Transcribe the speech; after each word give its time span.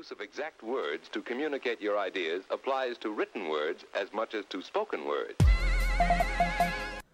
use 0.00 0.10
of 0.12 0.20
exact 0.22 0.62
words 0.62 1.08
to 1.12 1.20
communicate 1.20 1.80
your 1.82 1.98
ideas 1.98 2.42
applies 2.50 2.96
to 2.98 3.10
written 3.10 3.48
words 3.50 3.84
as 3.94 4.08
much 4.14 4.34
as 4.34 4.44
to 4.48 4.62
spoken 4.62 5.00
words. 5.04 5.36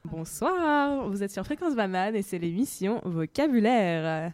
Bonsoir, 0.05 1.09
vous 1.09 1.23
êtes 1.23 1.33
sur 1.33 1.45
Fréquence 1.45 1.75
Banane 1.75 2.15
et 2.15 2.23
c'est 2.23 2.39
l'émission 2.39 3.01
Vocabulaire. 3.05 4.33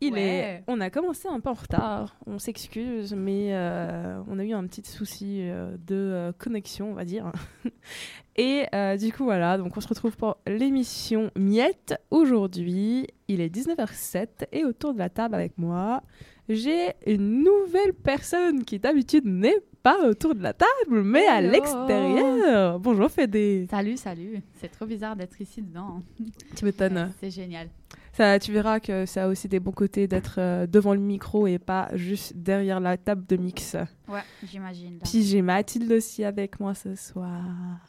Il 0.00 0.14
Ouais. 0.14 0.20
est, 0.20 0.64
on 0.66 0.80
a 0.80 0.90
commencé 0.90 1.28
un 1.28 1.38
peu 1.40 1.48
en 1.50 1.54
retard, 1.54 2.16
on 2.26 2.38
s'excuse, 2.40 3.14
mais 3.14 3.54
euh, 3.54 4.20
on 4.28 4.38
a 4.40 4.44
eu 4.44 4.52
un 4.52 4.66
petit 4.66 4.82
souci 4.88 5.38
euh, 5.42 5.76
de 5.86 5.94
euh, 5.94 6.32
connexion, 6.32 6.90
on 6.90 6.94
va 6.94 7.04
dire. 7.04 7.30
et 8.36 8.66
euh, 8.74 8.96
du 8.96 9.12
coup, 9.12 9.22
voilà, 9.24 9.58
donc 9.58 9.76
on 9.76 9.80
se 9.80 9.86
retrouve 9.88 10.16
pour 10.16 10.38
l'émission 10.46 11.30
Miette. 11.36 11.94
Aujourd'hui, 12.10 13.06
il 13.28 13.40
est 13.40 13.54
19h07 13.54 14.46
et 14.50 14.64
autour 14.64 14.92
de 14.92 14.98
la 14.98 15.08
table 15.08 15.36
avec 15.36 15.56
moi, 15.56 16.02
j'ai 16.48 16.92
une 17.06 17.44
nouvelle 17.44 17.92
personne 17.94 18.64
qui 18.64 18.78
d'habitude 18.78 19.24
n'est 19.24 19.60
pas 19.82 20.08
autour 20.08 20.34
de 20.34 20.42
la 20.42 20.52
table, 20.52 21.02
mais 21.02 21.26
à 21.26 21.40
l'extérieur. 21.40 22.78
Bonjour 22.78 23.10
Fédé. 23.10 23.66
Salut, 23.70 23.96
salut. 23.96 24.40
C'est 24.54 24.68
trop 24.68 24.86
bizarre 24.86 25.16
d'être 25.16 25.40
ici 25.40 25.62
dedans. 25.62 26.02
Tu 26.56 26.64
m'étonnes. 26.64 27.12
C'est 27.20 27.30
génial. 27.30 27.68
Ça, 28.12 28.38
tu 28.38 28.52
verras 28.52 28.78
que 28.78 29.06
ça 29.06 29.24
a 29.24 29.28
aussi 29.28 29.48
des 29.48 29.58
bons 29.58 29.72
côtés 29.72 30.06
d'être 30.06 30.34
euh, 30.38 30.66
devant 30.66 30.92
le 30.92 31.00
micro 31.00 31.46
et 31.46 31.58
pas 31.58 31.88
juste 31.94 32.36
derrière 32.36 32.78
la 32.78 32.98
table 32.98 33.24
de 33.26 33.36
mix. 33.36 33.74
Ouais, 34.06 34.20
j'imagine. 34.44 34.98
Puis 35.02 35.22
j'ai 35.22 35.40
Mathilde 35.40 35.90
aussi 35.90 36.22
avec 36.22 36.60
moi 36.60 36.74
ce 36.74 36.94
soir. 36.94 37.42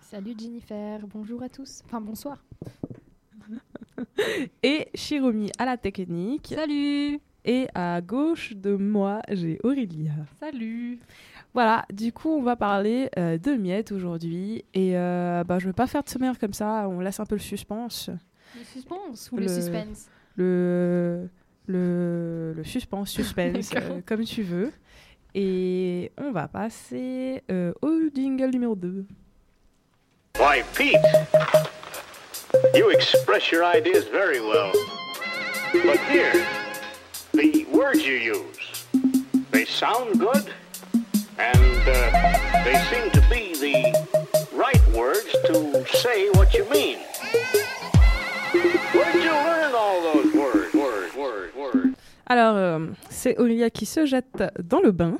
Salut 0.09 0.33
Jennifer, 0.39 0.99
bonjour 1.07 1.43
à 1.43 1.49
tous. 1.49 1.81
Enfin 1.85 1.99
bonsoir. 1.99 2.41
Et 4.63 4.87
Shiromi 4.95 5.51
à 5.57 5.65
la 5.65 5.75
technique. 5.75 6.53
Salut. 6.55 7.19
Et 7.45 7.67
à 7.75 7.99
gauche 8.01 8.53
de 8.55 8.75
moi, 8.75 9.21
j'ai 9.29 9.59
Aurélia. 9.63 10.11
Salut. 10.39 10.99
Voilà, 11.53 11.85
du 11.91 12.11
coup, 12.13 12.29
on 12.29 12.41
va 12.41 12.55
parler 12.55 13.09
euh, 13.17 13.37
de 13.37 13.51
miettes 13.51 13.91
aujourd'hui. 13.91 14.63
Et 14.73 14.97
euh, 14.97 15.43
bah, 15.43 15.59
je 15.59 15.65
ne 15.65 15.69
vais 15.69 15.75
pas 15.75 15.87
faire 15.87 16.03
de 16.03 16.09
sommaire 16.09 16.39
comme 16.39 16.53
ça, 16.53 16.87
on 16.89 16.99
laisse 16.99 17.19
un 17.19 17.25
peu 17.25 17.35
le 17.35 17.41
suspense. 17.41 18.09
Le 18.57 18.63
suspense 18.63 19.29
ou 19.31 19.35
Le- 19.37 19.41
le, 19.43 19.47
suspense? 19.49 20.09
Le, 20.37 21.29
le, 21.67 22.53
le 22.55 22.63
suspense, 22.63 23.09
suspense, 23.11 23.71
euh, 23.75 23.99
comme 24.05 24.23
tu 24.23 24.41
veux. 24.43 24.71
Et 25.35 26.11
on 26.17 26.31
va 26.31 26.47
passer 26.47 27.43
euh, 27.51 27.73
au 27.81 27.91
jingle 28.13 28.51
numéro 28.51 28.75
2. 28.75 29.05
Why, 30.39 30.61
Pete, 30.75 30.95
you 32.75 32.89
express 32.89 33.51
your 33.51 33.63
ideas 33.63 34.05
very 34.11 34.39
well. 34.39 34.71
But 35.73 35.99
here, 36.11 36.31
the 37.33 37.65
words 37.71 38.05
you 38.05 38.15
use, 38.15 38.85
they 39.51 39.65
sound 39.65 40.19
good, 40.19 40.45
and 41.37 41.81
uh, 41.87 42.63
they 42.63 42.75
seem 42.89 43.09
to 43.11 43.21
be 43.29 43.53
the 43.59 43.93
right 44.55 44.81
words 44.95 45.31
to 45.47 45.83
say 45.97 46.29
what 46.33 46.53
you 46.53 46.65
mean. 46.69 46.97
Where 48.93 49.11
did 49.13 49.23
you 49.23 49.31
learn 49.31 49.73
all 49.73 50.01
those 50.13 50.33
words? 50.33 50.73
Words, 50.73 51.15
words, 51.15 51.55
words? 51.55 51.95
Alors, 52.27 52.55
euh, 52.55 52.87
c'est 53.09 53.37
Aurélia 53.39 53.69
qui 53.69 53.85
se 53.85 54.05
jette 54.05 54.43
dans 54.63 54.79
le 54.81 54.91
bain 54.91 55.17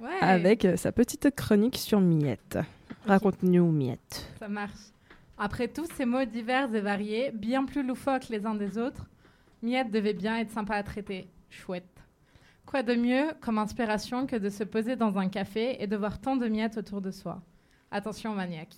Ouais. 0.00 0.08
avec 0.20 0.64
euh, 0.64 0.76
sa 0.76 0.90
petite 0.90 1.30
chronique 1.36 1.76
sur 1.78 2.00
Miette. 2.00 2.58
Raconte-nous 3.06 3.70
Miette. 3.70 4.26
Ça 4.40 4.48
marche. 4.48 4.72
Après 5.38 5.68
tous 5.68 5.86
ces 5.96 6.04
mots 6.04 6.24
divers 6.24 6.74
et 6.74 6.80
variés, 6.80 7.30
bien 7.32 7.64
plus 7.64 7.84
loufoques 7.86 8.28
les 8.28 8.44
uns 8.44 8.54
des 8.56 8.78
autres, 8.78 9.04
Miette 9.62 9.90
devait 9.90 10.12
bien 10.12 10.38
être 10.38 10.50
sympa 10.50 10.74
à 10.74 10.82
traiter. 10.82 11.28
Chouette. 11.48 11.86
Quoi 12.66 12.82
de 12.82 12.94
mieux 12.94 13.32
comme 13.40 13.58
inspiration 13.58 14.26
que 14.26 14.36
de 14.36 14.48
se 14.48 14.64
poser 14.64 14.96
dans 14.96 15.18
un 15.18 15.28
café 15.28 15.82
et 15.82 15.86
de 15.86 15.96
voir 15.96 16.20
tant 16.20 16.36
de 16.36 16.48
miettes 16.48 16.78
autour 16.78 17.00
de 17.00 17.10
soi? 17.10 17.42
Attention 17.90 18.34
maniaque. 18.34 18.74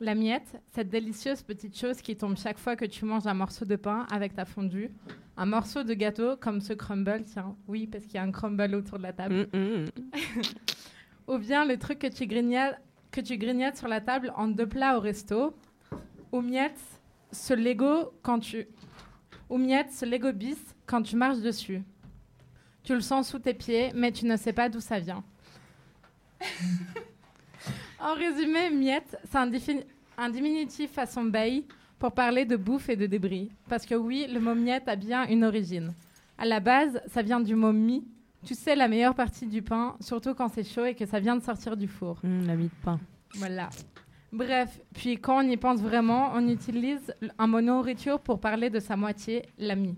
La 0.00 0.14
miette, 0.14 0.60
cette 0.72 0.88
délicieuse 0.88 1.42
petite 1.42 1.78
chose 1.78 2.02
qui 2.02 2.16
tombe 2.16 2.36
chaque 2.36 2.58
fois 2.58 2.76
que 2.76 2.84
tu 2.84 3.04
manges 3.04 3.26
un 3.26 3.34
morceau 3.34 3.64
de 3.64 3.76
pain 3.76 4.06
avec 4.10 4.34
ta 4.34 4.44
fondue, 4.44 4.90
un 5.36 5.46
morceau 5.46 5.84
de 5.84 5.94
gâteau 5.94 6.36
comme 6.36 6.60
ce 6.60 6.72
crumble, 6.72 7.22
tiens, 7.24 7.56
oui, 7.68 7.86
parce 7.86 8.04
qu'il 8.04 8.16
y 8.16 8.18
a 8.18 8.22
un 8.22 8.32
crumble 8.32 8.74
autour 8.74 8.98
de 8.98 9.04
la 9.04 9.12
table. 9.12 9.48
Mm, 9.52 9.58
mm. 9.58 9.86
Ou 11.28 11.38
bien 11.38 11.64
le 11.64 11.78
truc 11.78 12.00
que 12.00 12.08
tu 12.08 12.26
grignotes, 12.26 12.74
que 13.10 13.20
tu 13.20 13.38
grignotes 13.38 13.76
sur 13.76 13.88
la 13.88 14.00
table 14.00 14.32
en 14.36 14.48
deux 14.48 14.66
plats 14.66 14.98
au 14.98 15.00
resto. 15.00 15.54
Ou 16.32 16.40
miette, 16.40 16.80
ce 17.30 17.54
Lego 17.54 18.12
quand 18.22 18.40
tu... 18.40 18.66
Ou 19.54 19.58
miette, 19.58 19.92
ce 19.92 20.04
Lego 20.04 20.32
bis 20.32 20.58
quand 20.84 21.00
tu 21.00 21.14
marches 21.14 21.38
dessus. 21.38 21.80
Tu 22.82 22.92
le 22.92 23.00
sens 23.00 23.28
sous 23.28 23.38
tes 23.38 23.54
pieds, 23.54 23.92
mais 23.94 24.10
tu 24.10 24.26
ne 24.26 24.36
sais 24.36 24.52
pas 24.52 24.68
d'où 24.68 24.80
ça 24.80 24.98
vient. 24.98 25.22
en 28.00 28.14
résumé, 28.14 28.70
miette, 28.70 29.16
c'est 29.30 29.38
un, 29.38 29.48
un 30.18 30.28
diminutif 30.28 30.90
façon 30.90 31.22
bail 31.22 31.64
pour 32.00 32.10
parler 32.10 32.44
de 32.44 32.56
bouffe 32.56 32.88
et 32.88 32.96
de 32.96 33.06
débris. 33.06 33.48
Parce 33.68 33.86
que 33.86 33.94
oui, 33.94 34.26
le 34.28 34.40
mot 34.40 34.56
miette 34.56 34.88
a 34.88 34.96
bien 34.96 35.24
une 35.28 35.44
origine. 35.44 35.94
À 36.36 36.46
la 36.46 36.58
base, 36.58 37.00
ça 37.06 37.22
vient 37.22 37.38
du 37.38 37.54
mot 37.54 37.72
mi, 37.72 38.04
tu 38.44 38.56
sais, 38.56 38.74
la 38.74 38.88
meilleure 38.88 39.14
partie 39.14 39.46
du 39.46 39.62
pain, 39.62 39.94
surtout 40.00 40.34
quand 40.34 40.48
c'est 40.48 40.64
chaud 40.64 40.86
et 40.86 40.96
que 40.96 41.06
ça 41.06 41.20
vient 41.20 41.36
de 41.36 41.44
sortir 41.44 41.76
du 41.76 41.86
four. 41.86 42.18
Mm, 42.24 42.46
la 42.48 42.56
mie 42.56 42.64
de 42.64 42.84
pain. 42.84 42.98
Voilà. 43.34 43.70
Bref, 44.34 44.80
puis 44.94 45.16
quand 45.18 45.44
on 45.44 45.48
y 45.48 45.56
pense 45.56 45.80
vraiment, 45.80 46.32
on 46.34 46.48
utilise 46.48 47.14
un 47.38 47.46
mot 47.46 47.60
nourriture 47.60 48.18
pour 48.18 48.40
parler 48.40 48.68
de 48.68 48.80
sa 48.80 48.96
moitié, 48.96 49.44
l'ami. 49.58 49.94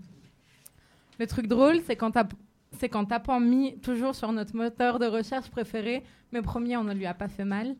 Le 1.19 1.25
truc 1.25 1.47
drôle, 1.47 1.79
c'est 1.87 1.95
qu'en 1.95 2.11
tap- 2.11 2.33
c'est 2.77 2.87
qu'en 2.87 3.05
tapant 3.05 3.39
mi 3.39 3.79
toujours 3.79 4.13
sur 4.13 4.31
notre 4.31 4.55
moteur 4.55 4.99
de 4.99 5.07
recherche 5.07 5.49
préféré, 5.49 6.03
mais 6.31 6.43
promis, 6.43 6.77
on 6.77 6.83
ne 6.83 6.93
lui 6.93 7.07
a 7.07 7.15
pas 7.15 7.27
fait 7.27 7.45
mal. 7.45 7.75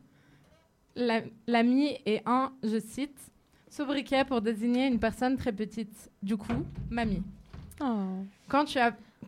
La- 0.96 1.22
L'ami 1.46 1.96
est 2.04 2.22
un, 2.26 2.52
je 2.64 2.80
cite, 2.80 3.16
sobriquet 3.70 4.24
pour 4.24 4.40
désigner 4.40 4.88
une 4.88 4.98
personne 4.98 5.36
très 5.36 5.52
petite. 5.52 6.10
Du 6.24 6.36
coup, 6.36 6.64
mamie. 6.90 7.22
Oh. 7.80 8.24
Quand 8.48 8.64
tu, 8.64 8.78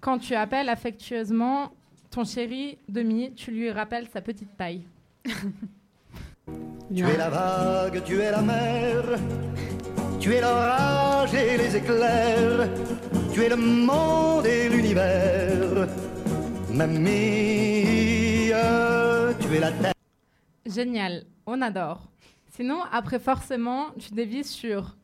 quand 0.01 0.19
tu 0.19 0.35
appelles 0.35 0.69
affectueusement 0.69 1.71
ton 2.11 2.25
chéri 2.25 2.77
demi, 2.89 3.33
tu 3.35 3.53
lui 3.53 3.71
rappelles 3.71 4.09
sa 4.09 4.21
petite 4.21 4.57
taille. 4.57 4.83
Tu 6.93 7.05
es 7.05 7.17
la 7.17 7.31
vague, 7.31 8.03
tu 8.05 8.21
es 8.21 8.33
la 8.33 8.43
mer, 8.43 9.17
tu 10.19 10.35
es 10.35 10.41
l'orage 10.41 11.33
et 11.35 11.57
les 11.57 11.77
éclairs, 11.77 12.69
tu 13.33 13.45
es 13.45 13.49
le 13.49 13.55
monde 13.55 14.45
et 14.45 14.69
l'univers. 14.69 15.87
Mamie, 16.73 18.51
tu 19.41 19.55
es 19.55 19.61
la 19.61 19.71
terre. 19.71 19.95
Génial, 20.67 21.27
on 21.47 21.63
adore. 21.63 22.11
Sinon, 22.57 22.83
après 22.91 23.21
forcément, 23.21 23.91
tu 23.97 24.13
dévises 24.13 24.51
sur 24.51 24.97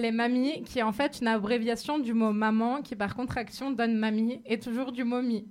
les 0.00 0.10
mamies, 0.12 0.62
qui 0.64 0.78
est 0.78 0.82
en 0.82 0.92
fait 0.92 1.18
une 1.20 1.28
abréviation 1.28 1.98
du 1.98 2.14
mot 2.14 2.32
maman, 2.32 2.82
qui 2.82 2.96
par 2.96 3.14
contraction 3.14 3.70
donne 3.70 3.96
mamie, 3.96 4.40
et 4.46 4.58
toujours 4.58 4.92
du 4.92 5.04
mot 5.04 5.22
mi. 5.22 5.46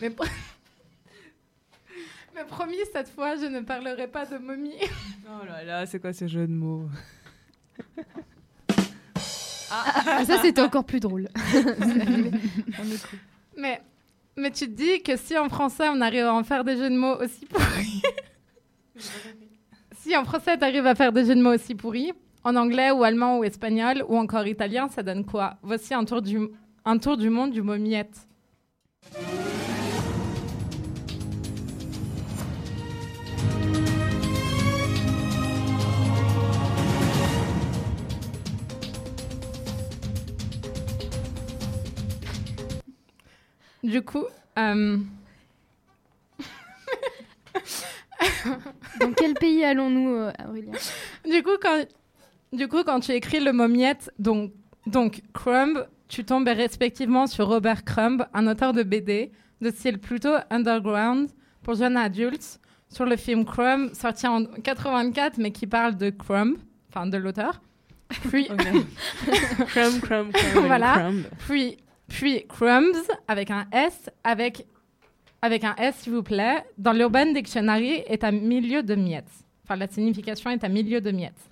Mais, 0.00 0.10
pro- 0.10 0.24
Mais 2.34 2.44
promis, 2.44 2.74
cette 2.92 3.08
fois, 3.08 3.36
je 3.36 3.46
ne 3.46 3.60
parlerai 3.60 4.08
pas 4.08 4.26
de 4.26 4.38
momie. 4.38 4.74
Oh 5.26 5.44
là 5.46 5.64
là, 5.64 5.86
c'est 5.86 5.98
quoi 6.00 6.12
ce 6.12 6.26
jeu 6.28 6.46
de 6.46 6.52
mots 6.52 6.86
Ah, 9.70 10.24
Ça 10.24 10.38
c'était 10.42 10.60
encore 10.60 10.84
plus 10.84 11.00
drôle. 11.00 11.28
Mais, 13.56 13.80
mais 14.36 14.50
tu 14.50 14.66
te 14.66 14.70
dis 14.72 15.02
que 15.02 15.16
si 15.16 15.36
en 15.38 15.48
français, 15.48 15.88
on 15.88 16.00
arrive 16.00 16.24
à 16.26 16.34
en 16.34 16.44
faire 16.44 16.64
des 16.64 16.76
jeux 16.76 16.90
de 16.90 16.96
mots 16.96 17.16
aussi 17.20 17.46
pourris... 17.46 18.02
si 19.98 20.16
en 20.16 20.24
français, 20.24 20.58
tu 20.58 20.64
arrives 20.64 20.86
à 20.86 20.94
faire 20.94 21.12
des 21.12 21.24
jeux 21.24 21.34
de 21.34 21.42
mots 21.42 21.54
aussi 21.54 21.74
pourris, 21.74 22.12
en 22.44 22.56
anglais 22.56 22.90
ou 22.90 23.02
allemand 23.04 23.38
ou 23.38 23.44
espagnol 23.44 24.04
ou 24.08 24.16
encore 24.16 24.46
italien, 24.46 24.88
ça 24.88 25.02
donne 25.02 25.24
quoi? 25.24 25.56
Voici 25.62 25.94
un 25.94 26.04
tour 26.04 26.22
du, 26.22 26.38
un 26.84 26.98
tour 26.98 27.16
du 27.16 27.30
monde 27.30 27.50
du 27.52 27.62
mot 27.62 27.76
miette. 27.78 28.28
Du 43.82 44.02
coup, 44.02 44.24
euh, 44.58 44.96
Dans 49.00 49.12
quel 49.16 49.34
pays 49.34 49.64
allons-nous, 49.64 50.14
euh, 50.16 50.32
Aurélien? 50.48 50.72
du 51.30 51.42
coup, 51.42 51.56
quand, 51.60 51.84
du 52.56 52.68
coup, 52.68 52.82
quand 52.84 53.00
tu 53.00 53.12
écris 53.12 53.40
le 53.40 53.52
mot 53.52 53.68
miette, 53.68 54.12
donc, 54.18 54.52
donc 54.86 55.22
crumb, 55.32 55.86
tu 56.08 56.24
tombes 56.24 56.48
respectivement 56.48 57.26
sur 57.26 57.48
Robert 57.48 57.84
Crumb, 57.84 58.26
un 58.32 58.46
auteur 58.46 58.72
de 58.72 58.82
BD 58.82 59.32
de 59.60 59.70
style 59.70 59.98
plutôt 59.98 60.34
underground, 60.50 61.30
pour 61.62 61.74
jeunes 61.74 61.96
adultes 61.96 62.60
sur 62.88 63.06
le 63.06 63.16
film 63.16 63.44
Crumb, 63.44 63.92
sorti 63.94 64.26
en 64.26 64.44
84, 64.44 65.38
mais 65.38 65.50
qui 65.50 65.66
parle 65.66 65.96
de 65.96 66.10
Crumb, 66.10 66.56
enfin 66.90 67.06
de 67.06 67.16
l'auteur. 67.16 67.60
Puis, 68.30 68.46
crumb, 69.66 70.00
crumb, 70.00 70.32
crumb. 70.32 70.66
Voilà. 70.66 70.92
crumb. 70.94 71.24
puis, 71.38 71.78
puis 72.08 72.44
Crumbs 72.48 73.08
avec 73.26 73.50
un 73.50 73.66
S, 73.72 74.10
avec, 74.22 74.66
avec 75.42 75.64
un 75.64 75.74
S 75.76 75.96
s'il 75.96 76.12
vous 76.12 76.22
plaît, 76.22 76.64
dans 76.78 76.92
l'Urban 76.92 77.32
Dictionary 77.32 78.02
est 78.06 78.24
un 78.24 78.32
milieu 78.32 78.82
de 78.82 78.94
miettes. 78.94 79.32
Enfin, 79.64 79.76
la 79.76 79.88
signification 79.88 80.50
est 80.50 80.62
un 80.62 80.68
milieu 80.68 81.00
de 81.00 81.10
miettes. 81.10 81.48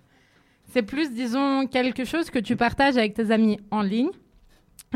C'est 0.72 0.82
plus, 0.82 1.10
disons, 1.12 1.66
quelque 1.66 2.04
chose 2.04 2.30
que 2.30 2.38
tu 2.38 2.56
partages 2.56 2.96
avec 2.96 3.14
tes 3.14 3.30
amis 3.30 3.58
en 3.70 3.82
ligne 3.82 4.08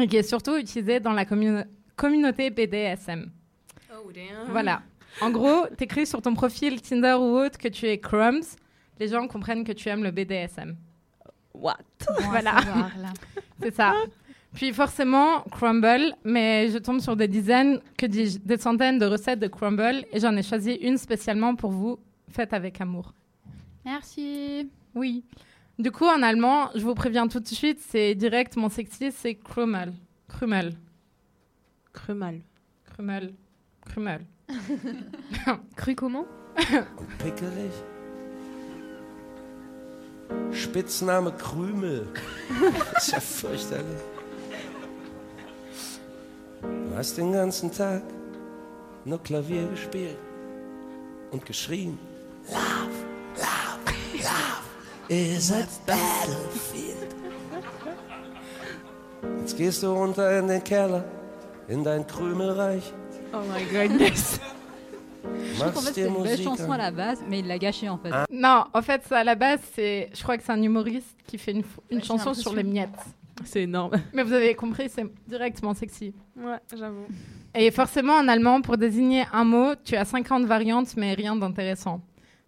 et 0.01 0.07
qui 0.07 0.17
est 0.17 0.23
surtout 0.23 0.57
utilisé 0.57 1.01
dans 1.01 1.13
la 1.13 1.25
commu- 1.25 1.67
communauté 1.97 2.51
BDSM. 2.51 3.31
Voilà. 4.51 4.83
En 5.21 5.31
gros, 5.31 5.67
t'écris 5.77 6.07
sur 6.07 6.21
ton 6.23 6.35
profil 6.35 6.81
Tinder 6.81 7.15
ou 7.19 7.37
autre 7.39 7.59
que 7.59 7.69
tu 7.69 7.87
es 7.87 7.99
Crumbs, 7.99 8.57
les 8.99 9.09
gens 9.09 9.27
comprennent 9.29 9.65
que 9.65 9.73
tu 9.73 9.89
aimes 9.89 10.03
le 10.03 10.11
BDSM. 10.11 10.77
What? 11.55 11.77
Voilà. 12.31 12.57
C'est 13.63 13.75
ça. 13.75 13.95
Puis 14.55 14.73
forcément, 14.73 15.41
crumble, 15.51 16.15
mais 16.25 16.69
je 16.71 16.79
tombe 16.79 17.01
sur 17.01 17.17
des 17.17 17.29
dizaines, 17.29 17.81
que 17.99 18.07
dis-je, 18.07 18.39
des 18.39 18.57
centaines 18.57 18.99
de 18.99 19.05
recettes 19.07 19.39
de 19.41 19.47
crumble 19.49 20.05
et 20.13 20.21
j'en 20.21 20.35
ai 20.37 20.43
choisi 20.43 20.73
une 20.75 20.97
spécialement 20.97 21.55
pour 21.55 21.71
vous, 21.71 21.99
faite 22.31 22.55
avec 22.55 22.81
amour. 22.81 23.13
Merci. 23.85 24.71
Oui. 24.95 25.25
Du 25.79 25.93
coup, 25.93 26.07
en 26.07 26.23
allemand, 26.23 26.71
je 26.75 26.81
vous 26.81 26.95
préviens 26.95 27.29
tout 27.29 27.41
de 27.41 27.47
suite, 27.47 27.81
c'est 27.87 28.15
direct, 28.15 28.57
mon 28.57 28.71
sexy, 28.71 29.13
c'est 29.13 29.35
Krummel. 29.35 29.93
Krummel. 30.27 30.75
Crumal. 31.93 32.41
Krummel. 32.85 33.35
Krummel. 33.85 34.27
Cru 35.77 35.95
comment? 35.95 36.27
Pickelig. 37.19 37.73
Spitzname 40.51 41.33
Krümel. 41.33 42.07
ist 42.97 43.13
ja 43.13 43.21
fürchterlich. 43.21 44.03
Du 46.63 46.97
hast 46.97 47.19
den 47.19 47.33
ganzen 47.33 47.71
Tag 47.71 48.03
nur 49.05 49.23
Klavier 49.23 49.69
gespielt 49.69 50.17
und 51.31 51.45
geschrien. 51.45 51.99
Love, 52.49 52.91
love, 53.37 54.23
love 54.23 54.66
is 55.09 55.51
a 55.53 55.67
battlefield. 55.87 57.15
Jetzt 59.41 59.57
gehst 59.57 59.83
du 59.83 59.87
runter 59.89 60.39
in 60.39 60.49
den 60.49 60.63
Keller, 60.63 61.05
in 61.69 61.85
dein 61.85 62.07
Krümelreich, 62.07 62.93
Oh 63.33 63.39
my 63.53 63.65
goodness. 63.65 64.41
Je 65.55 65.59
trouve 65.61 65.73
qu'en 65.75 65.81
fait, 65.81 65.93
c'est 65.95 66.07
une 66.09 66.23
belle 66.23 66.41
chanson 66.41 66.71
à 66.71 66.75
an. 66.77 66.79
la 66.79 66.91
base, 66.93 67.19
mais 67.29 67.41
il 67.41 67.47
l'a 67.49 67.59
gâchée 67.59 67.89
en 67.89 67.99
fait. 67.99 68.11
Non, 68.31 68.65
en 68.73 68.83
fait, 68.83 69.03
ça, 69.09 69.19
à 69.19 69.25
la 69.25 69.35
base, 69.35 69.59
c'est, 69.75 70.09
je 70.15 70.23
crois 70.23 70.39
que 70.39 70.45
c'est 70.45 70.53
un 70.53 70.63
humoriste 70.63 71.17
qui 71.27 71.37
fait 71.37 71.51
une, 71.51 71.63
f- 71.63 71.65
une 71.91 71.97
Ouais, 71.97 72.03
j'ai 72.03 72.07
chanson 72.09 72.33
sur 72.33 72.55
les 72.55 72.63
miettes. 72.63 72.91
C'est 73.45 73.63
énorme. 73.63 73.93
Mais 74.15 74.23
vous 74.23 74.33
avez 74.33 74.55
compris, 74.55 74.89
c'est 74.89 75.05
directement 75.27 75.75
sexy. 75.75 76.15
Ouais, 76.37 76.59
j'avoue. 76.77 77.07
Et 77.55 77.71
forcément, 77.73 78.15
en 78.15 78.29
allemand, 78.29 78.61
pour 78.63 78.77
désigner 78.79 79.25
un 79.33 79.45
mot, 79.45 79.75
tu 79.85 79.97
as 79.97 80.05
50 80.05 80.45
variantes, 80.45 80.97
mais 80.97 81.15
rien 81.15 81.35
d'intéressant. 81.35 82.01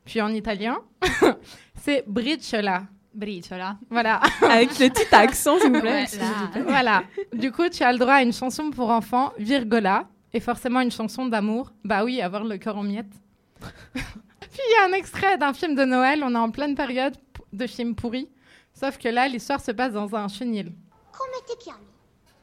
Puis 0.08 0.22
en 0.22 0.30
italien, 0.30 0.78
c'est 1.74 2.02
briciola. 2.06 2.84
Bridge, 3.12 3.48
voilà. 3.90 4.20
Avec 4.42 4.78
le 4.78 4.88
petit 4.88 5.14
accent, 5.14 5.58
s'il 5.58 5.70
vous 5.70 5.80
plaît. 5.80 6.06
Ouais, 6.10 6.18
là. 6.18 6.62
voilà. 6.62 7.02
Du 7.34 7.52
coup, 7.52 7.68
tu 7.68 7.82
as 7.82 7.92
le 7.92 7.98
droit 7.98 8.14
à 8.14 8.22
une 8.22 8.32
chanson 8.32 8.70
pour 8.70 8.88
enfants, 8.88 9.34
virgola, 9.38 10.08
et 10.32 10.40
forcément 10.40 10.80
une 10.80 10.90
chanson 10.90 11.26
d'amour. 11.26 11.72
Bah 11.84 12.04
oui, 12.04 12.22
avoir 12.22 12.44
le 12.44 12.56
cœur 12.56 12.78
en 12.78 12.84
miettes. 12.84 13.12
Puis 13.60 14.62
il 14.66 14.72
y 14.78 14.82
a 14.82 14.88
un 14.88 14.92
extrait 14.92 15.36
d'un 15.36 15.52
film 15.52 15.74
de 15.74 15.84
Noël, 15.84 16.22
on 16.24 16.34
est 16.34 16.38
en 16.38 16.50
pleine 16.50 16.74
période 16.74 17.16
de 17.52 17.66
film 17.66 17.94
pourri. 17.94 18.30
Sauf 18.72 18.96
que 18.96 19.08
là, 19.08 19.28
l'histoire 19.28 19.60
se 19.60 19.72
passe 19.72 19.92
dans 19.92 20.14
un 20.14 20.28
chenil. 20.28 20.72
Come 21.12 21.36
ti 21.46 21.54
chiami? 21.58 21.84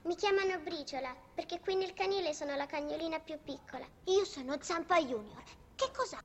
Mi 0.05 0.15
chiamano 0.15 0.59
Briciola, 0.63 1.15
perché 1.33 1.59
qui 1.63 1.75
nel 1.75 1.93
canile 1.95 2.31
sono 2.33 2.55
la 2.55 2.67
cagnolina 2.67 3.17
più 3.17 3.35
piccola. 3.43 3.85
Io 4.05 4.23
sono 4.23 4.55
Zampa 4.61 4.99
Junior. 4.99 5.43
Che 5.75 5.89
cos'ha? 5.95 6.19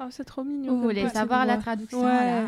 Oh, 0.00 0.06
c'est 0.10 0.24
trop 0.24 0.42
mignon. 0.44 0.74
Vous 0.74 0.82
voulez 0.82 1.08
savoir 1.08 1.46
la 1.46 1.56
traduction 1.58 2.04
Ouais. 2.04 2.46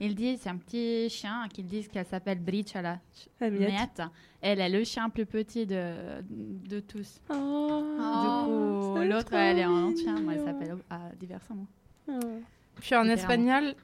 Ils 0.00 0.14
disent, 0.14 0.40
c'est 0.42 0.48
un 0.48 0.56
petit 0.56 1.08
chien 1.10 1.46
qu'ils 1.52 1.66
disent 1.66 1.88
qu'elle 1.88 2.06
s'appelle 2.06 2.38
Briciola. 2.38 2.98
La 3.40 3.50
miette. 3.50 4.02
Elle 4.40 4.60
est 4.60 4.68
le 4.68 4.84
chien 4.84 5.10
plus 5.10 5.26
petit 5.26 5.66
de, 5.66 5.92
de 6.30 6.78
tous. 6.80 7.20
Oh, 7.30 7.34
du 7.34 9.00
coup, 9.00 9.04
l'autre, 9.08 9.32
elle 9.34 9.58
est 9.58 9.66
en 9.66 9.94
chien, 9.96 10.20
moi, 10.20 10.34
elle 10.34 10.44
s'appelle 10.44 10.76
à 10.88 11.00
diversement. 11.18 11.66
Oh. 12.08 12.12
Puis 12.80 12.94
en 12.94 13.02
Littéralement. 13.02 13.12
espagnol, 13.12 13.74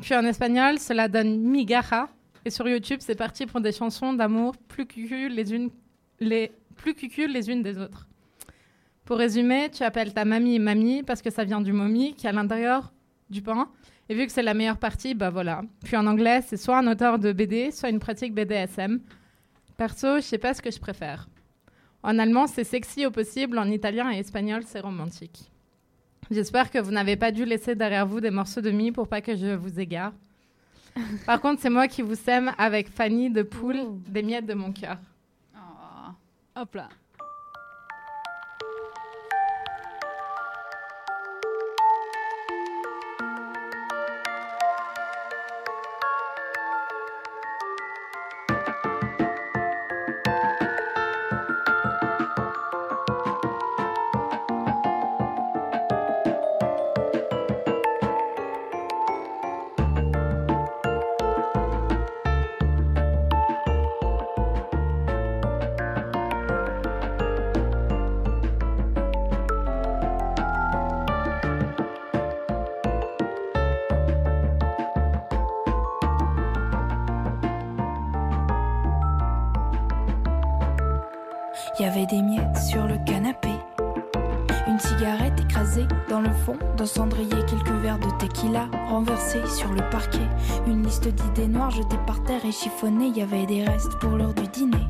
puis 0.00 0.14
en 0.14 0.24
espagnol, 0.24 0.78
cela 0.78 1.08
donne 1.08 1.40
migaja. 1.40 2.08
Et 2.44 2.50
sur 2.50 2.68
YouTube, 2.68 3.00
c'est 3.02 3.16
parti 3.16 3.46
pour 3.46 3.60
des 3.60 3.72
chansons 3.72 4.12
d'amour 4.12 4.56
plus 4.68 4.86
cucu 4.86 5.28
les 5.28 5.52
unes, 5.52 5.70
les 6.20 6.52
plus 6.76 6.94
les 7.26 7.50
unes 7.50 7.62
des 7.62 7.78
autres. 7.78 8.06
Pour 9.06 9.18
résumer, 9.18 9.70
tu 9.70 9.84
appelles 9.84 10.12
ta 10.12 10.24
mamie 10.24 10.58
mamie 10.58 11.04
parce 11.04 11.22
que 11.22 11.30
ça 11.30 11.44
vient 11.44 11.60
du 11.60 11.72
momie 11.72 12.14
qui 12.14 12.26
est 12.26 12.30
à 12.30 12.32
l'intérieur 12.32 12.92
du 13.30 13.40
pain. 13.40 13.68
Et 14.08 14.14
vu 14.14 14.26
que 14.26 14.32
c'est 14.32 14.42
la 14.42 14.52
meilleure 14.52 14.78
partie, 14.78 15.14
bah 15.14 15.30
voilà. 15.30 15.62
Puis 15.84 15.96
en 15.96 16.06
anglais, 16.06 16.42
c'est 16.44 16.56
soit 16.56 16.78
un 16.78 16.86
auteur 16.88 17.20
de 17.20 17.32
BD, 17.32 17.70
soit 17.70 17.88
une 17.88 18.00
pratique 18.00 18.34
BDSM. 18.34 19.00
Perso, 19.76 20.16
je 20.16 20.22
sais 20.22 20.38
pas 20.38 20.54
ce 20.54 20.60
que 20.60 20.72
je 20.72 20.80
préfère. 20.80 21.28
En 22.02 22.18
allemand, 22.18 22.48
c'est 22.48 22.64
sexy 22.64 23.06
au 23.06 23.12
possible. 23.12 23.58
En 23.58 23.70
italien 23.70 24.10
et 24.10 24.18
espagnol, 24.18 24.62
c'est 24.66 24.80
romantique. 24.80 25.50
J'espère 26.30 26.72
que 26.72 26.78
vous 26.78 26.90
n'avez 26.90 27.16
pas 27.16 27.30
dû 27.30 27.44
laisser 27.44 27.76
derrière 27.76 28.06
vous 28.06 28.20
des 28.20 28.30
morceaux 28.30 28.60
de 28.60 28.72
mie 28.72 28.90
pour 28.90 29.06
pas 29.06 29.20
que 29.20 29.36
je 29.36 29.54
vous 29.54 29.78
égare. 29.78 30.12
Par 31.26 31.40
contre, 31.40 31.62
c'est 31.62 31.70
moi 31.70 31.86
qui 31.86 32.02
vous 32.02 32.16
sème 32.16 32.52
avec 32.58 32.88
Fanny 32.88 33.30
de 33.30 33.42
Poule, 33.42 34.00
des 34.08 34.22
miettes 34.22 34.46
de 34.46 34.54
mon 34.54 34.72
cœur. 34.72 34.98
Oh. 35.54 36.10
Hop 36.56 36.74
là. 36.74 36.88
D'un 86.76 86.86
cendrier, 86.86 87.44
quelques 87.48 87.82
verres 87.82 87.98
de 87.98 88.10
tequila 88.18 88.68
renversés 88.88 89.46
sur 89.46 89.72
le 89.72 89.82
parquet. 89.90 90.28
Une 90.66 90.82
liste 90.82 91.08
d'idées 91.08 91.48
noires 91.48 91.70
jetées 91.70 91.98
par 92.06 92.22
terre 92.24 92.44
et 92.44 92.52
chiffonnées. 92.52 93.08
Y 93.08 93.22
avait 93.22 93.46
des 93.46 93.64
restes 93.64 93.96
pour 93.98 94.10
l'heure 94.10 94.34
du 94.34 94.46
dîner. 94.48 94.86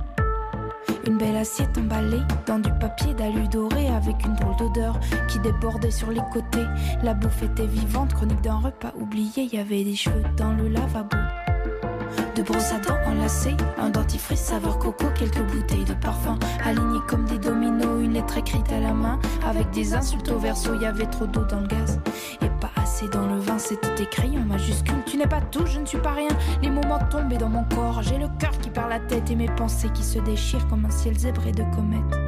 Une 1.07 1.19
belle 1.19 1.37
assiette 1.37 1.79
emballée 1.79 2.23
dans 2.47 2.59
du 2.59 2.71
papier 2.81 3.15
d'alu 3.15 3.47
doré 3.49 3.89
avec 3.89 4.17
une 4.25 4.35
drôle 4.35 4.57
d'odeur 4.57 4.99
qui 5.29 5.39
débordait 5.39 5.93
sur 5.93 6.11
les 6.11 6.23
côtés. 6.33 6.67
La 7.03 7.15
bouffe 7.15 7.43
était 7.43 7.67
vivante, 7.67 8.13
chronique 8.15 8.41
d'un 8.41 8.59
repas 8.59 8.93
oublié. 8.99 9.45
Y 9.53 9.59
avait 9.59 9.85
des 9.85 9.95
cheveux 9.95 10.25
dans 10.37 10.53
le 10.53 10.69
lavabo. 10.69 11.17
De 12.37 12.43
brosse 12.43 12.71
à 12.71 12.79
dents 12.79 12.99
enlacées, 13.07 13.57
un 13.79 13.89
dentifrice 13.89 14.41
saveur 14.41 14.79
coco, 14.79 15.07
quelques 15.19 15.41
bouteilles 15.41 15.87
de 15.87 15.95
parfum 15.95 16.39
alignées 16.67 17.01
comme 17.09 17.25
des 17.25 17.39
dominos, 17.39 18.05
une 18.05 18.13
lettre 18.13 18.37
écrite 18.37 18.71
à 18.71 18.79
la 18.79 18.93
main 18.93 19.19
avec 19.49 19.71
des 19.71 19.95
insultes 19.95 20.31
au 20.31 20.39
verso. 20.39 20.75
Y 20.75 20.85
avait 20.85 21.07
trop 21.07 21.25
d'eau 21.25 21.45
dans 21.45 21.61
le 21.61 21.67
gaz 21.67 21.99
et 22.43 22.51
pas 22.61 22.71
assez 22.77 23.09
dans 23.09 23.27
le 23.27 23.39
vin. 23.39 23.57
C'était 23.59 24.03
écrit 24.03 24.37
en 24.37 24.45
majuscule. 24.45 25.03
Tu 25.07 25.17
n'es 25.17 25.27
pas 25.27 25.41
tout, 25.41 25.65
je 25.65 25.81
ne 25.81 25.87
suis 25.87 25.97
pas 25.97 26.13
rien. 26.13 26.29
Les 26.61 26.69
moments 26.69 26.99
tombaient 27.11 27.39
dans 27.39 27.49
mon 27.49 27.65
corps. 27.75 28.03
J'ai 28.03 28.19
le 28.19 28.29
cœur 28.39 28.53
qui 28.59 28.69
perd 28.69 28.91
la 28.91 29.01
tête 29.01 29.31
et 29.31 29.35
mes 29.35 29.49
pensées 29.49 29.89
qui 29.95 30.03
se 30.05 30.19
déchirent 30.19 30.69
comme 30.69 30.85
un 30.85 30.91
ciel 30.91 31.19
zébré 31.19 31.53
de 31.53 31.65
comètes. 31.75 32.26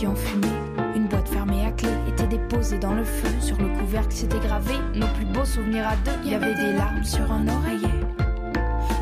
Qui 0.00 0.06
était 0.06 0.06
partie 0.06 0.06
en 0.06 0.14
fumée. 0.14 0.96
Une 0.96 1.06
boîte 1.06 1.28
fermée 1.28 1.66
à 1.66 1.70
clé 1.72 1.90
était 2.08 2.26
des 2.26 2.38
posé 2.38 2.78
dans 2.78 2.94
le 2.94 3.04
feu. 3.04 3.28
Sur 3.40 3.58
le 3.58 3.68
couvercle, 3.78 4.12
c'était 4.12 4.38
gravé 4.38 4.74
nos 4.94 5.06
plus 5.08 5.26
beaux 5.26 5.44
souvenirs 5.44 5.88
à 5.88 5.96
deux. 5.96 6.18
Il 6.24 6.32
y 6.32 6.34
avait 6.34 6.54
des 6.54 6.72
larmes 6.72 7.04
sur 7.04 7.30
un 7.30 7.46
oreiller. 7.48 7.88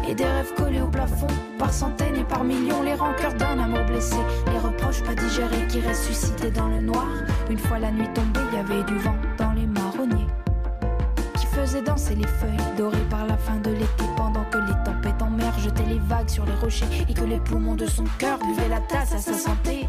Et 0.08 0.14
des 0.14 0.24
rêves 0.24 0.54
collés 0.56 0.80
au 0.80 0.88
plafond, 0.88 1.26
par 1.58 1.72
centaines 1.72 2.16
et 2.16 2.24
par 2.24 2.42
millions, 2.42 2.82
les 2.82 2.94
rancœurs 2.94 3.34
d'un 3.34 3.58
amour 3.58 3.84
blessé, 3.84 4.16
les 4.50 4.58
reproches 4.58 5.02
pas 5.02 5.14
digérés 5.14 5.66
qui 5.68 5.80
ressuscitaient 5.80 6.50
dans 6.50 6.68
le 6.68 6.80
noir. 6.80 7.06
Une 7.50 7.58
fois 7.58 7.78
la 7.78 7.90
nuit 7.90 8.08
tombée, 8.14 8.40
il 8.50 8.56
y 8.56 8.60
avait 8.60 8.84
du 8.84 8.98
vent 8.98 9.16
dans 9.36 9.52
les 9.52 9.66
marronniers, 9.66 10.26
qui 11.34 11.46
faisait 11.46 11.82
danser 11.82 12.14
les 12.14 12.26
feuilles 12.26 12.76
dorées 12.78 13.06
par 13.10 13.26
la 13.26 13.36
fin 13.36 13.56
de 13.56 13.70
l'été, 13.70 14.04
pendant 14.16 14.44
que 14.44 14.56
les 14.56 14.82
tempêtes 14.82 15.20
en 15.20 15.30
mer 15.30 15.52
jetaient 15.58 15.86
les 15.86 15.98
vagues 15.98 16.30
sur 16.30 16.46
les 16.46 16.54
rochers 16.54 16.86
et 17.06 17.12
que 17.12 17.24
les 17.24 17.38
poumons 17.38 17.74
de 17.74 17.86
son 17.86 18.04
cœur 18.16 18.38
buvaient 18.38 18.70
la 18.70 18.80
tasse 18.80 19.12
à 19.12 19.18
sa 19.18 19.34
santé. 19.34 19.86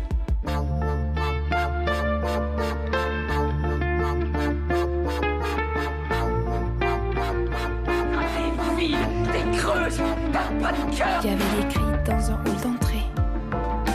Il 10.91 10.97
y 10.97 11.33
avait 11.33 11.37
des 11.37 12.11
dans 12.11 12.31
un 12.31 12.35
hall 12.35 12.61
d'entrée. 12.63 13.03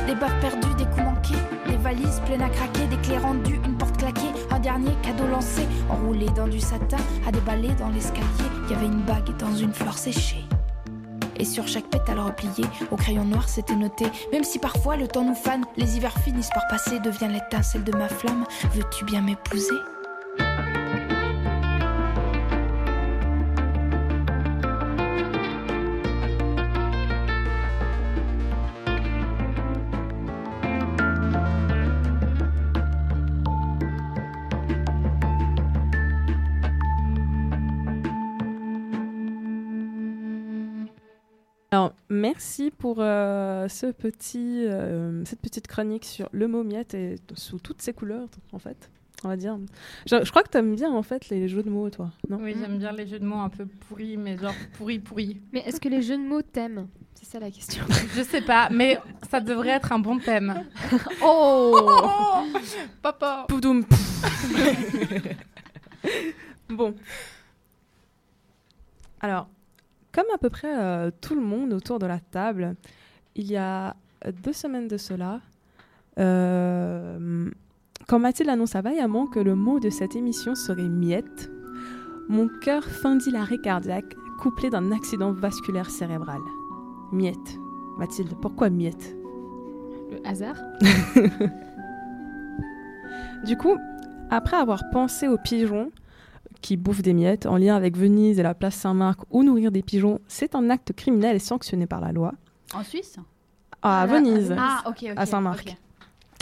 Des 0.07 0.15
baves 0.15 0.39
perdues, 0.41 0.75
des 0.79 0.85
coups 0.85 1.03
manqués, 1.03 1.35
des 1.67 1.77
valises 1.77 2.21
pleines 2.25 2.43
à 2.43 2.49
craquer, 2.49 2.87
des 2.87 2.97
clés 2.99 3.19
rendues, 3.19 3.61
une 3.65 3.77
porte 3.77 3.97
claquée, 3.97 4.33
un 4.51 4.61
dernier 4.61 4.93
cadeau 5.03 5.27
lancé, 5.27 5.67
enroulé 5.91 6.27
dans 6.37 6.47
du 6.47 6.61
satin, 6.61 6.99
à 7.27 7.33
déballer 7.33 7.71
dans 7.79 7.89
l'escalier. 7.89 8.27
Il 8.65 8.73
y 8.73 8.77
avait 8.77 8.87
une 8.87 9.03
bague 9.03 9.37
dans 9.39 9.55
une 9.55 9.73
fleur 9.73 9.99
séchée. 9.99 10.45
Et 11.37 11.45
sur 11.45 11.67
chaque 11.67 11.91
pétale 11.91 12.21
replié, 12.21 12.65
au 12.91 12.97
crayon 12.97 13.25
noir, 13.25 13.49
c'était 13.49 13.75
noté. 13.75 14.07
Même 14.33 14.45
si 14.45 14.59
parfois 14.59 14.97
le 14.97 15.09
temps 15.09 15.25
nous 15.25 15.35
fane, 15.35 15.65
les 15.77 15.97
hivers 15.97 16.17
finissent 16.19 16.53
par 16.55 16.67
passer, 16.69 17.01
devient 17.01 17.29
l'étincelle 17.29 17.85
de 17.85 17.97
ma 17.97 18.09
flamme. 18.09 18.45
Veux-tu 18.73 19.05
bien 19.05 19.21
m'épouser? 19.21 19.75
Merci 42.15 42.71
pour 42.71 42.97
euh, 43.01 43.69
ce 43.69 43.87
petit, 43.87 44.67
euh, 44.67 45.25
cette 45.25 45.41
petite 45.41 45.67
chronique 45.67 46.05
sur 46.05 46.29
le 46.33 46.49
mot 46.49 46.65
miette 46.65 46.95
et 46.95 47.17
sous 47.35 47.59
toutes 47.59 47.83
ses 47.83 47.93
couleurs, 47.93 48.29
en 48.53 48.59
fait, 48.59 48.91
on 49.25 49.29
va 49.29 49.37
dire. 49.37 49.59
Je, 50.07 50.25
je 50.25 50.31
crois 50.31 50.43
que 50.43 50.51
tu 50.51 50.59
aimes 50.59 50.75
bien, 50.75 50.93
en 50.93 51.03
fait, 51.03 51.29
les 51.29 51.49
jeux 51.49 51.63
de 51.63 51.71
mots, 51.71 51.91
toi, 51.91 52.11
non? 52.29 52.39
Oui, 52.41 52.55
j'aime 52.59 52.79
bien 52.79 52.93
les 52.93 53.07
jeux 53.07 53.19
de 53.19 53.27
mots 53.27 53.41
un 53.41 53.51
peu 53.51 53.67
pourris, 53.67 54.17
mais 54.17 54.39
genre 54.39 54.55
pourris, 54.79 54.99
pourris. 54.99 55.41
Mais 55.53 55.61
est-ce 55.61 55.81
que 55.81 55.89
les 55.89 56.03
jeux 56.03 56.17
de 56.17 56.23
mots 56.23 56.43
t'aiment? 56.43 56.89
C'est 57.15 57.27
ça 57.27 57.39
la 57.39 57.51
question. 57.51 57.85
Je 58.15 58.23
sais 58.23 58.43
pas, 58.43 58.69
mais 58.71 58.99
ça 59.31 59.41
devrait 59.41 59.71
être 59.71 59.93
un 59.93 59.99
bon 59.99 60.19
thème. 60.19 60.65
Oh, 61.23 62.45
Papa 63.03 63.47
Poudoum. 63.49 63.85
bon. 66.69 66.95
Alors, 69.21 69.49
comme 70.15 70.27
à 70.33 70.39
peu 70.39 70.49
près 70.49 70.79
euh, 70.79 71.11
tout 71.21 71.35
le 71.35 71.41
monde 71.41 71.73
autour 71.73 71.99
de 71.99 72.07
la 72.07 72.21
table, 72.21 72.77
il 73.35 73.51
y 73.51 73.57
a 73.57 73.97
deux 74.45 74.53
semaines 74.53 74.89
de 74.89 74.97
cela, 74.97 75.41
euh, 76.19 77.51
quand 78.07 78.19
Mathilde 78.19 78.51
annonça 78.51 78.81
vaillamment 78.81 79.27
que 79.27 79.41
le 79.41 79.55
mot 79.55 79.81
de 79.81 79.91
cette 79.91 80.15
émission 80.15 80.55
serait 80.55 80.89
miette, 80.89 81.51
mon 82.29 82.49
cœur 82.49 82.85
fendit 82.85 83.31
l'arrêt 83.31 83.59
cardiaque 83.59 84.15
couplé 84.39 84.71
d'un 84.71 84.93
accident 84.93 85.33
vasculaire 85.33 85.91
cérébral. 85.91 86.41
Miette. 87.13 87.59
Mathilde, 87.99 88.35
pourquoi 88.41 88.71
miette? 88.71 89.17
Le 90.11 90.27
hasard? 90.27 90.57
Du 93.45 93.59
coup, 93.59 93.77
après 94.31 94.57
avoir 94.57 94.89
pensé 94.91 95.29
aux 95.29 95.37
pigeons 95.37 95.91
qui 96.65 96.79
bouffent 96.79 97.03
des 97.03 97.13
miettes 97.13 97.45
en 97.45 97.59
lien 97.59 97.77
avec 97.77 97.95
Venise 97.95 98.39
et 98.39 98.43
la 98.43 98.55
place 98.55 98.75
Saint-Marc 98.75 99.21
ou 99.31 99.43
nourrir 99.43 99.71
des 99.71 99.83
pigeons, 99.83 100.19
c'est 100.29 100.55
un 100.55 100.71
acte 100.71 100.95
criminel 100.95 101.37
et 101.37 101.39
sanctionné 101.39 101.87
par 101.87 102.01
la 102.01 102.11
loi. 102.11 102.33
En 102.73 102.83
Suisse? 102.83 103.17
À 103.83 104.07
Venise, 104.07 104.55
Ah, 104.59 104.83
ok, 104.87 104.97
ok. 105.03 105.13
à 105.15 105.27
Saint-Marc, 105.27 105.77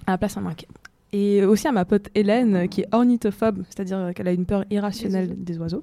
à 0.07 0.13
la 0.13 0.19
place 0.19 0.35
Saint-Marc. 0.35 0.69
Et 1.13 1.45
aussi 1.45 1.67
à 1.67 1.73
ma 1.73 1.85
pote 1.85 2.09
Hélène, 2.15 2.69
qui 2.69 2.83
est 2.83 2.89
ornithophobe, 2.93 3.65
c'est-à-dire 3.69 4.13
qu'elle 4.15 4.29
a 4.29 4.33
une 4.33 4.47
peur 4.47 4.65
irrationnelle 4.71 5.35
des 5.43 5.59
oiseaux. 5.59 5.83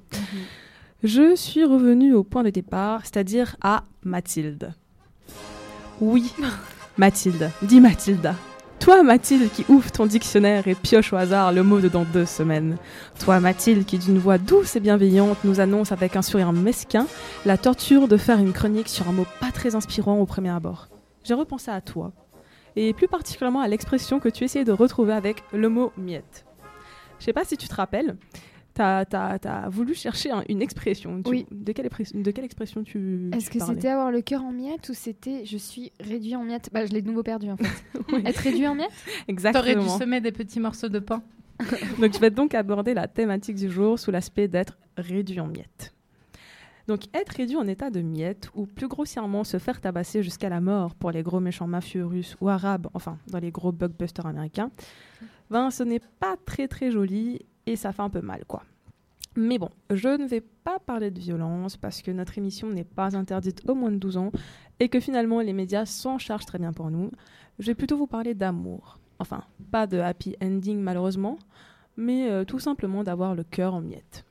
Je 1.02 1.36
suis 1.36 1.64
revenue 1.64 2.14
au 2.14 2.24
point 2.24 2.42
de 2.42 2.48
départ, 2.50 3.02
c'est-à-dire 3.02 3.56
à 3.60 3.84
Mathilde. 4.04 4.72
Oui, 6.00 6.32
Mathilde. 6.96 7.50
Dis 7.62 7.80
Mathilda. 7.80 8.34
Toi, 8.80 9.02
Mathilde, 9.02 9.50
qui 9.52 9.66
ouvre 9.68 9.92
ton 9.92 10.06
dictionnaire 10.06 10.66
et 10.66 10.74
pioche 10.74 11.12
au 11.12 11.16
hasard 11.16 11.52
le 11.52 11.62
mot 11.62 11.80
de 11.80 11.88
dans 11.88 12.04
deux 12.04 12.24
semaines. 12.24 12.78
Toi, 13.18 13.38
Mathilde, 13.38 13.84
qui 13.84 13.98
d'une 13.98 14.18
voix 14.18 14.38
douce 14.38 14.74
et 14.74 14.80
bienveillante 14.80 15.36
nous 15.44 15.60
annonce 15.60 15.92
avec 15.92 16.16
un 16.16 16.22
sourire 16.22 16.52
mesquin 16.52 17.06
la 17.44 17.58
torture 17.58 18.08
de 18.08 18.16
faire 18.16 18.38
une 18.38 18.54
chronique 18.54 18.88
sur 18.88 19.06
un 19.06 19.12
mot 19.12 19.26
pas 19.38 19.52
très 19.52 19.74
inspirant 19.74 20.18
au 20.18 20.24
premier 20.24 20.48
abord. 20.48 20.88
J'ai 21.24 21.34
repensé 21.34 21.70
à 21.70 21.82
toi, 21.82 22.12
et 22.74 22.94
plus 22.94 23.06
particulièrement 23.06 23.60
à 23.60 23.68
l'expression 23.68 24.18
que 24.18 24.30
tu 24.30 24.44
essayais 24.44 24.64
de 24.64 24.72
retrouver 24.72 25.12
avec 25.12 25.44
le 25.52 25.68
mot 25.68 25.92
miette. 25.98 26.46
Je 27.18 27.26
sais 27.26 27.34
pas 27.34 27.44
si 27.44 27.58
tu 27.58 27.68
te 27.68 27.74
rappelles, 27.74 28.16
t'as 28.74 29.04
as, 29.10 29.68
voulu 29.68 29.94
chercher 29.94 30.30
un- 30.30 30.44
une 30.48 30.62
expression. 30.62 31.22
Tu- 31.22 31.30
Oui. 31.30 31.46
De 31.50 31.72
quelle, 31.72 31.88
de 32.14 32.30
quelle 32.30 32.44
expression 32.44 32.82
tu. 32.82 33.30
Est-ce 33.32 33.50
tu 33.50 33.58
que 33.58 33.64
c'était 33.64 33.88
avoir 33.88 34.10
le 34.10 34.20
cœur 34.22 34.42
en 34.44 34.52
miettes 34.52 34.88
ou 34.88 34.94
c'était 34.94 35.44
je 35.44 35.56
suis 35.56 35.92
réduit 36.00 36.36
en 36.36 36.44
miettes? 36.44 36.70
Bah, 36.72 36.86
je 36.86 36.92
l'ai 36.92 37.02
de 37.02 37.08
nouveau 37.08 37.22
perdu 37.22 37.50
en 37.50 37.56
fait. 37.56 37.64
Oui. 38.12 38.22
Être 38.26 38.38
réduit 38.38 38.66
en 38.66 38.74
miettes? 38.74 38.90
T'aurais 38.90 39.24
Exactement. 39.28 39.82
dû 39.84 39.88
semer 40.02 40.20
des 40.20 40.32
petits 40.32 40.58
morceaux 40.60 40.88
de 40.88 40.98
pain. 40.98 41.22
Donc, 42.00 42.12
je 42.14 42.18
vais 42.18 42.30
donc 42.30 42.54
aborder 42.54 42.94
la 42.94 43.06
thématique 43.06 43.56
du 43.56 43.70
jour 43.70 43.98
sous 43.98 44.10
l'aspect 44.10 44.48
d'être 44.48 44.78
réduit 44.96 45.38
en 45.40 45.46
miettes. 45.46 45.92
Donc, 46.88 47.02
être 47.14 47.28
réduit 47.36 47.56
en 47.56 47.68
état 47.68 47.90
de 47.90 48.00
miettes, 48.00 48.48
ou 48.54 48.66
plus 48.66 48.88
grossièrement 48.88 49.44
se 49.44 49.58
faire 49.58 49.80
tabasser 49.80 50.22
jusqu'à 50.24 50.48
la 50.48 50.60
mort 50.60 50.94
pour 50.96 51.10
les 51.12 51.22
gros 51.22 51.38
méchants 51.38 51.66
mafieux 51.68 52.04
russes 52.04 52.36
ou 52.40 52.48
arabes, 52.48 52.88
enfin, 52.94 53.18
dans 53.28 53.38
les 53.38 53.50
gros 53.52 53.70
blockbusters 53.70 54.26
américains, 54.26 54.70
ben, 55.50 55.70
ce 55.70 55.82
n'est 55.84 56.00
pas 56.18 56.36
très 56.46 56.66
très 56.66 56.90
joli 56.90 57.40
et 57.66 57.76
ça 57.76 57.92
fait 57.92 58.02
un 58.02 58.10
peu 58.10 58.20
mal, 58.20 58.44
quoi. 58.46 58.62
Mais 59.36 59.58
bon, 59.58 59.70
je 59.90 60.08
ne 60.08 60.26
vais 60.26 60.40
pas 60.40 60.78
parler 60.80 61.10
de 61.10 61.20
violence 61.20 61.76
parce 61.76 62.02
que 62.02 62.10
notre 62.10 62.36
émission 62.36 62.68
n'est 62.68 62.84
pas 62.84 63.16
interdite 63.16 63.62
aux 63.68 63.74
moins 63.76 63.92
de 63.92 63.96
12 63.96 64.16
ans 64.16 64.32
et 64.80 64.88
que 64.88 64.98
finalement 64.98 65.40
les 65.40 65.52
médias 65.52 65.86
s'en 65.86 66.18
chargent 66.18 66.46
très 66.46 66.58
bien 66.58 66.72
pour 66.72 66.90
nous. 66.90 67.10
Je 67.60 67.66
vais 67.66 67.74
plutôt 67.76 67.96
vous 67.96 68.08
parler 68.08 68.34
d'amour. 68.34 68.98
Enfin, 69.20 69.44
pas 69.70 69.86
de 69.86 69.98
happy 69.98 70.34
ending 70.42 70.80
malheureusement, 70.80 71.38
mais 71.96 72.28
euh, 72.28 72.44
tout 72.44 72.58
simplement 72.58 73.04
d'avoir 73.04 73.34
le 73.36 73.44
cœur 73.44 73.74
en 73.74 73.80
miettes. 73.80 74.24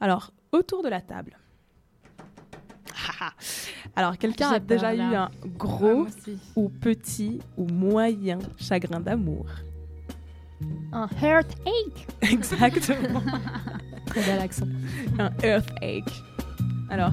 Alors, 0.00 0.30
autour 0.52 0.82
de 0.84 0.88
la 0.88 1.00
table. 1.00 1.36
Alors, 3.96 4.16
quelqu'un 4.18 4.50
a 4.50 4.58
déjà 4.60 4.94
eu 4.94 5.00
un 5.00 5.24
Ah, 5.24 5.30
gros 5.56 6.06
aussi. 6.06 6.38
ou 6.54 6.68
petit 6.68 7.40
ou 7.56 7.66
moyen 7.66 8.38
chagrin 8.58 9.00
d'amour. 9.00 9.46
Un 10.92 11.06
heartache 11.22 12.06
Exactement. 12.22 13.22
Très 14.06 14.20
bel 14.22 14.38
accent. 14.40 14.66
un 15.18 15.30
earthquake. 15.42 16.10
Alors? 16.90 17.12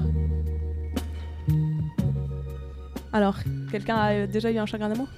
Alors, 3.12 3.36
quelqu'un 3.70 3.96
a 3.96 4.12
euh, 4.12 4.26
déjà 4.26 4.50
eu 4.50 4.58
un 4.58 4.66
chagrin 4.66 4.88
d'amour? 4.88 5.08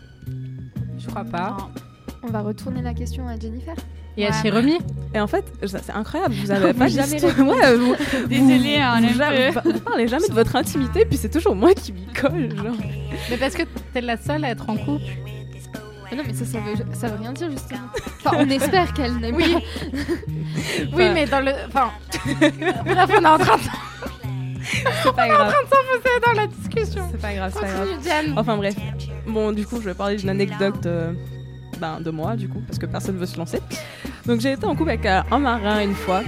Je 0.98 1.06
crois 1.06 1.24
pas. 1.24 1.56
On 2.22 2.28
va 2.28 2.40
retourner 2.42 2.82
la 2.82 2.94
question 2.94 3.26
à 3.28 3.38
Jennifer. 3.38 3.74
Et 4.16 4.26
à 4.26 4.30
Ouais. 4.30 4.36
Chérémy 4.42 4.78
Et 5.14 5.20
en 5.20 5.28
fait, 5.28 5.44
c'est 5.64 5.90
incroyable, 5.92 6.34
vous 6.34 6.50
avez 6.50 6.74
pas 6.74 6.88
jamais. 6.88 7.20
Ouais, 7.22 7.76
vous, 7.76 7.94
Désolée, 8.28 8.28
vous, 8.28 8.42
on 8.42 9.00
vous, 9.00 9.06
est 9.06 9.14
ja- 9.14 9.28
un 9.28 9.52
peu- 9.62 9.72
vous 9.72 9.80
parlez 9.80 10.08
jamais 10.08 10.28
de 10.28 10.34
votre 10.34 10.56
intimité, 10.56 11.04
puis 11.04 11.16
c'est 11.16 11.28
toujours 11.30 11.54
moi 11.54 11.72
qui 11.74 11.92
m'y 11.92 12.06
colle. 12.06 12.54
Genre. 12.56 12.74
Mais 13.30 13.36
parce 13.36 13.54
que 13.54 13.62
t'es 13.92 14.00
la 14.00 14.16
seule 14.16 14.44
à 14.44 14.50
être 14.50 14.68
en 14.68 14.76
couple. 14.76 15.04
Mais 16.10 16.16
non, 16.16 16.22
mais 16.26 16.32
ça, 16.34 16.44
ça 16.44 16.58
veut, 16.58 16.74
ça 16.94 17.08
veut 17.08 17.16
rien 17.20 17.32
dire 17.32 17.50
justement. 17.50 17.80
Enfin, 18.24 18.36
on 18.40 18.48
espère 18.50 18.92
qu'elle 18.94 19.16
n'aime 19.18 19.36
Oui. 19.36 19.52
pas. 19.54 19.60
Oui, 20.92 21.04
mais 21.14 21.26
dans 21.26 21.40
le. 21.40 21.52
Enfin. 21.68 21.90
Bref, 22.84 23.10
on 23.16 23.22
est 23.24 23.26
en 23.26 23.38
train 23.38 23.56
de 23.56 23.62
C'est 25.02 25.14
pas 25.14 25.28
grave. 25.28 25.54
s'enfoncer 25.62 26.20
dans 26.26 26.32
la 26.32 26.46
discussion. 26.46 27.08
C'est 27.10 27.20
pas 27.20 27.32
grave, 27.34 27.52
c'est 27.54 27.60
pas 27.60 27.66
grave. 27.68 27.88
Diane. 28.02 28.34
Enfin 28.36 28.56
bref. 28.56 28.74
Bon, 29.26 29.52
du 29.52 29.64
coup, 29.66 29.76
je 29.80 29.86
vais 29.86 29.94
parler 29.94 30.16
d'une 30.16 30.28
anecdote 30.28 30.84
euh, 30.86 31.12
ben, 31.78 32.00
de 32.00 32.10
moi, 32.10 32.36
du 32.36 32.48
coup, 32.48 32.60
parce 32.66 32.78
que 32.78 32.86
personne 32.86 33.14
ne 33.14 33.20
veut 33.20 33.26
se 33.26 33.38
lancer. 33.38 33.60
Donc, 34.26 34.40
j'ai 34.40 34.52
été 34.52 34.64
en 34.66 34.74
couple 34.74 34.90
avec 34.90 35.06
euh, 35.06 35.20
un 35.30 35.38
marin 35.38 35.80
une 35.82 35.94
fois. 35.94 36.22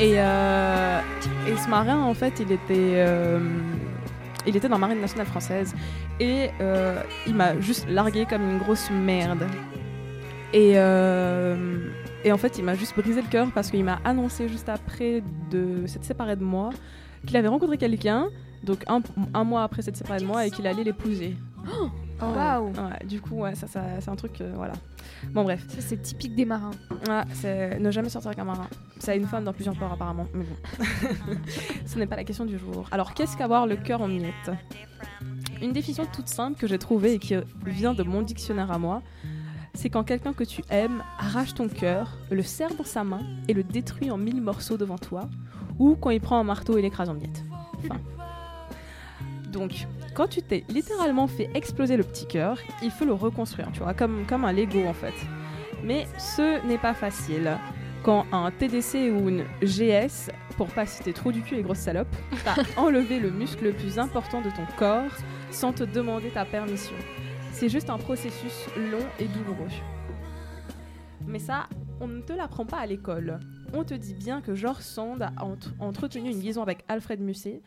Et, 0.00 0.14
euh, 0.16 1.00
et 1.46 1.56
ce 1.56 1.68
marin, 1.68 2.02
en 2.02 2.14
fait, 2.14 2.34
il 2.40 2.50
était, 2.50 3.04
il 4.46 4.56
était 4.56 4.68
dans 4.68 4.76
la 4.76 4.80
marine 4.80 5.00
nationale 5.00 5.26
française. 5.26 5.74
Et 6.18 6.50
euh, 6.60 7.00
il 7.26 7.34
m'a 7.34 7.58
juste 7.60 7.88
largué 7.88 8.26
comme 8.26 8.42
une 8.42 8.58
grosse 8.58 8.90
merde. 8.90 9.46
Et, 10.52 10.72
euh, 10.74 11.78
Et 12.24 12.32
en 12.32 12.38
fait, 12.38 12.58
il 12.58 12.64
m'a 12.64 12.74
juste 12.74 12.94
brisé 12.96 13.22
le 13.22 13.28
cœur 13.28 13.48
parce 13.54 13.70
qu'il 13.70 13.84
m'a 13.84 13.98
annoncé 14.04 14.48
juste 14.48 14.68
après 14.68 15.22
de 15.50 15.86
s'être 15.86 16.04
séparé 16.04 16.36
de 16.36 16.44
moi 16.44 16.70
qu'il 17.26 17.36
avait 17.36 17.48
rencontré 17.48 17.76
quelqu'un, 17.76 18.28
donc 18.64 18.78
un, 18.88 19.00
un 19.34 19.44
mois 19.44 19.62
après 19.62 19.82
s'être 19.82 19.96
séparé 19.96 20.20
de 20.20 20.24
moi, 20.24 20.46
et 20.46 20.50
qu'il 20.50 20.66
allait 20.66 20.84
l'épouser. 20.84 21.36
Waouh. 22.26 22.66
Ouais, 22.68 23.06
du 23.06 23.20
coup, 23.20 23.36
ouais, 23.36 23.54
ça, 23.54 23.66
ça- 23.66 24.00
c'est 24.00 24.10
un 24.10 24.16
truc, 24.16 24.40
euh, 24.40 24.52
voilà. 24.54 24.74
Bon, 25.32 25.42
bref. 25.44 25.64
Ça, 25.68 25.80
c'est 25.80 26.00
typique 26.00 26.34
des 26.34 26.44
marins. 26.44 26.70
Ouais, 27.08 27.22
c'est 27.34 27.78
ne 27.78 27.90
jamais 27.90 28.08
sortir 28.08 28.28
avec 28.28 28.38
un 28.38 28.44
marin. 28.44 28.66
Ça 28.98 29.12
a 29.12 29.14
une 29.14 29.26
femme 29.26 29.44
dans 29.44 29.52
plusieurs 29.52 29.76
ports, 29.76 29.92
apparemment. 29.92 30.26
Mais 30.34 30.44
bon. 30.44 30.84
Ce 31.86 31.98
n'est 31.98 32.06
pas 32.06 32.16
la 32.16 32.24
question 32.24 32.44
du 32.44 32.58
jour. 32.58 32.86
Alors, 32.90 33.14
qu'est-ce 33.14 33.36
qu'avoir 33.36 33.66
le 33.66 33.76
cœur 33.76 34.02
en 34.02 34.08
miettes 34.08 34.50
Une 35.62 35.72
définition 35.72 36.04
toute 36.12 36.28
simple 36.28 36.58
que 36.58 36.66
j'ai 36.66 36.78
trouvée 36.78 37.14
et 37.14 37.18
qui 37.18 37.34
vient 37.64 37.94
de 37.94 38.02
mon 38.02 38.22
dictionnaire 38.22 38.70
à 38.70 38.78
moi, 38.78 39.02
c'est 39.74 39.88
quand 39.90 40.02
quelqu'un 40.04 40.32
que 40.32 40.44
tu 40.44 40.62
aimes 40.70 41.02
arrache 41.18 41.54
ton 41.54 41.68
cœur, 41.68 42.18
le 42.30 42.42
serre 42.42 42.74
dans 42.76 42.84
sa 42.84 43.04
main 43.04 43.20
et 43.48 43.54
le 43.54 43.62
détruit 43.62 44.10
en 44.10 44.16
mille 44.18 44.40
morceaux 44.40 44.76
devant 44.76 44.98
toi, 44.98 45.28
ou 45.78 45.94
quand 45.96 46.10
il 46.10 46.20
prend 46.20 46.38
un 46.38 46.44
marteau 46.44 46.76
et 46.76 46.82
l'écrase 46.82 47.08
en 47.08 47.14
miettes. 47.14 47.44
Fin. 47.86 47.96
Donc, 49.50 49.86
quand 50.14 50.28
tu 50.28 50.42
t'es 50.42 50.64
littéralement 50.68 51.26
fait 51.26 51.50
exploser 51.54 51.96
le 51.96 52.04
petit 52.04 52.26
cœur, 52.26 52.58
il 52.82 52.90
faut 52.90 53.04
le 53.04 53.12
reconstruire, 53.12 53.68
tu 53.72 53.80
vois, 53.80 53.94
comme, 53.94 54.24
comme 54.26 54.44
un 54.44 54.52
Lego 54.52 54.84
en 54.86 54.92
fait. 54.94 55.14
Mais 55.82 56.06
ce 56.18 56.64
n'est 56.66 56.78
pas 56.78 56.94
facile. 56.94 57.56
Quand 58.02 58.26
un 58.32 58.50
TDC 58.50 59.10
ou 59.12 59.28
une 59.28 59.44
GS, 59.62 60.30
pour 60.56 60.68
pas 60.68 60.86
citer 60.86 61.12
trop 61.12 61.32
du 61.32 61.42
cul 61.42 61.56
et 61.56 61.62
grosse 61.62 61.78
salope, 61.78 62.08
t'as 62.44 62.54
enlevé 62.80 63.18
le 63.18 63.30
muscle 63.30 63.64
le 63.64 63.72
plus 63.72 63.98
important 63.98 64.40
de 64.40 64.48
ton 64.50 64.64
corps 64.78 65.10
sans 65.50 65.72
te 65.72 65.84
demander 65.84 66.30
ta 66.30 66.44
permission. 66.44 66.94
C'est 67.52 67.68
juste 67.68 67.90
un 67.90 67.98
processus 67.98 68.66
long 68.90 69.04
et 69.18 69.26
douloureux. 69.26 69.68
Mais 71.26 71.38
ça, 71.38 71.66
on 72.00 72.08
ne 72.08 72.20
te 72.22 72.32
l'apprend 72.32 72.64
pas 72.64 72.78
à 72.78 72.86
l'école. 72.86 73.38
On 73.74 73.84
te 73.84 73.94
dit 73.94 74.14
bien 74.14 74.40
que 74.40 74.54
George 74.54 74.82
Sand 74.82 75.22
a 75.22 75.32
ent- 75.44 75.56
entretenu 75.78 76.30
une 76.30 76.40
liaison 76.40 76.62
avec 76.62 76.84
Alfred 76.88 77.20
Musset, 77.20 77.60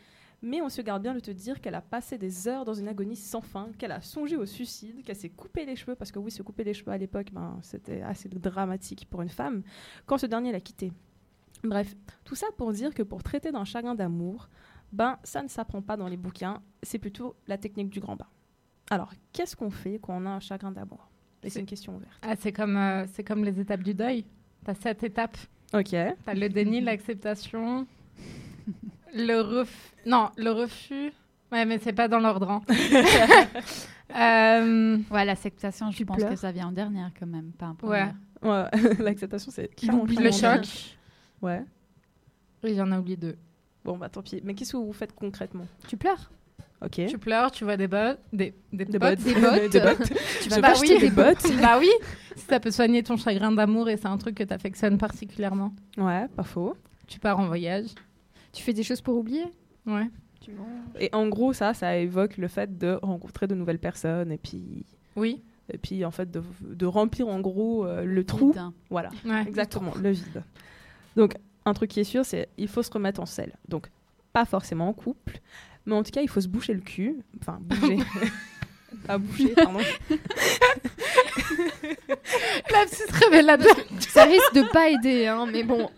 mais 0.44 0.60
on 0.60 0.68
se 0.68 0.82
garde 0.82 1.02
bien 1.02 1.14
de 1.14 1.20
te 1.20 1.30
dire 1.30 1.60
qu'elle 1.60 1.74
a 1.74 1.80
passé 1.80 2.18
des 2.18 2.46
heures 2.46 2.64
dans 2.64 2.74
une 2.74 2.86
agonie 2.86 3.16
sans 3.16 3.40
fin, 3.40 3.70
qu'elle 3.78 3.92
a 3.92 4.02
songé 4.02 4.36
au 4.36 4.44
suicide, 4.44 5.02
qu'elle 5.02 5.16
s'est 5.16 5.30
coupé 5.30 5.64
les 5.64 5.74
cheveux, 5.74 5.94
parce 5.94 6.12
que 6.12 6.18
oui, 6.18 6.30
se 6.30 6.42
couper 6.42 6.64
les 6.64 6.74
cheveux 6.74 6.92
à 6.92 6.98
l'époque, 6.98 7.28
ben, 7.32 7.58
c'était 7.62 8.02
assez 8.02 8.28
dramatique 8.28 9.08
pour 9.08 9.22
une 9.22 9.30
femme, 9.30 9.62
quand 10.04 10.18
ce 10.18 10.26
dernier 10.26 10.52
l'a 10.52 10.60
quittée. 10.60 10.92
Bref, 11.64 11.96
tout 12.24 12.34
ça 12.34 12.46
pour 12.58 12.72
dire 12.72 12.92
que 12.92 13.02
pour 13.02 13.22
traiter 13.22 13.52
d'un 13.52 13.64
chagrin 13.64 13.94
d'amour, 13.94 14.50
ben, 14.92 15.18
ça 15.24 15.42
ne 15.42 15.48
s'apprend 15.48 15.80
pas 15.80 15.96
dans 15.96 16.08
les 16.08 16.18
bouquins, 16.18 16.62
c'est 16.82 16.98
plutôt 16.98 17.34
la 17.48 17.56
technique 17.56 17.88
du 17.88 18.00
grand 18.00 18.16
bain. 18.16 18.28
Alors, 18.90 19.14
qu'est-ce 19.32 19.56
qu'on 19.56 19.70
fait 19.70 19.98
quand 19.98 20.14
on 20.14 20.26
a 20.26 20.30
un 20.30 20.40
chagrin 20.40 20.72
d'amour? 20.72 21.10
Et 21.42 21.48
c'est 21.48 21.60
une 21.60 21.66
question 21.66 21.96
ouverte. 21.96 22.18
Ah, 22.22 22.36
c'est 22.36 22.52
comme, 22.52 22.76
euh, 22.76 23.06
c'est 23.12 23.24
comme 23.24 23.44
les 23.44 23.58
étapes 23.60 23.82
du 23.82 23.94
deuil. 23.94 24.26
T'as 24.64 24.74
sept 24.74 25.02
étapes. 25.02 25.38
Ok. 25.72 25.90
T'as 25.90 26.34
le 26.34 26.48
déni, 26.48 26.80
l'acceptation, 26.80 27.86
le 29.14 29.40
refus. 29.40 29.94
Non, 30.06 30.30
le 30.36 30.50
refus. 30.50 31.12
Ouais, 31.52 31.64
mais 31.64 31.78
c'est 31.78 31.92
pas 31.92 32.08
dans 32.08 32.18
l'ordre. 32.20 32.50
hein. 32.50 32.62
Euh, 34.14 34.98
Ouais, 35.10 35.24
l'acceptation, 35.24 35.90
je 35.90 35.96
Tu 35.96 36.04
pense 36.06 36.18
pleures 36.18 36.30
que 36.30 36.36
ça 36.36 36.52
vient 36.52 36.68
en 36.68 36.72
dernière 36.72 37.10
quand 37.18 37.26
même, 37.26 37.52
pas 37.58 37.66
en 37.66 37.70
Ouais. 37.88 38.06
première. 38.42 38.70
Ouais, 38.72 38.94
l'acceptation, 38.98 39.50
c'est 39.50 39.70
Le 39.82 40.30
choc. 40.30 40.96
Ouais. 41.42 41.64
Oui, 42.62 42.74
j'en 42.76 42.92
ai 42.92 42.96
oublié 42.96 43.16
deux. 43.16 43.36
Bon, 43.84 43.96
bah 43.96 44.08
tant 44.08 44.22
pis. 44.22 44.40
Mais 44.44 44.54
qu'est-ce 44.54 44.72
que 44.72 44.76
vous 44.76 44.92
faites 44.92 45.14
concrètement? 45.14 45.66
Tu 45.88 45.96
pleures 45.96 46.30
Ok. 46.84 47.00
Tu 47.08 47.18
pleures, 47.18 47.50
tu 47.50 47.64
vois 47.64 47.76
des 47.78 47.88
bottes, 47.88 48.20
des, 48.32 48.54
des, 48.72 48.84
Des 48.84 48.98
bottes, 48.98 49.18
bottes. 49.18 49.24
des 49.24 49.34
bottes. 49.34 49.70
Des 49.72 49.80
bottes. 49.80 50.12
tu 50.42 50.48
vas 50.50 50.60
bah 50.60 50.68
acheter 50.68 50.94
oui. 50.94 51.00
des 51.00 51.10
bottes. 51.10 51.42
bah 51.62 51.78
oui. 51.80 51.90
Si 52.36 52.44
ça 52.44 52.60
peut 52.60 52.70
soigner 52.70 53.02
ton 53.02 53.16
chagrin 53.16 53.52
d'amour 53.52 53.88
et 53.88 53.96
c'est 53.96 54.06
un 54.06 54.18
truc 54.18 54.34
que 54.36 54.44
t'affectionnes 54.44 54.98
particulièrement. 54.98 55.72
Ouais, 55.96 56.28
pas 56.28 56.42
faux. 56.42 56.76
Tu 57.06 57.18
pars 57.18 57.38
en 57.40 57.46
voyage. 57.46 57.86
Tu 58.54 58.62
fais 58.62 58.72
des 58.72 58.82
choses 58.82 59.00
pour 59.02 59.16
oublier? 59.16 59.44
Ouais. 59.86 60.08
Tu. 60.40 60.52
Et 61.00 61.10
en 61.12 61.28
gros, 61.28 61.52
ça, 61.52 61.74
ça 61.74 61.96
évoque 61.96 62.36
le 62.38 62.48
fait 62.48 62.78
de 62.78 62.98
rencontrer 63.02 63.46
de 63.46 63.54
nouvelles 63.54 63.78
personnes 63.78 64.30
et 64.32 64.38
puis, 64.38 64.84
Oui. 65.16 65.42
et 65.72 65.78
puis 65.78 66.04
en 66.04 66.10
fait, 66.10 66.30
de, 66.30 66.42
de 66.62 66.86
remplir 66.86 67.28
en 67.28 67.40
gros 67.40 67.84
euh, 67.86 68.04
le 68.04 68.24
trou. 68.24 68.52
Vide. 68.52 68.62
Voilà, 68.90 69.10
Ouais. 69.24 69.42
exactement, 69.46 69.92
le 70.00 70.10
vide. 70.10 70.42
Donc, 71.16 71.34
un 71.64 71.72
truc 71.74 71.90
qui 71.90 72.00
est 72.00 72.04
sûr, 72.04 72.24
c'est 72.24 72.48
il 72.58 72.68
faut 72.68 72.82
se 72.82 72.90
remettre 72.90 73.20
en 73.20 73.26
selle. 73.26 73.52
Donc, 73.68 73.88
pas 74.32 74.44
forcément 74.44 74.88
en 74.88 74.92
couple, 74.92 75.40
mais 75.86 75.94
en 75.94 76.02
tout 76.02 76.10
cas, 76.10 76.20
il 76.22 76.28
faut 76.28 76.40
se 76.40 76.48
boucher 76.48 76.74
le 76.74 76.80
cul. 76.80 77.22
Enfin, 77.40 77.58
bouger. 77.60 77.98
pas 79.06 79.18
boucher, 79.18 79.48
pardon. 79.54 79.80
La 82.70 82.84
petite 82.86 83.10
révélateur. 83.10 83.76
Ça 84.00 84.24
risque 84.24 84.54
de 84.54 84.62
pas 84.72 84.88
aider, 84.90 85.26
hein, 85.26 85.46
mais 85.50 85.62
bon. 85.62 85.90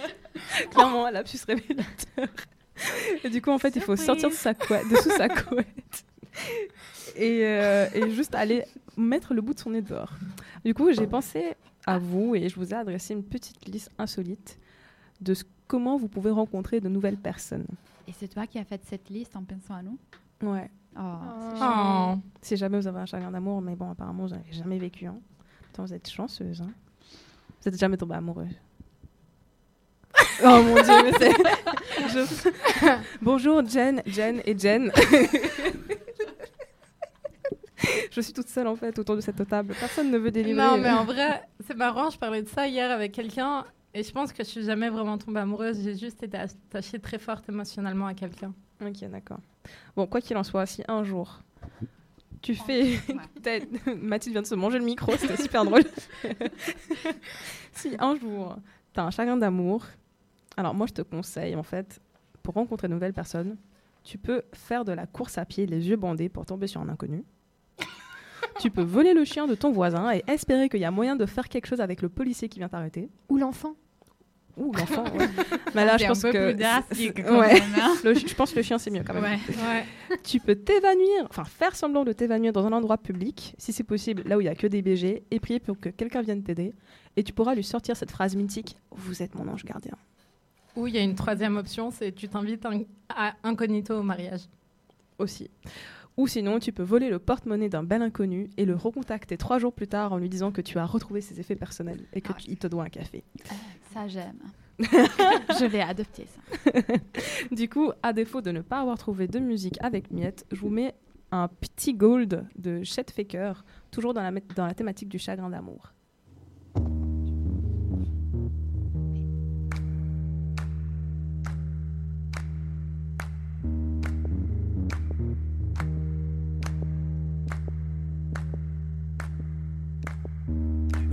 Clairement, 0.70 1.10
lapsus 1.10 1.38
révélateur. 1.46 2.28
Et 3.24 3.30
du 3.30 3.40
coup, 3.40 3.50
en 3.50 3.58
fait, 3.58 3.74
il 3.76 3.82
faut 3.82 3.96
sortir 3.96 4.28
de, 4.28 4.34
sa 4.34 4.54
couette, 4.54 4.88
de 4.88 4.96
sous 4.96 5.10
sa 5.10 5.28
couette 5.28 6.04
et, 7.16 7.40
euh, 7.44 7.86
et 7.94 8.10
juste 8.10 8.34
aller 8.34 8.64
mettre 8.96 9.32
le 9.34 9.40
bout 9.40 9.54
de 9.54 9.58
son 9.60 9.70
nez 9.70 9.80
dehors. 9.82 10.12
Du 10.64 10.74
coup, 10.74 10.92
j'ai 10.92 11.06
pensé 11.06 11.54
à 11.86 11.98
vous 11.98 12.34
et 12.34 12.48
je 12.48 12.56
vous 12.56 12.70
ai 12.72 12.76
adressé 12.76 13.14
une 13.14 13.22
petite 13.24 13.66
liste 13.66 13.90
insolite 13.98 14.58
de 15.22 15.32
ce- 15.32 15.44
comment 15.66 15.96
vous 15.96 16.08
pouvez 16.08 16.30
rencontrer 16.30 16.80
de 16.80 16.88
nouvelles 16.88 17.16
personnes. 17.16 17.66
Et 18.08 18.12
c'est 18.18 18.28
toi 18.28 18.46
qui 18.46 18.58
as 18.58 18.64
fait 18.64 18.80
cette 18.88 19.08
liste 19.08 19.34
en 19.36 19.42
pensant 19.42 19.74
à 19.74 19.82
nous? 19.82 19.98
Ouais. 20.42 20.68
Oh, 20.98 21.18
c'est 21.54 21.62
Oh. 21.62 22.14
Si 22.42 22.56
jamais 22.56 22.78
vous 22.78 22.86
avez 22.86 23.00
un 23.00 23.06
chagrin 23.06 23.30
d'amour, 23.30 23.60
mais 23.60 23.74
bon, 23.76 23.90
apparemment, 23.90 24.24
vous 24.24 24.30
n'avez 24.34 24.52
jamais 24.52 24.78
vécu. 24.78 25.06
Hein. 25.06 25.18
Putain, 25.66 25.84
vous 25.84 25.92
êtes 25.94 26.08
chanceuse. 26.08 26.60
Hein. 26.62 26.70
Vous 27.62 27.68
êtes 27.68 27.78
jamais 27.78 27.96
tombée 27.96 28.14
amoureuse. 28.14 28.54
oh 30.44 30.62
mon 30.62 30.74
dieu, 30.74 31.02
mais 31.04 31.12
c'est. 31.18 31.32
Je- 32.08 32.50
Bonjour, 33.22 33.66
Jen, 33.66 34.02
Jen 34.06 34.40
et 34.44 34.58
Jen. 34.58 34.90
je 38.10 38.20
suis 38.20 38.32
toute 38.32 38.48
seule 38.48 38.66
en 38.66 38.76
fait 38.76 38.98
autour 38.98 39.16
de 39.16 39.20
cette 39.20 39.46
table. 39.48 39.74
Personne 39.78 40.10
ne 40.10 40.18
veut 40.18 40.30
délivrer. 40.30 40.62
Non, 40.62 40.78
mais 40.78 40.90
en 40.90 41.04
vrai, 41.04 41.42
c'est 41.66 41.76
marrant. 41.76 42.10
Je 42.10 42.18
parlais 42.18 42.42
de 42.42 42.48
ça 42.48 42.66
hier 42.66 42.90
avec 42.90 43.12
quelqu'un 43.12 43.64
et 43.94 44.02
je 44.02 44.10
pense 44.12 44.32
que 44.32 44.42
je 44.44 44.48
suis 44.48 44.62
jamais 44.64 44.88
vraiment 44.88 45.18
tombée 45.18 45.40
amoureuse. 45.40 45.80
J'ai 45.82 45.96
juste 45.96 46.22
été 46.22 46.36
attachée 46.38 46.98
très 46.98 47.18
forte 47.18 47.48
émotionnellement 47.48 48.06
à 48.06 48.14
quelqu'un. 48.14 48.52
Ok, 48.80 49.08
d'accord. 49.10 49.38
Bon, 49.96 50.06
quoi 50.06 50.20
qu'il 50.20 50.36
en 50.36 50.44
soit, 50.44 50.66
si 50.66 50.82
un 50.88 51.02
jour 51.04 51.40
tu 52.42 52.54
fais. 52.54 52.98
Peut-être- 53.34 53.66
Mathilde 53.96 54.34
vient 54.34 54.42
de 54.42 54.46
se 54.46 54.54
manger 54.54 54.78
le 54.78 54.84
micro, 54.84 55.12
c'était 55.16 55.36
super 55.36 55.64
drôle. 55.64 55.82
si 57.72 57.96
un 57.98 58.14
jour 58.16 58.56
tu 58.92 59.00
as 59.00 59.04
un 59.04 59.10
chagrin 59.10 59.36
d'amour, 59.36 59.84
alors 60.56 60.74
moi 60.74 60.86
je 60.86 60.92
te 60.94 61.02
conseille 61.02 61.56
en 61.56 61.62
fait, 61.62 62.00
pour 62.42 62.54
rencontrer 62.54 62.88
de 62.88 62.92
nouvelles 62.94 63.12
personnes, 63.14 63.56
tu 64.04 64.18
peux 64.18 64.42
faire 64.52 64.84
de 64.84 64.92
la 64.92 65.06
course 65.06 65.38
à 65.38 65.44
pied 65.44 65.66
les 65.66 65.88
yeux 65.88 65.96
bandés 65.96 66.28
pour 66.28 66.46
tomber 66.46 66.66
sur 66.68 66.80
un 66.80 66.88
inconnu. 66.88 67.24
tu 68.60 68.70
peux 68.70 68.82
voler 68.82 69.12
le 69.14 69.24
chien 69.24 69.46
de 69.46 69.54
ton 69.54 69.72
voisin 69.72 70.12
et 70.12 70.22
espérer 70.28 70.68
qu'il 70.68 70.80
y 70.80 70.84
a 70.84 70.90
moyen 70.90 71.16
de 71.16 71.26
faire 71.26 71.48
quelque 71.48 71.66
chose 71.66 71.80
avec 71.80 72.00
le 72.02 72.08
policier 72.08 72.48
qui 72.48 72.58
vient 72.60 72.68
t'arrêter. 72.68 73.08
Ou 73.28 73.38
l'enfant. 73.38 73.74
Ou 74.56 74.72
l'enfant. 74.72 75.04
ouais. 75.16 75.28
Mais 75.74 75.84
là, 75.84 75.98
C'est 75.98 76.04
je 76.04 76.04
un 76.04 76.08
pense 76.08 76.22
peu 76.22 76.32
que. 76.32 76.44
plus 76.52 76.54
drastique, 76.54 77.12
c'est- 77.16 77.22
quand 77.22 77.38
ouais. 77.40 77.52
même, 77.54 77.62
hein. 77.80 77.94
Le 78.04 78.14
je 78.14 78.34
pense 78.34 78.50
que 78.52 78.56
le 78.56 78.62
chien, 78.62 78.78
c'est 78.78 78.90
mieux 78.90 79.02
quand 79.06 79.12
même. 79.14 79.22
Ouais. 79.24 79.38
Ouais. 79.48 80.16
Tu 80.24 80.40
peux 80.40 80.54
t'évanouir, 80.54 81.26
enfin 81.28 81.44
faire 81.44 81.76
semblant 81.76 82.04
de 82.04 82.12
t'évanouir 82.12 82.52
dans 82.52 82.64
un 82.66 82.72
endroit 82.72 82.96
public, 82.96 83.54
si 83.58 83.72
c'est 83.72 83.82
possible, 83.84 84.22
là 84.24 84.36
où 84.38 84.40
il 84.40 84.44
n'y 84.44 84.50
a 84.50 84.54
que 84.54 84.66
des 84.66 84.80
BG, 84.82 85.24
et 85.30 85.40
prier 85.40 85.60
pour 85.60 85.78
que 85.78 85.88
quelqu'un 85.90 86.22
vienne 86.22 86.42
t'aider. 86.42 86.72
Et 87.16 87.22
tu 87.22 87.32
pourras 87.32 87.54
lui 87.54 87.64
sortir 87.64 87.96
cette 87.96 88.10
phrase 88.10 88.34
mythique 88.36 88.76
Vous 88.92 89.22
êtes 89.22 89.34
mon 89.34 89.46
ange 89.48 89.64
gardien. 89.64 89.92
Ou 90.76 90.86
il 90.86 90.94
y 90.94 90.98
a 90.98 91.02
une 91.02 91.14
troisième 91.14 91.56
option, 91.56 91.90
c'est 91.90 92.12
tu 92.12 92.28
t'invites 92.28 92.64
un- 92.66 92.82
à 93.08 93.34
incognito 93.44 93.94
au 93.98 94.02
mariage. 94.02 94.42
Aussi. 95.18 95.50
Ou 96.16 96.26
sinon, 96.26 96.58
tu 96.58 96.72
peux 96.72 96.82
voler 96.82 97.10
le 97.10 97.18
porte-monnaie 97.18 97.68
d'un 97.68 97.82
bel 97.82 98.00
inconnu 98.00 98.48
et 98.56 98.64
le 98.64 98.74
recontacter 98.74 99.36
trois 99.36 99.58
jours 99.58 99.72
plus 99.74 99.86
tard 99.86 100.12
en 100.12 100.18
lui 100.18 100.28
disant 100.30 100.50
que 100.50 100.62
tu 100.62 100.78
as 100.78 100.86
retrouvé 100.86 101.20
ses 101.20 101.40
effets 101.40 101.56
personnels 101.56 102.06
et 102.14 102.22
Ah 102.26 102.32
qu'il 102.32 102.56
te 102.56 102.66
doit 102.66 102.84
un 102.84 102.88
café. 102.88 103.22
Ça, 103.92 104.08
j'aime. 104.08 104.40
je 104.78 105.66
vais 105.66 105.80
adopter 105.80 106.26
ça. 106.26 106.70
Du 107.50 107.68
coup, 107.68 107.92
à 108.02 108.12
défaut 108.12 108.40
de 108.40 108.50
ne 108.50 108.60
pas 108.60 108.80
avoir 108.80 108.98
trouvé 108.98 109.26
de 109.26 109.38
musique 109.38 109.76
avec 109.80 110.10
Miette, 110.10 110.46
je 110.52 110.60
vous 110.60 110.70
mets 110.70 110.94
un 111.32 111.48
petit 111.48 111.94
gold 111.94 112.46
de 112.56 112.82
Chet 112.82 113.06
Faker, 113.10 113.64
toujours 113.90 114.14
dans 114.14 114.22
la, 114.22 114.30
dans 114.54 114.66
la 114.66 114.74
thématique 114.74 115.08
du 115.08 115.18
chagrin 115.18 115.50
d'amour. 115.50 115.92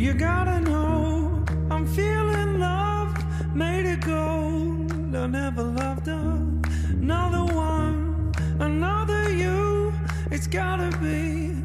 You 0.04 0.14
gotta 0.14 0.60
know 0.60 1.46
I'm 1.72 1.88
feeling 1.88 2.60
love 2.60 3.16
made 3.56 3.86
it 3.86 4.02
gold. 4.02 5.16
I 5.16 5.28
never 5.28 5.64
loved 5.64 6.10
another 6.10 7.46
one, 7.56 8.34
another 8.60 9.32
you. 9.34 9.94
It's 10.30 10.46
gotta 10.46 10.90
be 10.98 11.56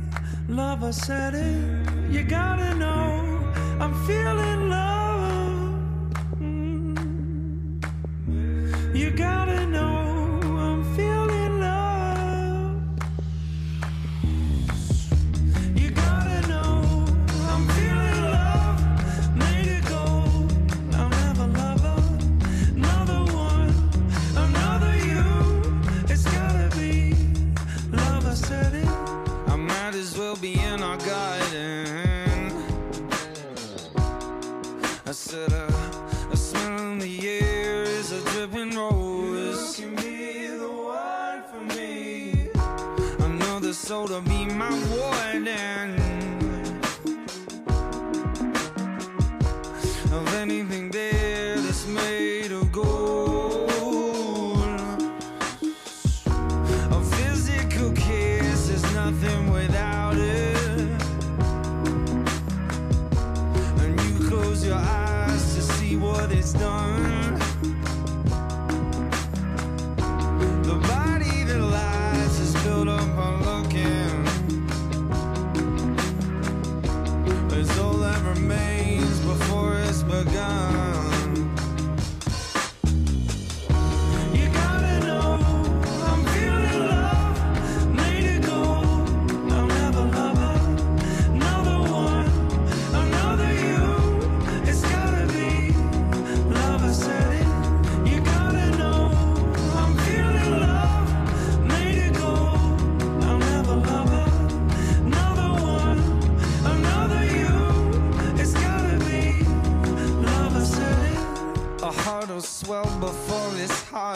love. 0.49 0.85
I 0.85 0.93
said 0.93 1.35
it. 1.35 2.13
You 2.13 2.23
gotta 2.23 2.77
know 2.77 3.41
I'm 3.81 3.93
feeling 4.07 4.71
love, 4.71 4.98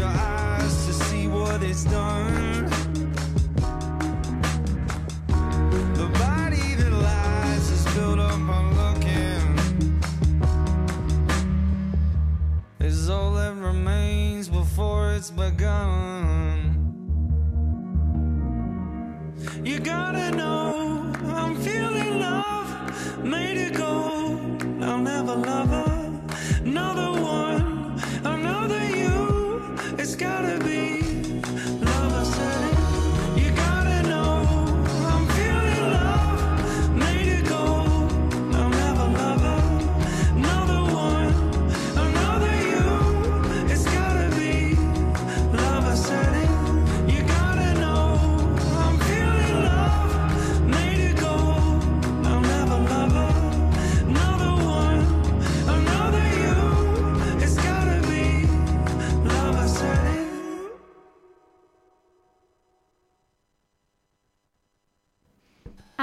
Your 0.00 0.08
eyes 0.08 0.86
to 0.86 0.92
see 0.94 1.28
what 1.28 1.62
it's 1.62 1.84
done. 1.84 2.64
The 6.00 6.08
body 6.24 6.74
that 6.80 6.90
lies 6.90 7.70
is 7.70 7.84
built 7.94 8.18
up 8.18 8.40
on 8.58 8.66
looking. 8.80 9.44
Is 12.80 13.10
all 13.10 13.34
that 13.34 13.54
remains 13.56 14.48
before 14.48 15.12
it's 15.12 15.30
begun. 15.30 16.48
You 19.62 19.80
gotta 19.80 20.30
know 20.34 20.79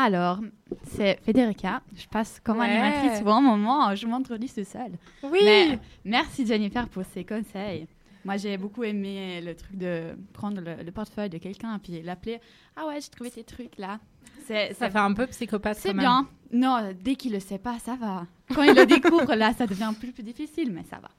Alors, 0.07 0.39
c'est 0.85 1.19
Federica. 1.25 1.81
Je 1.93 2.07
passe 2.07 2.39
comme 2.41 2.59
Ouais. 2.59 2.69
animatrice 2.69 3.19
pour 3.21 3.33
un 3.33 3.41
moment. 3.41 3.93
Je 3.93 4.07
m'introduis 4.07 4.47
tout 4.49 4.63
seul. 4.63 4.91
Oui. 5.23 5.39
Mais 5.43 5.79
merci 6.05 6.45
Jennifer 6.45 6.87
pour 6.87 7.03
ces 7.13 7.25
conseils. 7.25 7.87
Moi, 8.23 8.37
j'ai 8.37 8.57
beaucoup 8.57 8.83
aimé 8.85 9.41
le 9.41 9.53
truc 9.53 9.75
de 9.77 10.17
prendre 10.31 10.61
le, 10.61 10.81
le 10.81 10.91
portefeuille 10.93 11.29
de 11.29 11.37
quelqu'un 11.39 11.75
et 11.75 11.79
puis 11.79 12.01
l'appeler. 12.01 12.39
Ah 12.77 12.87
ouais, 12.87 13.01
j'ai 13.01 13.09
trouvé 13.09 13.29
ces 13.29 13.43
trucs 13.43 13.77
là. 13.77 13.99
C'est, 14.45 14.73
Ça 14.75 14.89
fait 14.89 14.97
un 14.99 15.13
peu 15.13 15.27
psychopathe. 15.27 15.77
C'est 15.77 15.93
bien. 15.93 16.25
Non, 16.53 16.93
dès 17.03 17.15
qu'il 17.15 17.33
le 17.33 17.41
sait 17.41 17.57
pas, 17.57 17.77
ça 17.79 17.95
va. 17.95 18.25
Quand 18.55 18.63
il 18.63 18.73
le 18.75 18.85
découvre, 18.85 19.35
là, 19.35 19.53
ça 19.53 19.67
devient 19.67 19.91
plus, 19.99 20.13
plus 20.13 20.23
difficile, 20.23 20.71
mais 20.71 20.83
ça 20.89 20.99
va. 20.99 21.09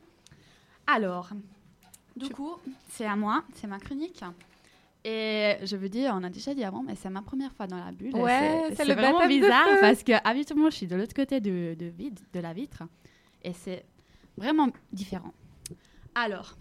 Alors, 0.87 1.29
du 2.16 2.31
coup, 2.31 2.53
c'est 2.88 3.05
à 3.05 3.16
moi, 3.16 3.44
c'est 3.55 3.66
ma 3.66 3.79
chronique. 3.79 4.22
Et 5.04 5.54
je 5.62 5.76
veux 5.76 5.88
dire, 5.88 6.12
on 6.14 6.22
a 6.24 6.28
déjà 6.30 6.54
dit 6.54 6.64
avant, 6.64 6.82
mais 6.82 6.94
c'est 6.96 7.08
ma 7.11 7.22
première 7.22 7.52
fois 7.52 7.66
dans 7.66 7.76
la 7.82 7.92
bulle. 7.92 8.14
Ouais, 8.16 8.64
c'est 8.74 8.84
vraiment 8.94 9.26
bizarre 9.28 9.66
parce 9.80 10.02
que 10.02 10.12
habituellement, 10.24 10.70
je 10.70 10.76
suis 10.76 10.87
de 10.87 10.96
l'autre 10.96 11.14
côté 11.14 11.40
de, 11.40 11.74
de, 11.78 11.87
vide, 11.87 12.18
de 12.32 12.40
la 12.40 12.52
vitre. 12.52 12.82
Et 13.42 13.52
c'est 13.52 13.84
vraiment 14.37 14.68
différent. 14.92 15.32
Alors, 16.14 16.56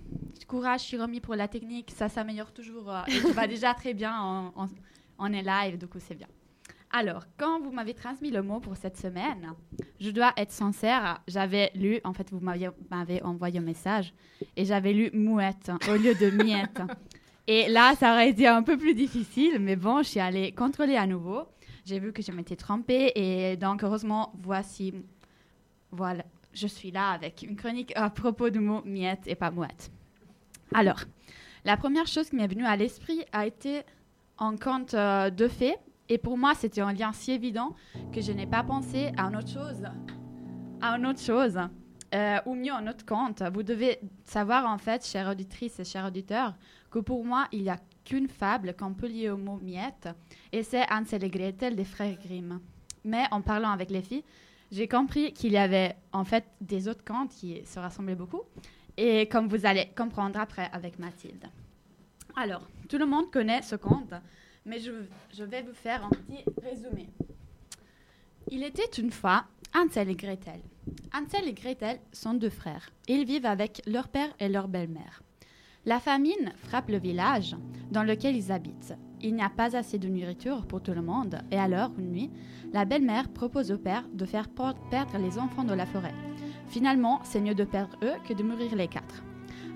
courage, 0.48 0.82
je 0.82 0.86
suis 0.86 0.98
remis 0.98 1.20
pour 1.20 1.36
la 1.36 1.48
technique, 1.48 1.92
ça 1.96 2.10
s'améliore 2.10 2.54
toujours. 2.54 2.92
euh, 2.92 3.02
et 3.08 3.20
tout 3.22 3.34
va 3.34 3.48
déjà 3.56 3.74
très 3.74 3.94
bien, 3.94 4.16
on, 4.22 4.52
on- 4.64 4.70
on 5.20 5.34
est 5.34 5.42
live, 5.42 5.80
du 5.80 5.88
coup 5.88 5.98
c'est 6.00 6.14
bien. 6.16 6.28
Alors, 6.92 7.24
quand 7.38 7.60
vous 7.60 7.72
m'avez 7.72 7.94
transmis 7.96 8.30
le 8.30 8.44
mot 8.44 8.60
pour 8.60 8.78
cette 8.78 8.98
semaine, 8.98 9.54
je 10.00 10.12
dois 10.12 10.32
être 10.38 10.52
sincère, 10.52 11.22
j'avais 11.28 11.72
lu, 11.76 12.00
en 12.04 12.14
fait, 12.14 12.30
vous 12.32 12.40
m'avez 12.40 13.24
envoyé 13.24 13.58
un 13.60 13.64
message, 13.64 14.14
et 14.56 14.64
j'avais 14.64 14.94
lu 14.94 15.10
mouette 15.12 15.72
au 15.90 15.96
lieu 15.96 16.14
de 16.14 16.30
miette. 16.44 16.82
Et 17.48 17.70
là, 17.70 17.96
ça 17.96 18.12
aurait 18.12 18.30
été 18.30 18.46
un 18.48 18.62
peu 18.62 18.78
plus 18.78 18.94
difficile, 18.94 19.60
mais 19.60 19.78
bon, 19.78 20.00
je 20.04 20.10
suis 20.10 20.20
allée 20.20 20.52
contrôler 20.52 20.98
à 20.98 21.08
nouveau. 21.08 21.44
J'ai 21.86 22.00
vu 22.00 22.12
que 22.12 22.22
je 22.22 22.34
m'étais 22.34 22.58
trompée, 22.58 23.14
et 23.16 23.56
donc, 23.56 23.84
heureusement, 23.84 24.34
voici, 24.42 24.94
voilà, 25.92 26.26
je 26.54 26.68
suis 26.68 26.92
là 26.92 27.12
avec 27.12 27.44
une 27.44 27.56
chronique 27.56 27.94
à 27.96 28.10
propos 28.10 28.50
du 28.50 28.60
mot 28.60 28.82
miette 28.84 29.24
et 29.28 29.36
pas 29.36 29.52
mouette. 29.52 29.92
Alors, 30.74 31.00
la 31.64 31.78
première 31.78 32.08
chose 32.08 32.30
qui 32.30 32.36
m'est 32.36 32.48
venue 32.48 32.66
à 32.66 32.76
l'esprit 32.76 33.24
a 33.32 33.46
été 33.46 33.84
un 34.40 34.58
conte 34.58 34.94
euh, 34.94 35.30
de 35.30 35.48
fées. 35.48 35.76
Et 36.10 36.18
pour 36.18 36.38
moi, 36.38 36.54
c'était 36.56 36.82
un 36.82 36.94
lien 36.94 37.12
si 37.14 37.32
évident 37.32 37.76
que 38.14 38.22
je 38.22 38.32
n'ai 38.32 38.48
pas 38.48 38.64
pensé 38.64 39.12
à 39.18 39.24
une 39.24 39.38
autre 39.38 39.50
chose. 39.50 39.84
À 40.82 40.98
une 40.98 41.06
autre 41.06 41.20
chose. 41.20 41.58
Euh, 42.16 42.40
ou 42.46 42.56
mieux, 42.56 42.72
un 42.72 42.88
autre 42.88 43.06
conte. 43.06 43.44
Vous 43.54 43.64
devez 43.64 44.00
savoir, 44.24 44.66
en 44.66 44.78
fait, 44.78 45.06
chères 45.06 45.30
auditrices 45.30 45.80
et 45.80 45.84
chers 45.84 46.06
auditeurs, 46.06 46.54
que 46.90 47.00
pour 47.00 47.26
moi, 47.26 47.48
il 47.52 47.64
n'y 47.64 47.70
a 47.70 47.78
qu'une 48.06 48.30
fable 48.30 48.74
qu'on 48.76 48.94
peut 48.94 49.08
lier 49.08 49.30
au 49.30 49.38
mot 49.38 49.60
miette. 49.62 50.08
Et 50.54 50.64
c'est 50.64 50.90
Hansel 50.90 51.26
et 51.26 51.30
Gretel 51.30 51.76
des 51.76 51.84
frères 51.84 52.18
Grimm. 52.24 52.62
Mais 53.04 53.26
en 53.32 53.42
parlant 53.42 53.72
avec 53.72 53.90
les 53.90 54.02
filles, 54.02 54.24
j'ai 54.72 54.88
compris 54.88 55.34
qu'il 55.34 55.52
y 55.52 55.58
avait 55.58 55.96
en 56.14 56.24
fait 56.24 56.46
des 56.62 56.88
autres 56.88 57.04
contes 57.04 57.32
qui 57.32 57.66
se 57.66 57.80
rassemblaient 57.80 58.16
beaucoup. 58.16 58.44
Et 58.96 59.28
comme 59.28 59.48
vous 59.48 59.66
allez 59.66 59.90
comprendre 59.96 60.40
après 60.40 60.70
avec 60.72 61.00
Mathilde. 61.00 61.46
Alors, 62.36 62.62
tout 62.88 62.98
le 62.98 63.06
monde 63.06 63.32
connaît 63.32 63.62
ce 63.62 63.76
conte, 63.76 64.14
mais 64.66 64.80
je 64.80 65.44
vais 65.44 65.62
vous 65.62 65.74
faire 65.74 66.06
un 66.06 66.10
petit 66.10 66.44
résumé. 66.64 67.10
Il 68.50 68.64
était 68.64 69.02
une 69.02 69.12
fois 69.12 69.46
Hansel 69.76 70.10
et 70.10 70.16
Gretel. 70.16 70.60
Hansel 71.14 71.48
et 71.48 71.54
Gretel 71.54 72.00
sont 72.12 72.34
deux 72.34 72.50
frères. 72.50 72.90
Ils 73.08 73.26
vivent 73.26 73.46
avec 73.46 73.82
leur 73.86 74.08
père 74.08 74.30
et 74.40 74.50
leur 74.50 74.68
belle-mère. 74.68 75.22
La 75.86 76.00
famine 76.00 76.52
frappe 76.58 76.90
le 76.90 76.98
village 77.00 77.56
dans 77.92 78.04
lequel 78.04 78.36
ils 78.36 78.52
habitent. 78.52 78.96
il 79.22 79.34
n'y 79.34 79.42
a 79.42 79.50
pas 79.50 79.76
assez 79.76 79.98
de 79.98 80.08
nourriture 80.08 80.66
pour 80.68 80.82
tout 80.84 80.92
le 80.94 81.02
monde, 81.02 81.40
et 81.52 81.58
alors, 81.58 81.90
une 81.98 82.12
nuit, 82.12 82.30
la 82.72 82.86
belle-mère 82.86 83.30
propose 83.30 83.72
au 83.72 83.78
père 83.80 84.04
de 84.14 84.26
faire 84.26 84.48
perdre 84.50 85.18
les 85.18 85.40
enfants 85.40 85.64
de 85.64 85.74
la 85.74 85.86
forêt. 85.88 86.14
Finalement, 86.68 87.20
c'est 87.24 87.40
mieux 87.42 87.56
de 87.56 87.64
perdre 87.64 87.98
eux 88.04 88.14
que 88.28 88.34
de 88.34 88.44
mourir 88.44 88.76
les 88.76 88.88
quatre. 88.88 89.24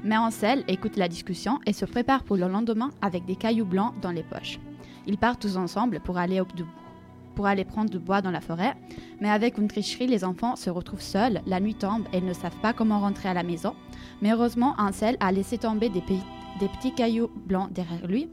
Mais 0.04 0.17
Ansel 0.17 0.63
écoute 0.67 0.95
la 0.97 1.08
discussion 1.08 1.60
et 1.65 1.73
se 1.73 1.86
prépare 1.86 2.23
pour 2.23 2.36
le 2.38 2.47
lendemain 2.47 2.91
avec 3.01 3.25
des 3.25 3.36
cailloux 3.36 3.65
blancs 3.65 3.93
dans 4.01 4.12
les 4.12 4.23
poches. 4.23 4.60
Ils 5.08 5.17
partent 5.17 5.41
tous 5.41 5.58
ensemble 5.58 5.99
pour 6.01 6.17
aller, 6.19 6.39
au- 6.41 6.45
du- 6.45 6.65
pour 7.36 7.46
aller 7.48 7.63
prendre 7.65 7.89
du 7.89 8.00
bois 8.00 8.22
dans 8.22 8.32
la 8.32 8.41
forêt, 8.41 8.74
mais 9.20 9.30
avec 9.30 9.58
une 9.58 9.67
tricherie, 9.67 10.08
les 10.08 10.24
enfants 10.24 10.56
se 10.56 10.70
retrouvent 10.70 11.02
seuls, 11.02 11.41
la 11.46 11.60
nuit 11.60 11.76
tombe 11.76 12.04
et 12.13 12.17
ils 12.17 12.26
ne 12.26 12.34
savent 12.34 12.60
pas 12.62 12.74
comment 12.74 13.00
rentrer 13.00 13.30
à 13.30 13.34
la 13.34 13.44
maison. 13.44 13.74
Mais 14.22 14.32
heureusement, 14.34 14.76
Ansel 14.78 15.17
a 15.20 15.32
laissé 15.32 15.58
tomber 15.58 15.89
des, 15.89 16.02
pe- 16.02 16.13
des 16.60 16.67
petits 16.67 16.94
cailloux 16.94 17.30
blancs 17.48 17.72
derrière 17.72 18.06
lui 18.08 18.30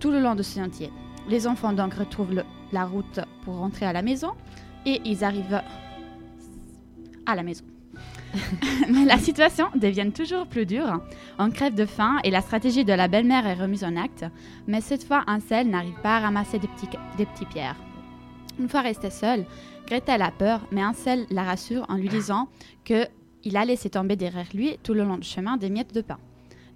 tout 0.00 0.10
le 0.10 0.20
long 0.20 0.34
de 0.34 0.42
ce 0.42 0.54
sentier. 0.58 0.90
Les 1.28 1.46
enfants 1.46 1.72
donc 1.74 1.94
retrouvent 1.94 2.42
la 2.72 2.84
route 2.86 3.20
pour 3.44 3.56
rentrer 3.58 3.84
à 3.86 3.92
la 3.92 4.02
maison 4.02 4.30
et 4.86 5.00
ils 5.04 5.22
arrivent 5.24 5.60
à 7.26 7.34
la 7.34 7.42
maison. 7.42 7.64
Mais 8.88 9.04
la 9.04 9.18
situation 9.18 9.66
devient 9.74 10.10
toujours 10.14 10.46
plus 10.46 10.64
dure. 10.64 11.00
On 11.38 11.50
crève 11.50 11.74
de 11.74 11.84
faim 11.84 12.16
et 12.24 12.30
la 12.30 12.40
stratégie 12.40 12.84
de 12.84 12.92
la 12.92 13.08
belle-mère 13.08 13.46
est 13.46 13.54
remise 13.54 13.84
en 13.84 13.96
acte. 13.96 14.24
Mais 14.66 14.80
cette 14.80 15.04
fois, 15.04 15.24
Ansel 15.26 15.68
n'arrive 15.68 16.00
pas 16.02 16.16
à 16.16 16.20
ramasser 16.20 16.58
des 16.58 16.68
petits, 16.68 16.88
des 17.18 17.26
petits 17.26 17.46
pierres. 17.46 17.76
Une 18.60 18.68
fois 18.68 18.82
resté 18.82 19.08
seul, 19.08 19.46
Gretel 19.86 20.20
a 20.20 20.30
peur, 20.30 20.60
mais 20.70 20.84
Ansel 20.84 21.24
la 21.30 21.44
rassure 21.44 21.86
en 21.88 21.94
lui 21.94 22.10
disant 22.10 22.48
que 22.84 23.06
il 23.42 23.56
a 23.56 23.64
laissé 23.64 23.88
tomber 23.88 24.16
derrière 24.16 24.48
lui 24.52 24.76
tout 24.82 24.92
le 24.92 25.02
long 25.02 25.16
du 25.16 25.26
chemin 25.26 25.56
des 25.56 25.70
miettes 25.70 25.94
de 25.94 26.02
pain. 26.02 26.18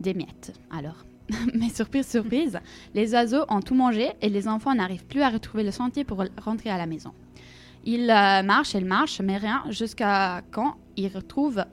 Des 0.01 0.15
miettes, 0.15 0.59
alors. 0.71 1.05
mais 1.55 1.69
surprise, 1.69 2.09
surprise, 2.09 2.59
les 2.95 3.13
oiseaux 3.13 3.45
ont 3.51 3.61
tout 3.61 3.75
mangé 3.75 4.13
et 4.23 4.31
les 4.31 4.49
enfants 4.49 4.75
n'arrivent 4.75 5.05
plus 5.05 5.21
à 5.21 5.29
retrouver 5.29 5.63
le 5.63 5.73
sentier 5.73 6.05
pour 6.05 6.25
rentrer 6.43 6.71
à 6.71 6.79
la 6.79 6.87
maison. 6.87 7.13
Ils 7.85 8.11
euh, 8.11 8.43
marchent, 8.43 8.73
ils 8.73 8.87
marchent, 8.87 9.21
mais 9.21 9.37
rien 9.37 9.63
jusqu'à 9.69 10.41
quand 10.53 10.77
ils 10.97 11.09
retrouvent 11.15 11.67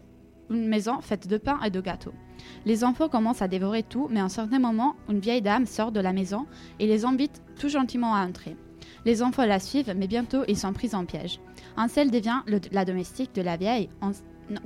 une 0.50 0.67
maison 0.67 1.00
faite 1.00 1.30
de 1.30 1.38
pain 1.38 1.58
et 1.63 1.69
de 1.69 1.80
gâteaux. 1.80 2.13
Les 2.65 2.84
enfants 2.84 3.08
commencent 3.08 3.41
à 3.41 3.47
dévorer 3.47 3.84
tout, 3.84 4.08
mais 4.12 4.19
à 4.19 4.26
un 4.26 4.30
certain 4.30 4.60
moment, 4.60 4.97
une 5.08 5.19
vieille 5.19 5.41
dame 5.41 5.65
sort 5.65 5.93
de 5.93 6.02
la 6.02 6.12
maison 6.12 6.47
et 6.80 6.88
les 6.88 7.06
invite 7.06 7.41
tout 7.58 7.69
gentiment 7.69 8.13
à 8.13 8.26
entrer. 8.26 8.58
Les 9.05 9.23
enfants 9.23 9.45
la 9.45 9.59
suivent, 9.59 9.93
mais 9.95 10.07
bientôt 10.07 10.43
ils 10.47 10.57
sont 10.57 10.73
pris 10.73 10.93
en 10.93 11.05
piège. 11.05 11.39
Ansel 11.77 12.11
devient 12.11 12.41
la 12.71 12.85
domestique 12.85 13.33
de 13.33 13.41
la 13.41 13.57
vieille. 13.57 13.89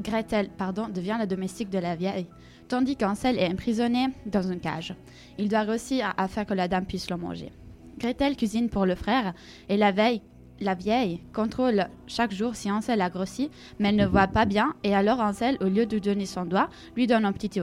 Gretel, 0.02 0.50
pardon, 0.50 0.88
devient 0.90 1.16
la 1.18 1.26
domestique 1.28 1.70
de 1.70 1.78
la 1.78 1.96
vieille, 1.96 2.28
tandis 2.68 2.96
qu'Ansel 2.96 3.38
est 3.38 3.52
emprisonné 3.52 4.08
dans 4.26 4.42
une 4.42 4.60
cage. 4.60 4.96
Il 5.38 5.48
doit 5.48 5.62
réussir 5.62 6.14
afin 6.18 6.46
que 6.46 6.54
la 6.54 6.68
dame 6.68 6.86
puisse 6.86 7.10
le 7.10 7.18
manger. 7.18 7.52
Gretel 7.98 8.36
cuisine 8.36 8.70
pour 8.70 8.86
le 8.86 8.96
frère 8.96 9.34
et 9.70 9.78
la 9.78 9.92
veille, 9.92 10.22
la 10.60 10.74
vieille 10.74 11.22
contrôle 11.34 11.88
chaque 12.08 12.34
jour 12.34 12.56
si 12.56 12.72
Ansel 12.72 13.02
a 13.02 13.10
grossi, 13.10 13.50
mais 13.80 13.90
elle 13.90 13.96
ne 13.96 14.06
voit 14.06 14.28
pas 14.28 14.46
bien 14.46 14.74
et 14.84 14.96
alors 14.96 15.20
Ansel, 15.20 15.58
au 15.62 15.66
lieu 15.66 15.86
de 15.86 16.00
donner 16.00 16.26
son 16.26 16.46
doigt, 16.46 16.70
lui 16.96 17.08
donne 17.08 17.26
un 17.26 17.34
petit, 17.34 17.62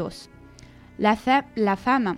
os. 0.00 0.30
La, 0.98 1.16
la 1.56 1.76
femme 1.76 2.16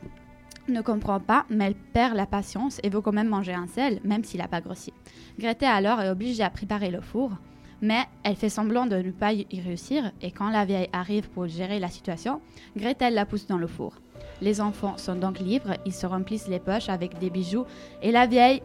ne 0.69 0.81
comprend 0.81 1.21
pas, 1.21 1.45
mais 1.51 1.67
elle 1.67 1.75
perd 1.75 2.15
la 2.17 2.27
patience 2.27 2.81
et 2.83 2.89
veut 2.89 3.01
quand 3.01 3.13
même 3.13 3.29
manger 3.29 3.55
Ansel, 3.55 4.01
même 4.05 4.25
s'il 4.25 4.41
n'a 4.41 4.49
pas 4.49 4.61
grossi. 4.61 4.93
Gretel 5.39 5.69
alors 5.69 6.01
est 6.01 6.11
obligée 6.11 6.43
à 6.43 6.51
préparer 6.51 6.91
le 6.91 7.01
four, 7.01 7.33
mais 7.81 8.05
elle 8.25 8.37
fait 8.37 8.49
semblant 8.49 8.87
de 8.87 8.97
ne 8.97 9.11
pas 9.11 9.33
y 9.33 9.47
réussir 9.61 10.13
et 10.21 10.31
quand 10.31 10.51
la 10.51 10.65
vieille 10.65 10.89
arrive 10.93 11.29
pour 11.31 11.47
gérer 11.47 11.79
la 11.79 11.89
situation, 11.89 12.41
Gretel 12.77 13.15
la 13.15 13.27
pousse 13.27 13.47
dans 13.47 13.59
le 13.59 13.67
four. 13.67 13.95
Les 14.41 14.61
enfants 14.61 14.97
sont 14.97 15.17
donc 15.17 15.39
libres, 15.39 15.75
ils 15.85 15.93
se 15.93 16.07
remplissent 16.07 16.49
les 16.49 16.61
poches 16.61 16.89
avec 16.89 17.19
des 17.19 17.31
bijoux 17.31 17.65
et 18.03 18.13
la 18.13 18.27
vieille 18.27 18.63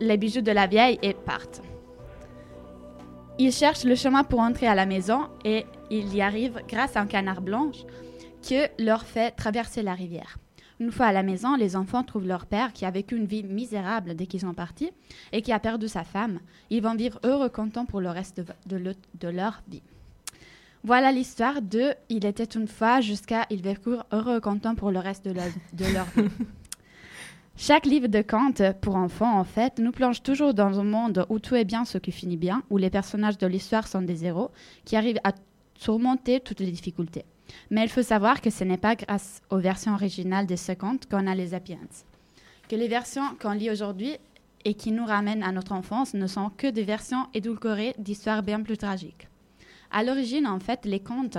les 0.00 0.16
bijoux 0.16 0.42
de 0.42 0.52
la 0.52 0.66
vieille 0.66 0.98
et 1.02 1.14
partent. 1.14 1.62
Ils 3.38 3.52
cherchent 3.52 3.84
le 3.84 3.94
chemin 3.94 4.24
pour 4.24 4.40
entrer 4.40 4.66
à 4.66 4.74
la 4.74 4.86
maison 4.86 5.28
et 5.44 5.64
ils 5.90 6.14
y 6.14 6.20
arrivent 6.20 6.60
grâce 6.68 6.96
à 6.96 7.00
un 7.00 7.06
canard 7.06 7.40
blanc 7.40 7.70
que 8.46 8.68
leur 8.82 9.04
fait 9.04 9.30
traverser 9.30 9.82
la 9.82 9.94
rivière. 9.94 10.36
Une 10.82 10.90
fois 10.90 11.06
à 11.06 11.12
la 11.12 11.22
maison, 11.22 11.54
les 11.54 11.76
enfants 11.76 12.02
trouvent 12.02 12.26
leur 12.26 12.44
père 12.44 12.72
qui 12.72 12.84
a 12.84 12.90
vécu 12.90 13.14
une 13.16 13.26
vie 13.26 13.44
misérable 13.44 14.16
dès 14.16 14.26
qu'ils 14.26 14.40
sont 14.40 14.52
partis 14.52 14.90
et 15.30 15.40
qui 15.40 15.52
a 15.52 15.60
perdu 15.60 15.86
sa 15.86 16.02
femme. 16.02 16.40
Ils 16.70 16.82
vont 16.82 16.96
vivre 16.96 17.20
heureux, 17.22 17.48
contents 17.50 17.84
pour 17.86 18.00
le 18.00 18.10
reste 18.10 18.38
de, 18.38 18.44
de 18.66 18.76
le- 18.78 18.96
de 19.20 19.28
leur 19.28 19.62
vie. 19.68 19.80
Voilà 20.82 21.12
l'histoire 21.12 21.62
de 21.62 21.94
Il 22.08 22.26
était 22.26 22.42
une 22.58 22.66
fois 22.66 23.00
jusqu'à 23.00 23.46
Ils 23.48 23.62
vécurent 23.62 24.06
heureux, 24.10 24.40
contents 24.40 24.74
pour 24.74 24.90
le 24.90 24.98
reste 24.98 25.24
de, 25.24 25.30
leur- 25.30 25.44
de 25.72 25.84
leur 25.94 26.06
vie. 26.16 26.28
Chaque 27.56 27.86
livre 27.86 28.08
de 28.08 28.20
contes 28.22 28.62
pour 28.80 28.96
enfants, 28.96 29.38
en 29.38 29.44
fait, 29.44 29.78
nous 29.78 29.92
plonge 29.92 30.20
toujours 30.24 30.52
dans 30.52 30.80
un 30.80 30.84
monde 30.84 31.26
où 31.28 31.38
tout 31.38 31.54
est 31.54 31.64
bien 31.64 31.84
ce 31.84 31.98
qui 31.98 32.10
finit 32.10 32.36
bien, 32.36 32.64
où 32.70 32.76
les 32.76 32.90
personnages 32.90 33.38
de 33.38 33.46
l'histoire 33.46 33.86
sont 33.86 34.02
des 34.02 34.24
héros 34.24 34.50
qui 34.84 34.96
arrivent 34.96 35.20
à 35.22 35.30
surmonter 35.76 36.40
toutes 36.40 36.58
les 36.58 36.72
difficultés. 36.72 37.24
Mais 37.70 37.84
il 37.84 37.88
faut 37.88 38.02
savoir 38.02 38.40
que 38.40 38.50
ce 38.50 38.64
n'est 38.64 38.76
pas 38.76 38.96
grâce 38.96 39.40
aux 39.50 39.58
versions 39.58 39.94
originales 39.94 40.46
de 40.46 40.56
ce 40.56 40.72
conte 40.72 41.08
qu'on 41.08 41.26
a 41.26 41.34
les 41.34 41.54
Happy 41.54 41.74
Ends. 41.74 42.04
Que 42.68 42.76
les 42.76 42.88
versions 42.88 43.36
qu'on 43.40 43.52
lit 43.52 43.70
aujourd'hui 43.70 44.16
et 44.64 44.74
qui 44.74 44.92
nous 44.92 45.04
ramènent 45.04 45.42
à 45.42 45.52
notre 45.52 45.72
enfance 45.72 46.14
ne 46.14 46.26
sont 46.26 46.50
que 46.50 46.68
des 46.68 46.84
versions 46.84 47.26
édulcorées 47.34 47.94
d'histoires 47.98 48.42
bien 48.42 48.60
plus 48.62 48.78
tragiques. 48.78 49.28
À 49.90 50.02
l'origine, 50.02 50.46
en 50.46 50.60
fait, 50.60 50.84
les 50.84 51.00
contes 51.00 51.38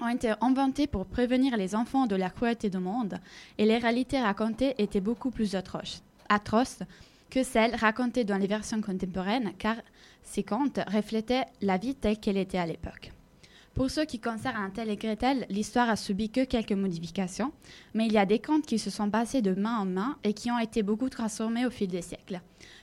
ont 0.00 0.08
été 0.08 0.32
inventés 0.40 0.86
pour 0.86 1.06
prévenir 1.06 1.56
les 1.56 1.74
enfants 1.74 2.06
de 2.06 2.16
la 2.16 2.30
cruauté 2.30 2.70
du 2.70 2.78
monde 2.78 3.18
et 3.58 3.64
les 3.64 3.78
réalités 3.78 4.20
racontées 4.20 4.74
étaient 4.78 5.00
beaucoup 5.00 5.30
plus 5.30 5.54
atroces, 5.54 6.02
atroces 6.28 6.82
que 7.30 7.42
celles 7.42 7.74
racontées 7.74 8.24
dans 8.24 8.36
les 8.36 8.46
versions 8.46 8.80
contemporaines 8.80 9.52
car 9.58 9.76
ces 10.22 10.42
contes 10.42 10.80
reflétaient 10.86 11.44
la 11.60 11.76
vie 11.76 11.94
telle 11.94 12.18
qu'elle 12.18 12.36
était 12.36 12.58
à 12.58 12.66
l'époque. 12.66 13.12
Pour 13.76 13.90
ce 13.90 14.00
qui 14.00 14.18
concerne 14.18 14.56
Hansel 14.56 14.88
et 14.88 14.96
Gretel, 14.96 15.44
l'histoire 15.50 15.90
a 15.90 15.96
subi 15.96 16.30
que 16.30 16.44
quelques 16.44 16.72
modifications, 16.72 17.52
mais 17.92 18.06
il 18.06 18.12
y 18.14 18.16
a 18.16 18.24
des 18.24 18.38
contes 18.38 18.64
qui 18.64 18.78
se 18.78 18.88
sont 18.88 19.10
passés 19.10 19.42
de 19.42 19.52
main 19.52 19.76
en 19.80 19.84
main 19.84 20.16
et 20.24 20.32
qui 20.32 20.50
ont 20.50 20.58
été 20.58 20.82
beaucoup 20.82 21.10
transformés 21.10 21.66
au 21.66 21.70
fil 21.70 21.88
des 21.88 22.00
siècles. 22.00 22.40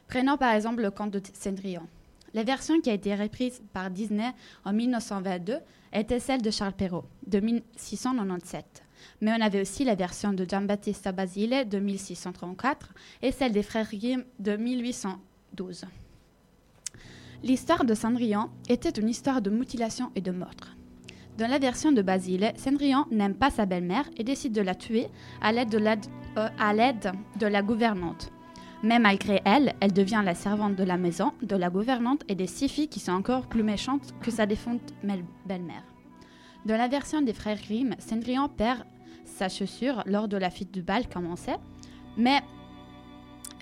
Prenons 0.08 0.38
par 0.38 0.54
exemple 0.54 0.84
le 0.84 0.92
conte 0.92 1.10
de 1.10 1.22
Cendrillon. 1.34 1.88
La 2.36 2.44
version 2.44 2.80
qui 2.80 2.92
a 2.92 2.94
été 2.94 3.16
reprise 3.16 3.60
par 3.74 3.90
Disney 3.90 4.32
en 4.66 4.72
1922 4.72 5.58
était 5.94 6.20
celle 6.20 6.44
de 6.44 6.52
Charles 6.52 6.74
Perrault, 6.74 7.06
de 7.26 7.40
1697. 7.40 8.84
Mais 9.22 9.32
on 9.32 9.42
avait 9.42 9.62
aussi 9.62 9.86
la 9.86 9.96
version 9.96 10.32
de 10.32 10.46
Giambattista 10.46 11.12
Basile 11.12 11.68
de 11.68 11.80
1634 11.80 12.94
et 13.24 13.32
celle 13.32 13.52
des 13.52 13.64
frères 13.64 13.90
Grimm 13.90 14.24
de 14.38 14.56
1812. 14.58 15.86
L'histoire 17.42 17.84
de 17.84 17.96
Cendrillon 17.96 18.52
était 18.70 18.92
une 18.92 19.10
histoire 19.10 19.42
de 19.42 19.50
mutilation 19.50 20.12
et 20.16 20.22
de 20.22 20.32
meurtre. 20.32 20.76
Dans 21.38 21.48
la 21.48 21.58
version 21.58 21.92
de 21.92 22.04
Basile, 22.04 22.54
Cendrillon 22.58 23.06
n'aime 23.10 23.34
pas 23.34 23.50
sa 23.50 23.66
belle-mère 23.66 24.08
et 24.18 24.24
décide 24.24 24.54
de 24.54 24.62
la 24.62 24.76
tuer 24.76 25.08
à 25.42 25.52
l'aide 25.52 25.70
de, 25.70 25.80
la, 25.80 25.96
euh, 26.38 26.48
à 26.60 26.74
l'aide 26.74 27.12
de 27.40 27.48
la 27.48 27.64
gouvernante. 27.64 28.32
Mais 28.84 29.00
malgré 29.00 29.42
elle, 29.44 29.74
elle 29.80 29.94
devient 29.94 30.22
la 30.24 30.36
servante 30.36 30.76
de 30.76 30.84
la 30.84 30.98
maison, 30.98 31.32
de 31.42 31.56
la 31.56 31.72
gouvernante 31.72 32.24
et 32.28 32.36
des 32.36 32.46
six 32.46 32.70
filles 32.70 32.88
qui 32.88 33.00
sont 33.00 33.14
encore 33.14 33.48
plus 33.48 33.64
méchantes 33.64 34.14
que 34.22 34.30
sa 34.30 34.46
défunte 34.46 34.94
belle-mère. 35.04 35.84
Dans 36.66 36.78
la 36.78 36.88
version 36.88 37.22
des 37.22 37.34
frères 37.34 37.60
Grimm, 37.60 37.96
Cendrillon 37.98 38.48
perd 38.48 38.84
sa 39.26 39.50
chaussure 39.50 40.04
lors 40.06 40.28
de 40.28 40.38
la 40.38 40.52
fuite 40.52 40.72
du 40.72 40.84
bal, 40.84 41.10
comme 41.10 41.26
on 41.26 41.36
sait, 41.36 41.58
mais 42.16 42.42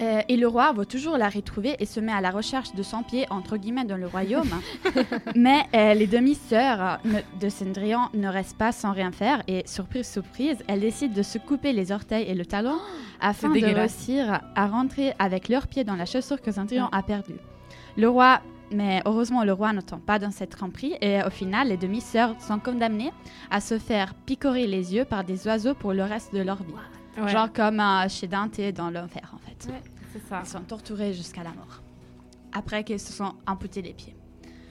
euh, 0.02 0.22
et 0.28 0.38
le 0.38 0.48
roi 0.48 0.74
veut 0.74 0.86
toujours 0.86 1.18
la 1.18 1.30
retrouver 1.30 1.76
et 1.80 1.86
se 1.86 2.00
met 2.00 2.12
à 2.12 2.22
la 2.22 2.32
recherche 2.32 2.74
de 2.74 2.84
son 2.84 3.04
pied, 3.04 3.26
entre 3.30 3.58
guillemets, 3.58 3.86
dans 3.86 3.98
le 3.98 4.08
royaume. 4.08 4.50
Mais 5.36 5.64
euh, 5.76 5.94
les 5.94 6.08
demi-sœurs 6.08 7.00
de 7.40 7.50
Cendrillon 7.50 8.10
ne 8.14 8.28
restent 8.28 8.58
pas 8.58 8.72
sans 8.72 8.94
rien 8.94 9.12
faire 9.12 9.44
et, 9.48 9.64
surprise, 9.66 10.08
surprise, 10.08 10.58
elles 10.68 10.80
décident 10.80 11.14
de 11.14 11.22
se 11.22 11.38
couper 11.38 11.74
les 11.74 11.92
orteils 11.92 12.28
et 12.28 12.34
le 12.34 12.46
talon 12.46 12.80
afin 13.20 13.50
de 13.50 13.64
réussir 13.64 14.42
à 14.56 14.68
rentrer 14.68 15.14
avec 15.20 15.50
leurs 15.50 15.68
pieds 15.68 15.84
dans 15.84 15.96
la 15.96 16.06
chaussure 16.06 16.42
que 16.42 16.52
Cendrillon 16.52 16.88
a 16.92 17.04
perdue. 17.04 17.38
Le 17.96 18.10
roi, 18.10 18.42
mais 18.72 19.02
heureusement, 19.06 19.44
le 19.44 19.54
roi 19.54 19.74
ne 19.74 19.82
tombe 19.82 20.02
pas 20.02 20.18
dans 20.18 20.32
cette 20.32 20.52
tromperie 20.52 20.96
et 21.02 21.22
au 21.24 21.30
final, 21.30 21.68
les 21.68 21.78
demi-sœurs 21.78 22.36
sont 22.42 22.58
condamnées 22.58 23.12
à 23.52 23.62
se 23.62 23.78
faire 23.78 24.16
picorer 24.16 24.66
les 24.66 24.96
yeux 24.96 25.06
par 25.06 25.24
des 25.24 25.46
oiseaux 25.46 25.76
pour 25.76 25.94
le 25.94 26.04
reste 26.04 26.34
de 26.34 26.42
leur 26.42 26.58
vie. 26.64 26.74
Ouais. 27.18 27.30
Genre 27.30 27.52
comme 27.52 27.80
euh, 27.80 28.08
chez 28.08 28.28
Dante 28.28 28.60
dans 28.74 28.90
l'enfer, 28.90 29.34
en 29.34 29.38
fait. 29.38 29.68
C'est 30.13 30.28
ça. 30.28 30.41
Ils 30.43 30.50
sont 30.50 30.62
torturés 30.62 31.13
jusqu'à 31.13 31.43
la 31.43 31.52
mort. 31.52 31.82
Après 32.54 32.84
qu'ils 32.84 33.00
se 33.00 33.13
sont 33.13 33.34
amputés 33.47 33.82
les 33.82 33.93
pieds. 33.93 34.15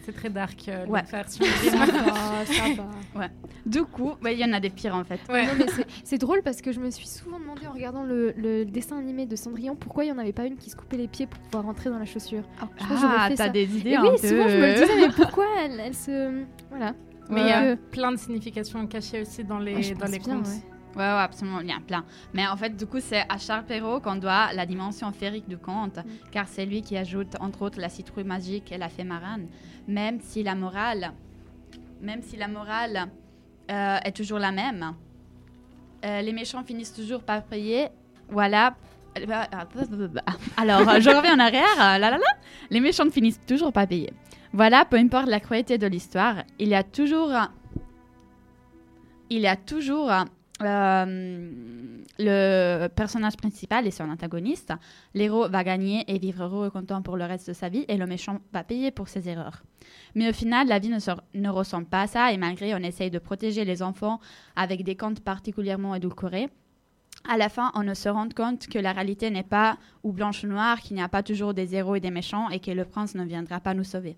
C'est 0.05 0.13
très 0.13 0.31
dark, 0.31 0.67
euh, 0.69 0.87
Ouais. 0.87 1.03
va. 1.11 3.21
Ouais. 3.21 3.29
Du 3.67 3.83
coup, 3.85 4.13
ouais, 4.25 4.35
il 4.35 4.41
y 4.41 4.45
en 4.45 4.53
a 4.55 4.61
des 4.61 4.71
pires 4.71 4.95
en 4.95 5.05
fait. 5.05 5.21
Non, 5.29 5.35
mais 5.59 5.67
c'est- 6.05 6.19
drôle 6.19 6.43
parce 6.43 6.63
que 6.63 6.73
je 6.73 6.81
me 6.81 6.91
suis 6.91 7.07
souvent 7.07 7.39
demandé 7.39 7.67
en 7.67 7.73
regardant 7.73 8.03
le, 8.03 8.33
le 8.37 8.65
dessin 8.65 8.99
animé 8.99 9.27
de 9.27 9.37
Cendrillon 9.37 9.77
pourquoi 9.77 10.05
il 10.05 10.09
n'y 10.09 10.13
en 10.13 10.19
avait 10.19 10.33
pas 10.33 10.47
une 10.47 10.57
qui 10.57 10.71
se 10.71 10.77
coupait 10.77 10.97
les 10.97 11.09
pieds 11.09 11.27
pour 11.27 11.39
pouvoir 11.41 11.65
rentrer 11.65 11.91
dans 11.91 11.99
la 11.99 12.07
chaussure. 12.07 12.43
Je 12.61 12.95
Ah, 13.03 13.29
t'as 13.37 13.49
des 13.51 13.77
idées 13.79 13.91
Et 13.91 13.97
un 13.97 14.03
oui, 14.05 14.11
peu, 14.21 14.29
souvent 14.29 14.49
je 14.49 14.57
me 14.57 14.67
le 14.67 14.73
disais, 14.75 14.97
mais 15.07 15.13
pourquoi 15.15 15.45
elle, 15.63 15.79
elle 15.81 15.95
se. 15.95 16.45
Voilà. 16.71 16.95
Mais 17.29 17.43
il 17.43 17.47
y 17.47 17.51
a 17.53 17.77
plein 17.77 18.11
de 18.13 18.17
significations 18.17 18.87
cachées 18.87 19.21
aussi 19.23 19.45
dans 19.45 19.59
les, 19.59 19.75
Ouais, 19.75 19.95
dans 19.95 20.07
les 20.07 20.19
bien, 20.19 20.37
contes. 20.39 20.49
Ouais. 20.97 21.03
Ouais, 21.03 21.05
absolument, 21.05 21.61
il 21.61 21.69
y 21.69 21.75
en 21.75 21.79
a 21.79 21.81
plein. 21.81 22.05
Mais 22.35 22.47
en 22.47 22.57
fait, 22.57 22.77
du 22.77 22.87
coup, 22.87 23.01
c'est 23.01 23.25
à 23.29 23.39
Charles 23.39 23.65
Perrault 23.65 24.01
qu'on 24.01 24.17
doit 24.17 24.53
la 24.53 24.67
dimension 24.67 25.11
féerique 25.13 25.49
du 25.49 25.59
conte, 25.59 25.99
car 26.31 26.49
c'est 26.49 26.67
lui 26.67 26.83
qui 26.83 26.97
ajoute, 26.97 27.37
entre 27.41 27.63
autres, 27.63 27.81
la 27.81 27.89
citrouille 27.89 28.25
magique 28.25 28.73
et 28.73 28.79
la 28.79 28.89
fée 28.89 29.05
marraine. 29.05 29.49
Même 29.89 30.21
si 30.21 30.43
la 30.43 30.55
morale, 30.55 31.13
même 32.01 32.23
si 32.23 32.37
la 32.37 32.49
morale 32.49 33.09
euh, 33.71 33.99
est 34.05 34.13
toujours 34.17 34.39
la 34.39 34.53
même, 34.53 34.95
euh, 36.05 36.23
les 36.23 36.33
méchants 36.33 36.65
finissent 36.65 36.95
toujours 36.95 37.23
par 37.23 37.43
payer. 37.43 37.89
Voilà. 38.29 38.75
Alors, 40.57 40.89
euh, 40.89 41.01
je 41.01 41.11
reviens 41.11 41.35
en 41.35 41.41
arrière. 41.41 41.77
là, 41.77 41.99
là, 41.99 42.11
là. 42.11 42.19
Les 42.71 42.81
méchants 42.81 43.05
ne 43.05 43.11
finissent 43.11 43.45
toujours 43.47 43.73
pas 43.73 43.87
payer. 43.87 44.13
Voilà, 44.53 44.85
peu 44.85 44.97
importe 44.97 45.27
la 45.27 45.41
cruauté 45.41 45.79
de 45.79 45.87
l'histoire, 45.87 46.43
il 46.59 46.69
y 46.69 46.75
a 46.75 46.83
toujours, 46.83 47.31
il 49.29 49.41
y 49.41 49.47
a 49.47 49.55
toujours 49.55 50.11
euh, 50.61 52.03
le 52.19 52.89
personnage 52.89 53.37
principal 53.37 53.87
et 53.87 53.91
son 53.91 54.09
antagoniste. 54.11 54.73
L'héros 55.15 55.49
va 55.49 55.65
gagner 55.65 56.05
et 56.09 56.19
vivre 56.19 56.45
heureux 56.45 56.69
et 56.69 56.71
content 56.71 57.03
pour 57.03 57.17
le 57.17 57.25
reste 57.25 57.49
de 57.49 57.53
sa 57.53 57.69
vie, 57.69 57.85
et 57.89 57.97
le 57.97 58.07
méchant 58.07 58.41
va 58.53 58.65
payer 58.65 58.91
pour 58.91 59.09
ses 59.09 59.29
erreurs. 59.29 59.63
Mais 60.15 60.29
au 60.29 60.33
final, 60.33 60.69
la 60.69 60.79
vie 60.79 60.91
ne, 60.91 60.99
ne 61.35 61.49
ressemble 61.49 61.87
pas 61.87 62.03
à 62.03 62.07
ça, 62.07 62.33
et 62.33 62.37
malgré 62.37 62.75
on 62.75 62.79
essaye 62.79 63.11
de 63.11 63.19
protéger 63.19 63.65
les 63.65 63.83
enfants 63.83 64.21
avec 64.57 64.85
des 64.85 64.97
contes 64.97 65.21
particulièrement 65.21 65.95
édulcorés, 65.95 66.49
à 67.29 67.37
la 67.37 67.49
fin, 67.49 67.71
on 67.75 67.83
ne 67.83 67.95
se 67.95 68.09
rend 68.09 68.29
compte 68.35 68.67
que 68.67 68.79
la 68.79 68.93
réalité 68.93 69.31
n'est 69.31 69.43
pas 69.43 69.77
ou 70.03 70.13
blanche 70.13 70.43
ou 70.45 70.47
noire, 70.47 70.81
qu'il 70.81 70.97
n'y 70.97 71.03
a 71.03 71.09
pas 71.09 71.23
toujours 71.23 71.55
des 71.55 71.75
héros 71.75 71.97
et 71.97 72.01
des 72.01 72.11
méchants, 72.11 72.49
et 72.51 72.61
que 72.61 72.71
le 72.71 72.85
prince 72.85 73.15
ne 73.15 73.25
viendra 73.25 73.61
pas 73.61 73.75
nous 73.75 73.85
sauver. 73.85 74.17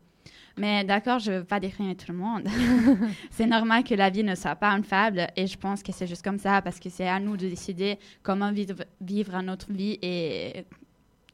Mais 0.59 0.85
d'accord, 0.85 1.19
je 1.19 1.31
ne 1.33 1.39
veux 1.39 1.45
pas 1.45 1.61
décrire 1.61 1.97
tout 1.97 2.13
le 2.13 2.19
monde. 2.19 2.47
c'est 3.31 3.47
normal 3.47 3.85
que 3.85 3.95
la 3.95 4.11
vie 4.11 4.23
ne 4.23 4.35
soit 4.35 4.57
pas 4.57 4.71
une 4.71 4.85
fable, 4.85 5.27
et 5.37 5.47
je 5.47 5.57
pense 5.57 5.83
que 5.83 5.93
c'est 5.93 6.07
juste 6.07 6.23
comme 6.23 6.39
ça, 6.39 6.61
parce 6.63 6.79
que 6.79 6.91
c'est 6.91 7.09
à 7.09 7.19
nous 7.19 7.37
de 7.37 7.49
décider 7.49 7.99
comment 8.23 8.53
vivre, 8.53 8.77
vivre 9.01 9.41
notre 9.43 9.73
vie 9.73 9.99
et 10.03 10.67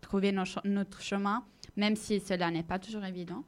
trouver 0.00 0.32
nos 0.32 0.44
notre 0.64 1.00
chemin, 1.02 1.44
même 1.76 1.96
si 1.96 2.20
cela 2.20 2.50
n'est 2.50 2.62
pas 2.62 2.78
toujours 2.78 3.04
évident. 3.04 3.42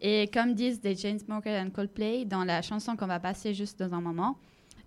Et 0.00 0.28
comme 0.32 0.54
disent 0.54 0.80
des 0.80 0.94
Chainsmokers 0.94 1.64
and 1.64 1.70
Coldplay 1.70 2.26
dans 2.26 2.44
la 2.44 2.60
chanson 2.60 2.96
qu'on 2.96 3.06
va 3.06 3.18
passer 3.18 3.54
juste 3.54 3.78
dans 3.82 3.94
un 3.94 4.00
moment, 4.02 4.36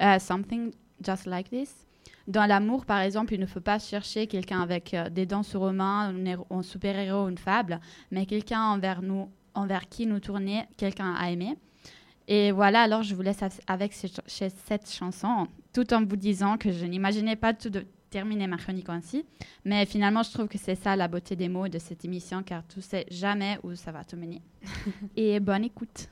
euh, 0.01 0.19
Something 0.19 0.71
Just 1.03 1.25
Like 1.25 1.49
This, 1.49 1.87
dans 2.27 2.45
l'amour, 2.45 2.85
par 2.85 2.99
exemple, 2.99 3.33
il 3.33 3.39
ne 3.39 3.47
faut 3.47 3.59
pas 3.59 3.79
chercher 3.79 4.27
quelqu'un 4.27 4.61
avec 4.61 4.93
euh, 4.93 5.09
des 5.09 5.25
dents 5.25 5.41
sur 5.41 5.65
les 5.65 5.73
mains, 5.73 6.09
un, 6.09 6.25
héros- 6.25 6.45
un 6.51 6.61
super-héros, 6.61 7.27
une 7.27 7.39
fable, 7.39 7.79
mais 8.11 8.27
quelqu'un 8.27 8.61
envers 8.61 9.01
nous, 9.01 9.31
envers 9.59 9.87
qui 9.89 10.05
nous 10.05 10.19
tourner, 10.19 10.63
quelqu'un 10.77 11.13
à 11.15 11.29
aimer. 11.31 11.55
Et 12.27 12.51
voilà, 12.51 12.81
alors 12.83 13.01
je 13.03 13.15
vous 13.15 13.21
laisse 13.23 13.41
av- 13.41 13.59
avec 13.67 13.93
ce- 13.93 14.07
cette 14.67 14.89
chanson, 14.91 15.47
tout 15.73 15.91
en 15.93 16.03
vous 16.05 16.15
disant 16.15 16.57
que 16.57 16.71
je 16.71 16.85
n'imaginais 16.85 17.35
pas 17.35 17.53
tout 17.53 17.69
de 17.69 17.85
terminer 18.11 18.47
ma 18.47 18.57
chronique 18.57 18.89
ainsi, 18.89 19.25
mais 19.65 19.85
finalement 19.85 20.23
je 20.23 20.31
trouve 20.31 20.47
que 20.47 20.57
c'est 20.57 20.75
ça 20.75 20.95
la 20.95 21.07
beauté 21.07 21.35
des 21.35 21.47
mots 21.49 21.67
de 21.67 21.77
cette 21.79 22.05
émission, 22.05 22.41
car 22.43 22.63
tu 22.67 22.81
sais 22.81 23.05
jamais 23.11 23.57
où 23.63 23.75
ça 23.75 23.91
va 23.91 24.03
te 24.03 24.15
mener. 24.15 24.41
Et 25.15 25.39
bonne 25.39 25.63
écoute. 25.63 26.07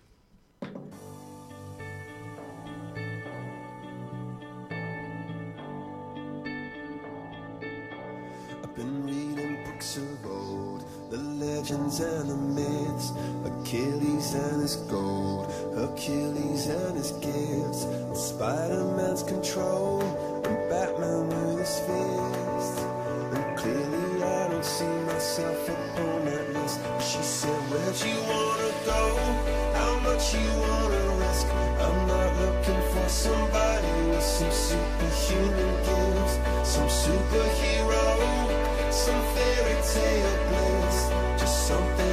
I've 8.64 8.76
been 8.76 9.06
reading 9.06 9.64
books 9.66 9.98
of 9.98 10.26
old, 10.26 10.67
the 11.10 11.18
legends 11.18 12.02
and 12.02 12.30
the 12.30 12.36
myths, 12.36 13.14
Achilles 13.46 14.34
and 14.34 14.62
his 14.62 14.76
gold, 14.92 15.50
Hercules 15.74 16.68
and 16.68 16.98
his 16.98 17.12
gifts, 17.12 17.86
and 17.86 18.18
Spider-Man's 18.18 19.24
control, 19.24 20.02
and 20.02 20.70
Batman 20.70 21.30
with 21.30 21.60
his 21.60 21.80
fist. 21.80 22.80
And 23.32 23.58
clearly 23.58 24.22
I 24.24 24.50
don't 24.50 24.66
see 24.66 24.84
myself 25.08 25.70
upon 25.70 26.26
that 26.26 26.50
list. 26.54 26.82
And 26.82 27.02
she 27.02 27.22
said, 27.22 27.62
Where'd 27.72 28.02
you 28.04 28.20
wanna 28.28 28.72
go? 28.84 29.16
How 29.80 30.00
much 30.00 30.34
you 30.34 30.50
wanna 30.60 31.04
risk? 31.24 31.48
I'm 31.86 32.06
not 32.08 32.36
looking 32.42 32.82
for 32.92 33.08
somebody 33.08 34.10
with 34.10 34.24
some 34.24 34.52
superhuman 34.52 35.74
gifts, 35.88 36.36
some 36.68 36.90
superhero, 36.90 38.04
some 38.92 39.22
fairy 39.36 39.78
tale 39.94 40.67
something 41.68 42.07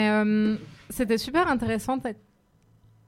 Mais 0.00 0.08
euh, 0.10 0.56
c'était 0.88 1.18
super 1.18 1.48
intéressant. 1.48 1.98
ta- 1.98 2.10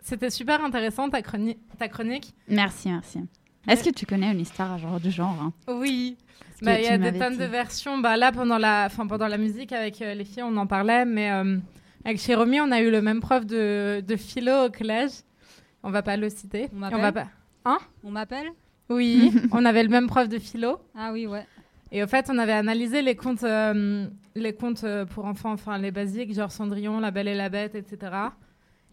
C'était 0.00 0.30
super 0.30 0.62
intéressant 0.64 1.08
ta, 1.08 1.20
chroni- 1.22 1.58
ta 1.78 1.88
chronique. 1.88 2.34
Merci, 2.48 2.90
merci. 2.90 3.20
Est-ce 3.68 3.84
que 3.84 3.90
tu 3.90 4.04
connais 4.06 4.30
une 4.32 4.40
histoire 4.40 4.76
genre 4.78 4.98
du 5.00 5.10
genre 5.10 5.36
hein? 5.40 5.52
Oui. 5.68 6.16
Bah, 6.62 6.78
Il 6.78 6.84
y 6.84 6.88
a 6.88 6.98
des 6.98 7.16
tonnes 7.18 7.32
dit? 7.34 7.38
de 7.38 7.44
versions. 7.44 7.98
Bah, 7.98 8.16
là, 8.16 8.30
pendant 8.32 8.58
la, 8.58 8.86
enfin, 8.86 9.06
pendant 9.06 9.28
la 9.28 9.38
musique, 9.38 9.72
avec 9.72 10.02
euh, 10.02 10.14
les 10.14 10.24
filles, 10.24 10.42
on 10.42 10.56
en 10.56 10.66
parlait. 10.66 11.04
Mais 11.04 11.30
euh, 11.30 11.58
avec 12.04 12.18
Chéromy, 12.20 12.60
on 12.60 12.70
a 12.72 12.80
eu 12.80 12.90
le 12.90 13.00
même 13.00 13.20
prof 13.20 13.46
de, 13.46 14.00
de 14.06 14.16
philo 14.16 14.66
au 14.66 14.70
collège. 14.70 15.12
On 15.84 15.90
va 15.90 16.02
pas 16.02 16.16
le 16.16 16.28
citer. 16.28 16.68
On 16.74 16.78
m'appelle? 16.78 17.00
va 17.00 17.12
pas... 17.12 17.26
Hein? 17.64 17.78
On 18.04 18.10
m'appelle? 18.10 18.48
Oui, 18.90 19.32
on 19.52 19.64
avait 19.64 19.82
le 19.84 19.88
même 19.88 20.08
prof 20.08 20.28
de 20.28 20.38
philo. 20.38 20.78
Ah 20.96 21.10
oui, 21.12 21.26
ouais. 21.26 21.46
Et 21.92 22.02
au 22.02 22.06
fait, 22.06 22.28
on 22.32 22.38
avait 22.38 22.52
analysé 22.52 23.02
les 23.02 23.14
contes, 23.14 23.42
euh, 23.44 24.06
les 24.34 24.54
contes 24.54 24.84
euh, 24.84 25.04
pour 25.04 25.24
enfants, 25.24 25.52
enfin 25.52 25.78
les 25.78 25.90
basiques, 25.90 26.34
genre 26.34 26.52
Cendrillon, 26.52 27.00
La 27.00 27.10
Belle 27.10 27.28
et 27.28 27.34
la 27.34 27.48
Bête, 27.48 27.74
etc. 27.74 28.12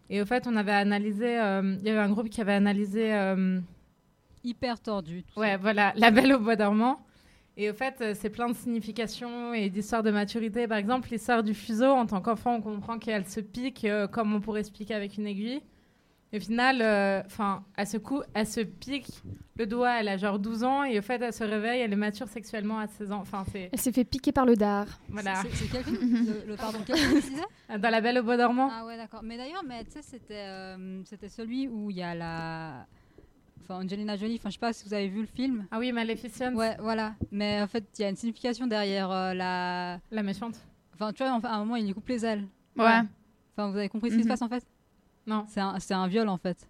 Et 0.08 0.20
au 0.20 0.26
fait, 0.26 0.46
on 0.46 0.56
avait 0.56 0.72
analysé, 0.72 1.38
euh, 1.38 1.76
il 1.80 1.86
y 1.86 1.90
avait 1.90 2.00
un 2.00 2.10
groupe 2.10 2.28
qui 2.28 2.40
avait 2.40 2.52
analysé, 2.54 3.14
euh, 3.14 3.60
Hyper 4.42 4.80
tordu. 4.80 5.22
tout 5.22 5.38
ouais, 5.38 5.56
voilà, 5.56 5.92
La 5.96 6.10
Belle 6.10 6.32
au 6.32 6.38
Bois 6.38 6.56
dormant. 6.56 7.00
Et 7.56 7.70
au 7.70 7.74
fait, 7.74 8.14
c'est 8.14 8.30
plein 8.30 8.48
de 8.48 8.54
significations 8.54 9.52
et 9.52 9.68
d'histoires 9.68 10.02
de 10.02 10.10
maturité. 10.10 10.66
Par 10.66 10.78
exemple, 10.78 11.08
l'histoire 11.10 11.42
du 11.42 11.52
fuseau, 11.52 11.90
en 11.90 12.06
tant 12.06 12.22
qu'enfant, 12.22 12.54
on 12.54 12.62
comprend 12.62 12.98
qu'elle 12.98 13.26
se 13.26 13.40
pique 13.40 13.84
euh, 13.84 14.06
comme 14.06 14.34
on 14.34 14.40
pourrait 14.40 14.62
se 14.62 14.72
piquer 14.72 14.94
avec 14.94 15.18
une 15.18 15.26
aiguille. 15.26 15.60
Et 16.32 16.36
au 16.36 16.40
final, 16.40 16.80
euh, 16.80 17.22
enfin, 17.26 17.64
elle 17.76 17.86
se 17.88 17.96
cou- 17.96 18.22
elle 18.34 18.46
se 18.46 18.60
pique 18.60 19.08
le 19.56 19.66
doigt, 19.66 20.00
elle 20.00 20.08
a 20.08 20.16
genre 20.16 20.38
12 20.38 20.62
ans, 20.62 20.84
et 20.84 20.98
au 20.98 21.02
fait, 21.02 21.20
elle 21.20 21.32
se 21.32 21.42
réveille, 21.44 21.80
elle 21.80 21.92
est 21.92 21.96
mature 21.96 22.28
sexuellement 22.28 22.78
à 22.78 22.86
16 22.86 23.10
ans. 23.12 23.18
Enfin, 23.20 23.44
c'est... 23.50 23.68
Elle 23.72 23.80
s'est 23.80 23.90
fait 23.92 24.04
piquer 24.04 24.30
par 24.32 24.46
le 24.46 24.54
dard. 24.56 24.86
Voilà. 25.08 25.42
C'est 25.42 25.50
c'est 25.54 25.66
quel 25.70 25.82
film 25.84 25.98
le, 26.26 26.46
le- 26.46 26.56
Pardon, 26.56 26.78
quel 26.86 26.96
film 26.96 27.20
tu 27.20 27.30
disais 27.30 27.78
Dans 27.78 27.90
La 27.90 28.00
Belle 28.00 28.18
au 28.18 28.22
Bois 28.22 28.36
dormant. 28.36 28.70
Ah 28.72 28.86
ouais, 28.86 28.96
d'accord. 28.96 29.20
Mais 29.24 29.36
d'ailleurs, 29.36 29.64
mais 29.66 29.84
tu 29.84 29.90
sais, 29.90 30.02
c'était 30.02 30.46
euh, 30.46 31.02
c'était 31.04 31.28
celui 31.28 31.66
où 31.68 31.90
il 31.90 31.96
y 31.96 32.02
a 32.02 32.14
la. 32.14 32.86
Enfin, 33.62 33.84
Angelina 33.84 34.16
Jolie, 34.16 34.36
enfin, 34.36 34.48
je 34.50 34.54
sais 34.54 34.60
pas 34.60 34.72
si 34.72 34.86
vous 34.86 34.94
avez 34.94 35.08
vu 35.08 35.20
le 35.20 35.26
film. 35.26 35.66
Ah 35.72 35.78
oui, 35.78 35.90
Maleficent. 35.92 36.54
Ouais, 36.54 36.76
voilà. 36.80 37.14
Mais 37.32 37.60
en 37.60 37.66
fait, 37.66 37.84
il 37.98 38.02
y 38.02 38.04
a 38.04 38.08
une 38.08 38.16
signification 38.16 38.66
derrière 38.68 39.10
euh, 39.10 39.34
la. 39.34 39.98
La 40.12 40.22
méchante. 40.22 40.54
Enfin, 40.94 41.12
tu 41.12 41.22
vois, 41.24 41.32
enfin, 41.32 41.48
à 41.48 41.54
un 41.56 41.58
moment, 41.58 41.76
il 41.76 41.86
lui 41.86 41.92
coupe 41.94 42.08
les 42.08 42.24
ailes. 42.24 42.46
Ouais. 42.76 42.84
Enfin, 43.56 43.68
vous 43.70 43.76
avez 43.76 43.88
compris 43.88 44.10
ce 44.10 44.14
qui 44.16 44.22
se 44.22 44.26
Mhm. 44.26 44.30
passe 44.32 44.42
en 44.42 44.48
fait? 44.48 44.64
Non. 45.26 45.44
C'est 45.48 45.60
un, 45.60 45.78
c'est 45.78 45.94
un 45.94 46.06
viol 46.06 46.28
en 46.28 46.36
fait. 46.38 46.68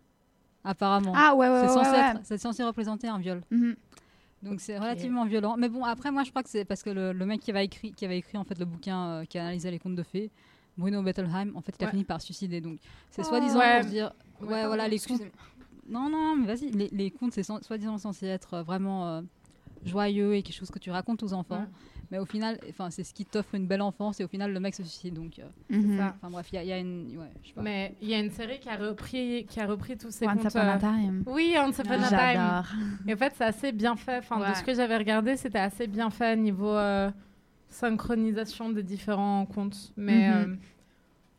Apparemment. 0.65 1.13
Ah, 1.17 1.35
ouais, 1.35 1.49
ouais, 1.49 1.61
C'est 1.61 1.69
ouais, 1.69 1.73
censé, 1.75 1.91
ouais. 1.91 1.99
être- 2.11 2.21
c'est 2.25 2.39
censé 2.39 2.63
représenter 2.65 3.09
un 3.09 3.19
viol. 3.19 3.43
Mhm. 3.51 3.77
Donc 4.43 4.61
c'est 4.61 4.79
relativement 4.79 5.25
violent. 5.25 5.57
Mais 5.59 5.69
bon, 5.69 5.85
après, 5.85 6.11
moi, 6.11 6.23
je 6.25 6.31
crois 6.31 6.43
que 6.43 6.49
c'est 6.51 6.65
parce 6.65 6.83
que 6.83 6.91
le, 6.91 7.13
le 7.13 7.27
mec 7.27 7.41
qui 7.41 7.51
avait 7.51 7.65
écrit, 7.65 7.93
qui 7.93 8.05
avait 8.05 8.19
écrit 8.19 8.37
en 8.39 8.45
fait 8.45 8.59
le 8.59 8.65
bouquin 8.65 9.07
euh, 9.07 9.25
qui 9.25 9.39
analysait 9.39 9.71
les 9.71 9.79
contes 9.79 9.97
de 9.97 10.03
fées, 10.03 10.31
Bruno 10.79 11.03
Bettelheim, 11.03 11.53
en 11.55 11.61
fait, 11.61 11.75
il 11.79 11.85
a 11.85 11.91
fini 11.91 12.05
par 12.05 12.21
se 12.21 12.27
suicider. 12.27 12.61
Donc 12.61 12.79
c'est 13.11 13.23
Oh. 13.23 13.29
soi-disant 13.29 13.61
pour 13.81 13.91
dire, 13.91 14.13
ouais, 14.43 14.67
voilà, 14.67 14.89
les 14.89 14.99
contes. 14.99 15.21
Non, 15.89 16.09
non, 16.09 16.37
mais 16.37 16.47
vas-y, 16.47 16.71
les, 16.71 16.89
les 16.93 17.11
contes, 17.11 17.33
c'est 17.33 17.43
soi-disant 17.43 17.99
censé 17.99 18.27
être 18.27 18.61
vraiment 18.63 19.09
euh, 19.09 19.23
joyeux 19.85 20.35
et 20.35 20.43
quelque 20.43 20.55
chose 20.57 20.71
que 20.71 20.79
tu 20.79 20.91
racontes 20.91 21.23
aux 21.23 21.33
enfants. 21.33 21.61
Ouais. 21.61 21.67
Mais 22.11 22.19
au 22.19 22.25
final, 22.25 22.59
enfin, 22.69 22.91
c'est 22.91 23.05
ce 23.05 23.15
qui 23.15 23.25
t'offre 23.25 23.55
une 23.55 23.67
belle 23.67 23.83
enfance 23.83 24.19
et 24.19 24.25
au 24.25 24.29
final, 24.29 24.53
le 24.53 24.59
mec 24.59 24.75
se 24.75 24.83
suicide. 24.83 25.15
Donc, 25.15 25.39
euh, 25.39 25.45
Mhm. 25.71 26.01
enfin 26.17 26.31
bref, 26.31 26.49
il 26.53 26.57
y, 26.57 26.59
a- 26.59 26.63
il 26.65 26.69
y 26.69 26.73
a 26.73 26.79
une, 26.79 27.07
ouais, 27.17 27.31
je 27.43 27.49
sais 27.49 27.55
pas. 27.55 27.63
Mais 27.63 27.95
il 28.03 28.09
y 28.09 28.15
a 28.15 28.19
une 28.19 28.31
série 28.31 28.59
qui 28.59 28.69
a 28.69 28.77
repris, 28.77 29.47
qui 29.49 29.61
a 29.61 29.67
repris 29.67 29.97
tous 29.97 30.11
ces 30.11 30.27
Once. 30.27 30.43
Upon 30.45 30.59
a 30.59 30.77
euh, 30.77 30.79
Time. 30.79 31.23
Oui, 31.27 31.55
Once 31.57 31.79
Upon 31.79 31.91
a 31.93 31.97
Time. 31.99 32.09
J'adore. 32.11 32.67
Et 33.07 33.15
en 33.15 33.17
fait, 33.17 33.33
c'est 33.37 33.45
assez 33.45 33.71
bien 33.73 33.95
fait. 33.95 34.19
Enfin, 34.19 34.41
Ouais. 34.41 34.51
de 34.51 34.55
ce 34.57 34.63
que 34.65 34.75
j'avais 34.75 34.97
regardé, 34.97 35.37
c'était 35.37 35.59
assez 35.61 35.87
bien 35.87 36.11
fait 36.11 36.37
niveau 36.37 36.75
euh, 36.75 37.11
synchronisation 37.69 38.71
des 38.71 38.83
différents 38.83 39.47
contes. 39.47 39.93
Mais 39.97 40.29
Mhm. 40.29 40.35
euh, 40.35 40.57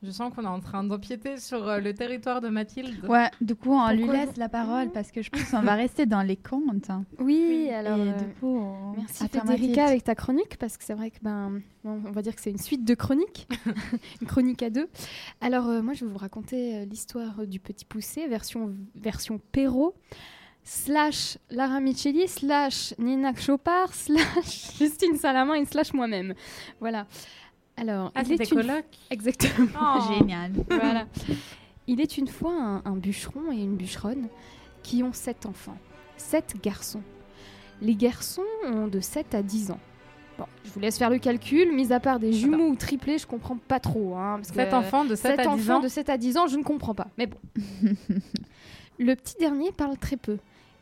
je 0.03 0.09
sens 0.11 0.33
qu'on 0.33 0.43
est 0.43 0.47
en 0.47 0.59
train 0.59 0.83
d'empiéter 0.83 1.37
sur 1.37 1.67
euh, 1.67 1.79
le 1.79 1.93
territoire 1.93 2.41
de 2.41 2.49
Mathilde. 2.49 3.05
Ouais, 3.07 3.29
du 3.39 3.55
coup, 3.55 3.71
on 3.73 3.89
lui 3.91 4.07
laisse 4.07 4.35
la 4.37 4.49
parole 4.49 4.91
parce 4.91 5.11
que 5.11 5.21
je 5.21 5.29
pense 5.29 5.43
qu'on 5.51 5.61
va 5.61 5.75
rester 5.75 6.05
dans 6.05 6.23
les 6.23 6.37
contes. 6.37 6.89
Oui, 7.19 7.69
alors. 7.69 7.97
Et 7.99 8.09
euh, 8.09 8.13
du 8.13 8.25
coup, 8.39 8.57
on- 8.57 8.93
Merci 8.97 9.27
Federica 9.29 9.85
avec 9.85 10.03
ta 10.03 10.15
chronique 10.15 10.57
parce 10.57 10.77
que 10.77 10.83
c'est 10.83 10.93
vrai 10.95 11.11
que 11.11 11.17
ben 11.21 11.61
bon, 11.83 12.01
on 12.05 12.11
va 12.11 12.21
dire 12.21 12.35
que 12.35 12.41
c'est 12.41 12.51
une 12.51 12.57
suite 12.57 12.83
de 12.83 12.93
chroniques, 12.95 13.47
une 14.21 14.27
chronique 14.27 14.63
à 14.63 14.69
deux. 14.69 14.87
Alors 15.39 15.67
euh, 15.69 15.81
moi 15.81 15.93
je 15.93 16.03
vais 16.05 16.11
vous 16.11 16.17
raconter 16.17 16.75
euh, 16.75 16.85
l'histoire 16.85 17.45
du 17.47 17.59
petit 17.59 17.85
poussé 17.85 18.27
version 18.27 18.73
version 18.95 19.39
Perrault 19.51 19.95
slash 20.63 21.37
Lara 21.49 21.79
Micheli 21.79 22.27
slash 22.27 22.93
Nina 22.99 23.33
Chopard 23.35 23.93
slash 23.93 24.77
Justine 24.77 25.15
Salamin 25.17 25.55
et 25.55 25.65
slash 25.65 25.93
moi-même. 25.93 26.33
Voilà. 26.79 27.07
Alors 27.78 28.11
Ah, 28.15 28.22
il 28.26 28.34
est 28.34 28.45
c'était 28.45 28.61
une- 28.61 28.84
Exactement. 29.09 29.67
Oh. 29.82 30.13
Génial. 30.17 30.51
Voilà. 30.69 31.07
Il 31.88 31.99
est 31.99 32.17
une 32.17 32.28
fois 32.28 32.53
un, 32.53 32.82
un 32.86 32.95
bûcheron 32.95 33.51
et 33.51 33.57
une 33.57 33.76
bûcheronne 33.76 34.28
qui 34.84 35.03
ont 35.03 35.13
sept 35.13 35.45
enfants. 35.45 35.78
Sept 36.17 36.55
garçons. 36.61 37.01
Les 37.82 37.95
garçons 37.95 38.43
ont 38.67 38.88
de 38.88 38.99
7 38.99 39.34
à 39.34 39.41
10 39.41 39.72
ans. 39.72 39.80
Bon, 40.38 40.45
je 40.63 40.69
vous 40.69 40.80
laisse 40.80 40.97
faire 40.99 41.09
le 41.09 41.17
calcul. 41.17 41.74
Mis 41.74 41.91
à 41.91 41.99
part 41.99 42.19
des 42.19 42.32
jumeaux 42.32 42.67
ou 42.69 42.76
triplés, 42.76 43.17
je 43.17 43.26
comprends 43.26 43.57
pas 43.57 43.80
trop. 43.80 44.15
Hein, 44.15 44.36
parce 44.38 44.49
Sept 44.49 44.69
que- 44.69 44.76
enfants 44.76 45.03
de 45.05 45.15
7 45.15 45.32
sept 45.32 45.39
à 45.39 45.43
10 45.43 45.49
enfants 45.49 45.78
ans. 45.78 45.80
de 45.82 45.88
7 45.88 46.09
à 46.09 46.17
10 46.17 46.38
ans, 46.38 46.45
je 46.47 46.57
ne 46.57 46.63
comprends 46.63 46.93
pas. 46.93 47.07
Mais 47.17 47.26
bon. 47.26 47.38
le 48.99 49.15
petit 49.15 49.36
dernier 49.39 49.72
parle 49.72 49.97
très 49.97 50.17
peu 50.17 50.38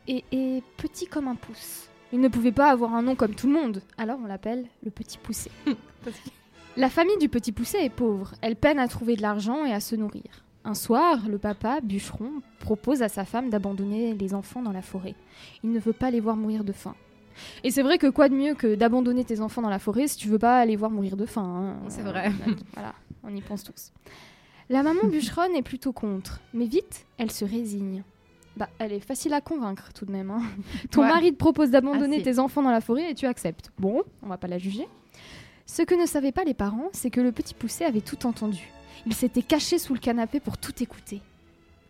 et 0.08 0.24
est 0.32 0.62
petit 0.76 1.06
comme 1.06 1.26
un 1.28 1.36
pouce. 1.36 1.88
Il 2.12 2.20
ne 2.20 2.28
pouvait 2.28 2.52
pas 2.52 2.70
avoir 2.70 2.94
un 2.94 3.02
nom 3.02 3.14
comme 3.14 3.34
tout 3.34 3.46
le 3.46 3.52
monde, 3.54 3.82
alors 3.96 4.18
on 4.22 4.26
l'appelle 4.26 4.66
le 4.84 4.90
petit 4.90 5.16
poussé. 5.18 5.50
Parce 6.04 6.16
que- 6.16 6.30
La 6.76 6.88
famille 6.88 7.18
du 7.18 7.28
petit 7.28 7.52
poussé 7.52 7.78
est 7.78 7.90
pauvre. 7.90 8.34
Elle 8.42 8.56
peine 8.56 8.78
à 8.78 8.88
trouver 8.88 9.16
de 9.16 9.22
l'argent 9.22 9.64
et 9.64 9.72
à 9.72 9.80
se 9.80 9.96
nourrir. 9.96 10.44
Un 10.64 10.74
soir, 10.74 11.28
le 11.28 11.38
papa, 11.38 11.80
bûcheron, 11.82 12.30
propose 12.60 13.02
à 13.02 13.08
sa 13.08 13.24
femme 13.24 13.50
d'abandonner 13.50 14.14
les 14.14 14.34
enfants 14.34 14.62
dans 14.62 14.72
la 14.72 14.82
forêt. 14.82 15.14
Il 15.64 15.72
ne 15.72 15.78
veut 15.78 15.92
pas 15.92 16.10
les 16.10 16.20
voir 16.20 16.36
mourir 16.36 16.64
de 16.64 16.72
faim. 16.72 16.94
Et 17.64 17.70
c'est 17.70 17.82
vrai 17.82 17.96
que 17.98 18.06
quoi 18.08 18.28
de 18.28 18.34
mieux 18.34 18.54
que 18.54 18.74
d'abandonner 18.74 19.24
tes 19.24 19.40
enfants 19.40 19.62
dans 19.62 19.70
la 19.70 19.78
forêt 19.78 20.06
si 20.06 20.16
tu 20.18 20.28
veux 20.28 20.38
pas 20.38 20.64
les 20.66 20.76
voir 20.76 20.90
mourir 20.90 21.16
de 21.16 21.24
faim 21.26 21.42
hein. 21.44 21.88
C'est 21.88 22.02
Euh, 22.02 22.10
vrai. 22.10 22.30
voilà, 22.74 22.94
on 23.24 23.34
y 23.34 23.40
pense 23.40 23.64
tous. 23.64 23.92
La 24.68 24.82
maman 24.82 25.00
bûcheronne 25.10 25.54
est 25.56 25.62
plutôt 25.62 25.92
contre, 25.92 26.40
mais 26.52 26.66
vite, 26.66 27.06
elle 27.18 27.30
se 27.30 27.44
résigne. 27.44 28.02
Bah, 28.56 28.68
elle 28.78 28.92
est 28.92 29.00
facile 29.00 29.32
à 29.32 29.40
convaincre 29.40 29.92
tout 29.94 30.04
de 30.04 30.12
même. 30.12 30.30
hein. 30.30 30.42
Ton 30.90 31.02
Ouais. 31.02 31.08
mari 31.08 31.32
te 31.32 31.38
propose 31.38 31.70
d'abandonner 31.70 32.22
tes 32.22 32.38
enfants 32.38 32.62
dans 32.62 32.70
la 32.72 32.80
forêt 32.82 33.10
et 33.10 33.14
tu 33.14 33.24
acceptes. 33.26 33.70
Bon, 33.78 34.02
on 34.22 34.26
va 34.28 34.36
pas 34.36 34.48
la 34.48 34.58
juger. 34.58 34.86
Ce 35.72 35.82
que 35.82 35.94
ne 35.94 36.04
savaient 36.04 36.32
pas 36.32 36.42
les 36.42 36.52
parents, 36.52 36.88
c'est 36.90 37.10
que 37.10 37.20
le 37.20 37.30
petit 37.30 37.54
poussé 37.54 37.84
avait 37.84 38.00
tout 38.00 38.26
entendu. 38.26 38.72
Il 39.06 39.14
s'était 39.14 39.40
caché 39.40 39.78
sous 39.78 39.94
le 39.94 40.00
canapé 40.00 40.40
pour 40.40 40.58
tout 40.58 40.82
écouter. 40.82 41.22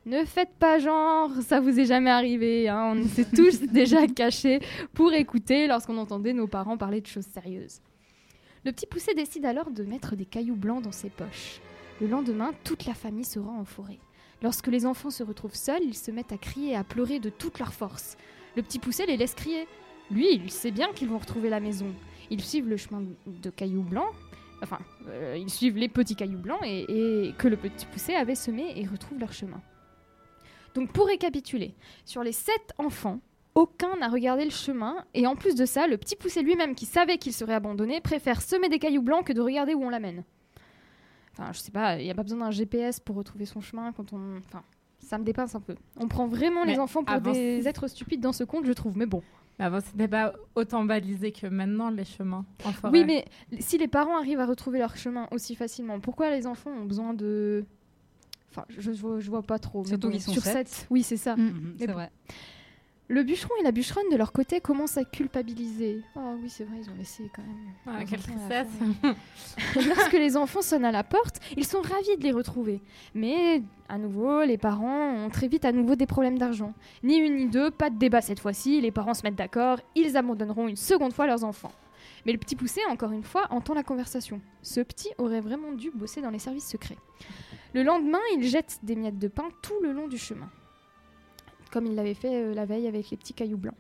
Ne 0.04 0.22
faites 0.26 0.52
pas 0.58 0.78
genre, 0.78 1.30
ça 1.40 1.60
vous 1.60 1.80
est 1.80 1.86
jamais 1.86 2.10
arrivé. 2.10 2.68
hein. 2.68 2.94
On 2.94 3.08
s'est 3.08 3.24
tous 3.34 3.62
déjà 3.62 4.06
cachés 4.06 4.60
pour 4.92 5.14
écouter 5.14 5.66
lorsqu'on 5.66 5.96
entendait 5.96 6.34
nos 6.34 6.46
parents 6.46 6.76
parler 6.76 7.00
de 7.00 7.06
choses 7.06 7.24
sérieuses. 7.24 7.80
Le 8.66 8.72
petit 8.72 8.84
poussé 8.84 9.14
décide 9.14 9.46
alors 9.46 9.70
de 9.70 9.82
mettre 9.82 10.14
des 10.14 10.26
cailloux 10.26 10.56
blancs 10.56 10.82
dans 10.82 10.92
ses 10.92 11.08
poches. 11.08 11.62
Le 12.02 12.06
lendemain, 12.06 12.50
toute 12.64 12.84
la 12.84 12.92
famille 12.92 13.24
se 13.24 13.38
rend 13.38 13.60
en 13.60 13.64
forêt. 13.64 13.98
Lorsque 14.42 14.66
les 14.66 14.84
enfants 14.84 15.08
se 15.08 15.22
retrouvent 15.22 15.54
seuls, 15.54 15.84
ils 15.84 15.96
se 15.96 16.10
mettent 16.10 16.32
à 16.32 16.38
crier 16.38 16.72
et 16.72 16.76
à 16.76 16.84
pleurer 16.84 17.18
de 17.18 17.30
toute 17.30 17.58
leur 17.58 17.72
force. 17.72 18.18
Le 18.56 18.62
petit 18.62 18.78
poussé 18.78 19.06
les 19.06 19.16
laisse 19.16 19.34
crier. 19.34 19.66
Lui, 20.10 20.30
il 20.34 20.50
sait 20.50 20.70
bien 20.70 20.92
qu'ils 20.92 21.08
vont 21.08 21.18
retrouver 21.18 21.48
la 21.48 21.60
maison. 21.60 21.86
Ils 22.30 22.42
suivent 22.42 22.68
le 22.68 22.76
chemin 22.76 23.02
de 23.26 23.50
cailloux 23.50 23.82
blancs, 23.82 24.12
enfin, 24.62 24.78
euh, 25.08 25.36
ils 25.38 25.50
suivent 25.50 25.76
les 25.76 25.88
petits 25.88 26.14
cailloux 26.16 26.38
blancs 26.38 26.60
et, 26.64 27.26
et 27.28 27.32
que 27.32 27.48
le 27.48 27.56
petit 27.56 27.86
poussé 27.86 28.14
avait 28.14 28.34
semés 28.34 28.72
et 28.80 28.86
retrouvent 28.86 29.18
leur 29.18 29.32
chemin. 29.32 29.60
Donc 30.74 30.92
pour 30.92 31.06
récapituler, 31.06 31.74
sur 32.04 32.22
les 32.22 32.32
sept 32.32 32.72
enfants, 32.78 33.20
aucun 33.56 33.96
n'a 33.96 34.08
regardé 34.08 34.44
le 34.44 34.50
chemin, 34.50 35.04
et 35.12 35.26
en 35.26 35.34
plus 35.34 35.56
de 35.56 35.66
ça, 35.66 35.88
le 35.88 35.96
petit 35.98 36.14
poussé 36.14 36.42
lui-même, 36.42 36.76
qui 36.76 36.86
savait 36.86 37.18
qu'il 37.18 37.32
serait 37.32 37.54
abandonné, 37.54 38.00
préfère 38.00 38.40
semer 38.40 38.68
des 38.68 38.78
cailloux 38.78 39.02
blancs 39.02 39.26
que 39.26 39.32
de 39.32 39.40
regarder 39.40 39.74
où 39.74 39.82
on 39.82 39.90
l'amène. 39.90 40.22
Enfin, 41.32 41.52
je 41.52 41.58
sais 41.58 41.72
pas, 41.72 41.98
il 41.98 42.04
n'y 42.04 42.10
a 42.10 42.14
pas 42.14 42.22
besoin 42.22 42.38
d'un 42.38 42.50
GPS 42.52 43.00
pour 43.00 43.16
retrouver 43.16 43.46
son 43.46 43.60
chemin 43.60 43.92
quand 43.92 44.12
on... 44.12 44.38
Enfin, 44.38 44.62
ça 45.00 45.18
me 45.18 45.24
dépasse 45.24 45.54
un 45.56 45.60
peu. 45.60 45.74
On 45.96 46.06
prend 46.06 46.28
vraiment 46.28 46.64
Mais 46.64 46.74
les 46.74 46.78
enfants 46.78 47.02
pour 47.02 47.14
avant- 47.14 47.32
des 47.32 47.66
êtres 47.66 47.88
stupides 47.88 48.20
dans 48.20 48.32
ce 48.32 48.44
conte, 48.44 48.66
je 48.66 48.72
trouve, 48.72 48.96
mais 48.96 49.06
bon. 49.06 49.22
Mais 49.61 49.66
avant, 49.66 49.80
c'était 49.80 50.08
pas 50.08 50.32
autant 50.54 50.84
balisé 50.84 51.32
que 51.32 51.46
maintenant, 51.46 51.90
les 51.90 52.06
chemins 52.06 52.46
en 52.64 52.72
forêt. 52.72 52.98
Oui, 52.98 53.04
mais 53.04 53.26
si 53.61 53.76
les 53.76 53.88
parents 53.88 54.16
arrivent 54.16 54.40
à 54.40 54.46
retrouver 54.46 54.78
leur 54.78 54.96
chemin 54.96 55.28
aussi 55.32 55.54
facilement, 55.54 56.00
pourquoi 56.00 56.30
les 56.30 56.46
enfants 56.46 56.70
ont 56.70 56.86
besoin 56.86 57.12
de... 57.12 57.66
Enfin, 58.50 58.64
je, 58.70 58.80
je, 58.80 59.00
vois, 59.02 59.20
je 59.20 59.28
vois 59.28 59.42
pas 59.42 59.58
trop. 59.58 59.84
Surtout 59.84 60.08
bon, 60.08 60.12
qu'ils 60.14 60.22
sont 60.22 60.32
sur 60.32 60.42
sept. 60.42 60.66
sept, 60.66 60.86
Oui, 60.88 61.02
c'est 61.02 61.18
ça. 61.18 61.36
Mais 61.36 61.52
c'est 61.78 61.92
vrai. 61.92 62.11
Le 63.11 63.24
bûcheron 63.24 63.50
et 63.58 63.64
la 63.64 63.72
bûcheronne, 63.72 64.08
de 64.08 64.16
leur 64.16 64.30
côté, 64.30 64.61
commencent 64.61 64.96
à 64.96 65.02
culpabiliser. 65.02 66.00
Oh 66.14 66.36
oui, 66.40 66.48
c'est 66.48 66.62
vrai, 66.62 66.76
ils 66.80 66.88
ont 66.88 66.94
laissé 66.94 67.28
quand 67.34 67.42
même. 67.42 67.74
Ah, 67.84 68.04
quelle 68.08 68.20
tristesse. 68.20 68.68
Lorsque 69.74 70.12
les 70.12 70.36
enfants 70.36 70.62
sonnent 70.62 70.84
à 70.84 70.92
la 70.92 71.02
porte, 71.02 71.40
ils 71.56 71.66
sont 71.66 71.80
ravis 71.80 72.16
de 72.18 72.22
les 72.22 72.30
retrouver. 72.30 72.80
Mais, 73.16 73.64
à 73.88 73.98
nouveau, 73.98 74.44
les 74.44 74.58
parents 74.58 75.11
ont 75.11 75.28
très 75.28 75.48
vite 75.48 75.64
à 75.64 75.72
nouveau 75.72 75.96
des 75.96 76.06
problèmes 76.06 76.38
d'argent. 76.38 76.72
Ni 77.02 77.16
une 77.16 77.34
ni 77.34 77.46
deux, 77.48 77.72
pas 77.72 77.90
de 77.90 77.98
débat 77.98 78.20
cette 78.20 78.38
fois-ci, 78.38 78.80
les 78.80 78.92
parents 78.92 79.14
se 79.14 79.24
mettent 79.24 79.34
d'accord, 79.34 79.80
ils 79.96 80.16
abandonneront 80.16 80.68
une 80.68 80.76
seconde 80.76 81.12
fois 81.12 81.26
leurs 81.26 81.42
enfants. 81.42 81.72
Mais 82.26 82.30
le 82.30 82.38
petit 82.38 82.54
poussé, 82.54 82.80
encore 82.88 83.11
une 83.11 83.24
fois, 83.24 83.48
entend 83.50 83.74
la 83.74 83.82
conversation. 83.82 84.40
Ce 84.62 84.78
petit 84.78 85.11
aurait 85.18 85.40
vraiment 85.40 85.72
dû 85.72 85.90
bosser 85.90 86.22
dans 86.22 86.30
les 86.30 86.38
services 86.38 86.68
secrets. 86.68 86.98
Le 87.74 87.82
lendemain, 87.82 88.20
il 88.36 88.46
jette 88.46 88.78
des 88.84 88.94
miettes 88.94 89.18
de 89.18 89.26
pain 89.26 89.48
tout 89.62 89.80
le 89.82 89.90
long 89.90 90.06
du 90.06 90.16
chemin, 90.16 90.48
comme 91.72 91.86
il 91.86 91.94
l'avait 91.94 92.14
fait 92.14 92.42
euh, 92.44 92.54
la 92.54 92.64
veille 92.64 92.86
avec 92.86 93.10
les 93.10 93.16
petits 93.16 93.34
cailloux 93.34 93.56
blancs. 93.58 93.74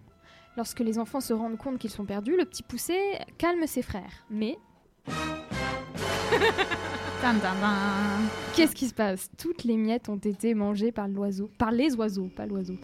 Lorsque 0.56 0.80
les 0.80 0.98
enfants 0.98 1.20
se 1.20 1.32
rendent 1.32 1.56
compte 1.58 1.78
qu'ils 1.78 1.90
sont 1.90 2.04
perdus, 2.04 2.36
le 2.36 2.44
petit 2.44 2.62
poussé 2.62 2.98
calme 3.38 3.66
ses 3.66 3.82
frères. 3.82 4.24
Mais. 4.30 4.58
Qu'est-ce 8.54 8.74
qui 8.74 8.88
se 8.88 8.94
passe? 8.94 9.30
Toutes 9.38 9.64
les 9.64 9.76
miettes 9.76 10.08
ont 10.08 10.16
été 10.16 10.54
mangées 10.54 10.92
par 10.92 11.06
l'oiseau, 11.08 11.50
par 11.58 11.70
les 11.70 11.94
oiseaux, 11.94 12.28
pas 12.34 12.46
l'oiseau. 12.46 12.74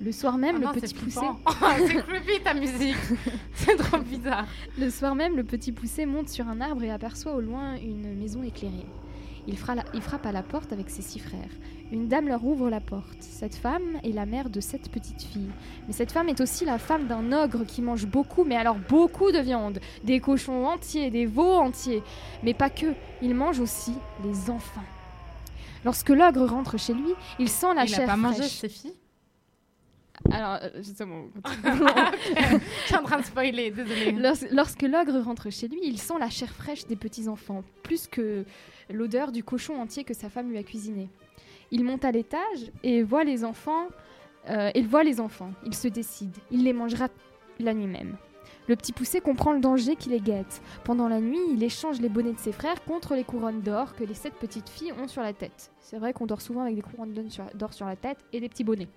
Le 0.00 0.12
soir 0.12 0.38
même, 0.38 0.56
Ah 0.56 0.58
le 0.60 0.64
non, 0.66 0.72
petit 0.72 0.88
c'est 0.88 0.96
poussé. 0.96 1.20
flippant. 1.20 1.38
c'est 1.86 2.02
creepy 2.02 2.42
ta 2.42 2.54
musique. 2.54 2.96
c'est 3.54 3.76
trop 3.76 3.98
bizarre. 3.98 4.46
Le 4.78 4.90
soir 4.90 5.14
même, 5.14 5.36
le 5.36 5.44
petit 5.44 5.72
poussé 5.72 6.04
monte 6.06 6.28
sur 6.28 6.48
un 6.48 6.60
arbre 6.60 6.82
et 6.82 6.90
aperçoit 6.90 7.34
au 7.34 7.40
loin 7.40 7.76
une 7.76 8.14
maison 8.16 8.42
éclairée. 8.42 8.86
Il, 9.46 9.56
frappe 9.56 10.26
à 10.26 10.32
la 10.32 10.42
porte 10.42 10.72
avec 10.72 10.88
ses 10.88 11.02
six 11.02 11.18
frères. 11.18 11.50
Une 11.92 12.08
dame 12.08 12.28
leur 12.28 12.44
ouvre 12.44 12.70
la 12.70 12.80
porte. 12.80 13.18
Cette 13.20 13.54
femme 13.54 13.98
est 14.02 14.12
la 14.12 14.24
mère 14.24 14.48
de 14.48 14.60
sept 14.60 14.90
petites 14.90 15.22
filles. 15.22 15.50
Mais 15.86 15.92
cette 15.92 16.12
femme 16.12 16.28
est 16.28 16.40
aussi 16.40 16.64
la 16.64 16.78
femme 16.78 17.06
d'un 17.06 17.30
ogre 17.32 17.64
qui 17.64 17.82
mange 17.82 18.06
beaucoup, 18.06 18.44
mais 18.44 18.56
alors 18.56 18.76
beaucoup 18.88 19.32
de 19.32 19.38
viande. 19.38 19.80
Des 20.02 20.18
cochons 20.20 20.66
entiers, 20.66 21.10
des 21.10 21.26
veaux 21.26 21.56
entiers. 21.56 22.02
Mais 22.42 22.54
pas 22.54 22.70
que, 22.70 22.94
il 23.20 23.34
mange 23.34 23.60
aussi 23.60 23.92
les 24.24 24.50
enfants. 24.50 24.84
Lorsque 25.84 26.08
l'ogre 26.08 26.46
rentre 26.46 26.78
chez 26.78 26.94
lui, 26.94 27.12
il 27.38 27.50
sent 27.50 27.74
la 27.74 27.84
Il 27.84 27.92
a 27.92 27.96
chair 27.96 28.06
pas 28.06 28.16
mangé 28.16 28.38
fraîche. 28.38 28.60
ses 28.60 28.68
filles 28.70 28.94
Alors, 30.30 30.58
euh, 30.62 30.68
justement, 30.76 31.24
Je 31.54 32.58
suis 32.86 32.96
en 32.96 33.02
train 33.02 33.18
de 33.20 33.24
spoiler, 33.24 33.70
désolée. 33.70 34.12
Lors- 34.12 34.36
lorsque 34.52 34.82
l'ogre 34.82 35.18
rentre 35.20 35.50
chez 35.50 35.68
lui, 35.68 35.80
il 35.82 35.98
sent 35.98 36.14
la 36.18 36.30
chair 36.30 36.50
fraîche 36.50 36.86
des 36.86 36.96
petits-enfants, 36.96 37.62
plus 37.82 38.06
que 38.06 38.44
l'odeur 38.90 39.32
du 39.32 39.42
cochon 39.44 39.80
entier 39.80 40.04
que 40.04 40.14
sa 40.14 40.28
femme 40.30 40.50
lui 40.50 40.58
a 40.58 40.62
cuisiné. 40.62 41.08
Il 41.70 41.84
monte 41.84 42.04
à 42.04 42.12
l'étage 42.12 42.70
et 42.82 43.02
voit 43.02 43.24
les 43.24 43.44
enfants. 43.44 43.88
euh, 44.48 44.70
il 44.74 44.86
voit 44.86 45.02
les 45.04 45.20
enfants. 45.20 45.50
Il 45.64 45.74
se 45.74 45.88
décide. 45.88 46.36
Il 46.50 46.64
les 46.64 46.72
mangera 46.72 47.08
la 47.58 47.74
nuit 47.74 47.86
même. 47.86 48.16
Le 48.66 48.76
petit 48.76 48.92
poussé 48.92 49.20
comprend 49.20 49.52
le 49.52 49.60
danger 49.60 49.94
qui 49.94 50.08
les 50.08 50.20
guette. 50.20 50.62
Pendant 50.84 51.08
la 51.08 51.20
nuit, 51.20 51.38
il 51.52 51.62
échange 51.62 52.00
les 52.00 52.08
bonnets 52.08 52.32
de 52.32 52.38
ses 52.38 52.52
frères 52.52 52.82
contre 52.84 53.14
les 53.14 53.24
couronnes 53.24 53.60
d'or 53.60 53.94
que 53.94 54.04
les 54.04 54.14
sept 54.14 54.32
petites 54.34 54.70
filles 54.70 54.92
ont 54.92 55.06
sur 55.08 55.20
la 55.22 55.34
tête. 55.34 55.70
C'est 55.80 55.98
vrai 55.98 56.12
qu'on 56.14 56.24
dort 56.26 56.40
souvent 56.40 56.62
avec 56.62 56.74
des 56.76 56.80
couronnes 56.82 57.12
d'or 57.54 57.74
sur 57.74 57.84
la 57.86 57.96
tête 57.96 58.18
et 58.32 58.40
des 58.40 58.48
petits 58.48 58.64
bonnets. 58.64 58.88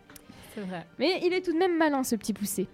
Mais 1.00 1.22
il 1.24 1.34
est 1.34 1.42
tout 1.42 1.54
de 1.54 1.58
même 1.58 1.78
malin, 1.78 2.04
ce 2.04 2.16
petit 2.16 2.34
poussé. 2.34 2.68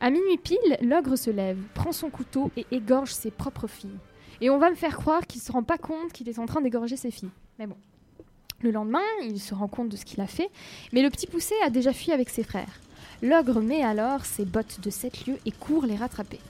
À 0.00 0.10
minuit 0.10 0.38
pile, 0.38 0.78
l'ogre 0.82 1.16
se 1.16 1.30
lève, 1.30 1.58
prend 1.74 1.92
son 1.92 2.10
couteau 2.10 2.50
et 2.56 2.66
égorge 2.70 3.12
ses 3.12 3.30
propres 3.30 3.68
filles. 3.68 3.98
Et 4.40 4.50
on 4.50 4.58
va 4.58 4.70
me 4.70 4.74
faire 4.74 4.96
croire 4.96 5.26
qu'il 5.26 5.40
se 5.40 5.52
rend 5.52 5.62
pas 5.62 5.78
compte 5.78 6.12
qu'il 6.12 6.28
est 6.28 6.38
en 6.38 6.46
train 6.46 6.60
d'égorger 6.60 6.96
ses 6.96 7.10
filles. 7.10 7.30
Mais 7.58 7.66
bon. 7.66 7.76
Le 8.60 8.70
lendemain, 8.70 9.00
il 9.22 9.40
se 9.40 9.54
rend 9.54 9.68
compte 9.68 9.88
de 9.88 9.96
ce 9.96 10.04
qu'il 10.04 10.20
a 10.20 10.26
fait, 10.26 10.50
mais 10.92 11.02
le 11.02 11.10
petit 11.10 11.26
poussé 11.26 11.54
a 11.64 11.70
déjà 11.70 11.92
fui 11.92 12.12
avec 12.12 12.30
ses 12.30 12.42
frères. 12.42 12.80
L'ogre 13.22 13.60
met 13.60 13.82
alors 13.82 14.24
ses 14.24 14.44
bottes 14.44 14.80
de 14.80 14.90
sept 14.90 15.26
lieues 15.26 15.38
et 15.46 15.52
court 15.52 15.86
les 15.86 15.96
rattraper. 15.96 16.40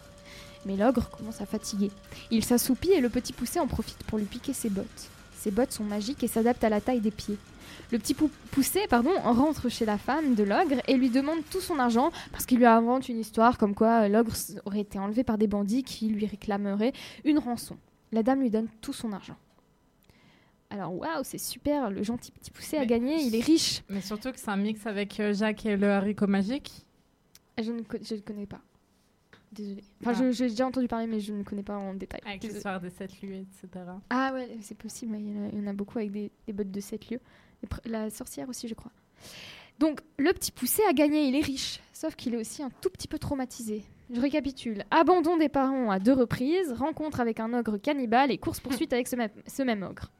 Mais 0.66 0.76
l'ogre 0.76 1.10
commence 1.10 1.40
à 1.40 1.46
fatiguer. 1.46 1.90
Il 2.30 2.44
s'assoupit 2.44 2.92
et 2.92 3.00
le 3.00 3.08
petit 3.08 3.32
poussé 3.32 3.60
en 3.60 3.66
profite 3.66 4.02
pour 4.04 4.18
lui 4.18 4.24
piquer 4.24 4.52
ses 4.52 4.70
bottes. 4.70 5.10
Ses 5.36 5.50
bottes 5.50 5.72
sont 5.72 5.84
magiques 5.84 6.24
et 6.24 6.28
s'adaptent 6.28 6.64
à 6.64 6.70
la 6.70 6.80
taille 6.80 7.00
des 7.00 7.10
pieds. 7.10 7.36
Le 7.94 8.00
petit 8.00 8.12
pou- 8.14 8.28
poussé 8.50 8.80
pardon, 8.90 9.12
rentre 9.22 9.68
chez 9.68 9.84
la 9.84 9.98
femme 9.98 10.34
de 10.34 10.42
l'ogre 10.42 10.82
et 10.88 10.96
lui 10.96 11.10
demande 11.10 11.38
tout 11.48 11.60
son 11.60 11.78
argent 11.78 12.10
parce 12.32 12.44
qu'il 12.44 12.58
lui 12.58 12.66
invente 12.66 13.08
une 13.08 13.20
histoire 13.20 13.56
comme 13.56 13.72
quoi 13.76 14.02
euh, 14.02 14.08
l'ogre 14.08 14.32
aurait 14.64 14.80
été 14.80 14.98
enlevé 14.98 15.22
par 15.22 15.38
des 15.38 15.46
bandits 15.46 15.84
qui 15.84 16.08
lui 16.08 16.26
réclameraient 16.26 16.92
une 17.24 17.38
rançon. 17.38 17.76
La 18.10 18.24
dame 18.24 18.40
lui 18.40 18.50
donne 18.50 18.66
tout 18.80 18.92
son 18.92 19.12
argent. 19.12 19.36
Alors 20.70 20.92
waouh, 20.92 21.22
c'est 21.22 21.38
super, 21.38 21.88
le 21.88 22.02
gentil 22.02 22.32
petit 22.32 22.50
poussé 22.50 22.78
a 22.78 22.84
gagné, 22.84 23.22
il 23.22 23.36
est 23.36 23.44
riche. 23.44 23.84
Mais 23.88 24.00
surtout 24.00 24.32
que 24.32 24.40
c'est 24.40 24.50
un 24.50 24.56
mix 24.56 24.84
avec 24.88 25.20
euh, 25.20 25.32
Jacques 25.32 25.64
et 25.64 25.76
le 25.76 25.88
haricot 25.92 26.26
magique? 26.26 26.72
Je 27.62 27.70
ne, 27.70 27.82
je 28.02 28.14
ne 28.16 28.20
connais 28.22 28.46
pas. 28.46 28.60
Désolée. 29.52 29.84
Enfin, 30.04 30.20
Ah. 30.20 30.30
j'ai 30.32 30.48
déjà 30.48 30.66
entendu 30.66 30.88
parler, 30.88 31.06
mais 31.06 31.20
je 31.20 31.32
ne 31.32 31.44
connais 31.44 31.62
pas 31.62 31.76
en 31.78 31.94
détail. 31.94 32.20
Avec 32.26 32.42
l'histoire 32.42 32.80
des 32.80 32.90
sept 32.90 33.22
lieux, 33.22 33.34
etc. 33.36 33.68
Ah 34.10 34.32
ouais, 34.34 34.58
c'est 34.62 34.76
possible, 34.76 35.14
il 35.16 35.28
y, 35.32 35.38
en 35.38 35.44
a, 35.44 35.48
il 35.52 35.58
y 35.60 35.62
en 35.62 35.68
a 35.68 35.72
beaucoup 35.72 35.98
avec 35.98 36.10
des, 36.10 36.32
des 36.48 36.52
bottes 36.52 36.72
de 36.72 36.80
7 36.80 37.08
lieux. 37.10 37.20
La 37.84 38.10
sorcière 38.10 38.48
aussi, 38.48 38.68
je 38.68 38.74
crois. 38.74 38.92
Donc, 39.78 40.00
le 40.18 40.32
petit 40.32 40.52
poussé 40.52 40.82
a 40.88 40.92
gagné, 40.92 41.26
il 41.26 41.34
est 41.34 41.40
riche, 41.40 41.80
sauf 41.92 42.14
qu'il 42.14 42.34
est 42.34 42.38
aussi 42.38 42.62
un 42.62 42.70
tout 42.80 42.90
petit 42.90 43.08
peu 43.08 43.18
traumatisé. 43.18 43.84
Je 44.12 44.20
récapitule. 44.20 44.84
Abandon 44.90 45.36
des 45.36 45.48
parents 45.48 45.90
à 45.90 45.98
deux 45.98 46.12
reprises, 46.12 46.72
rencontre 46.72 47.20
avec 47.20 47.40
un 47.40 47.52
ogre 47.54 47.78
cannibale 47.78 48.30
et 48.30 48.38
course-poursuite 48.38 48.92
avec 48.92 49.08
ce 49.08 49.62
même, 49.62 49.82
ogre. 49.82 50.10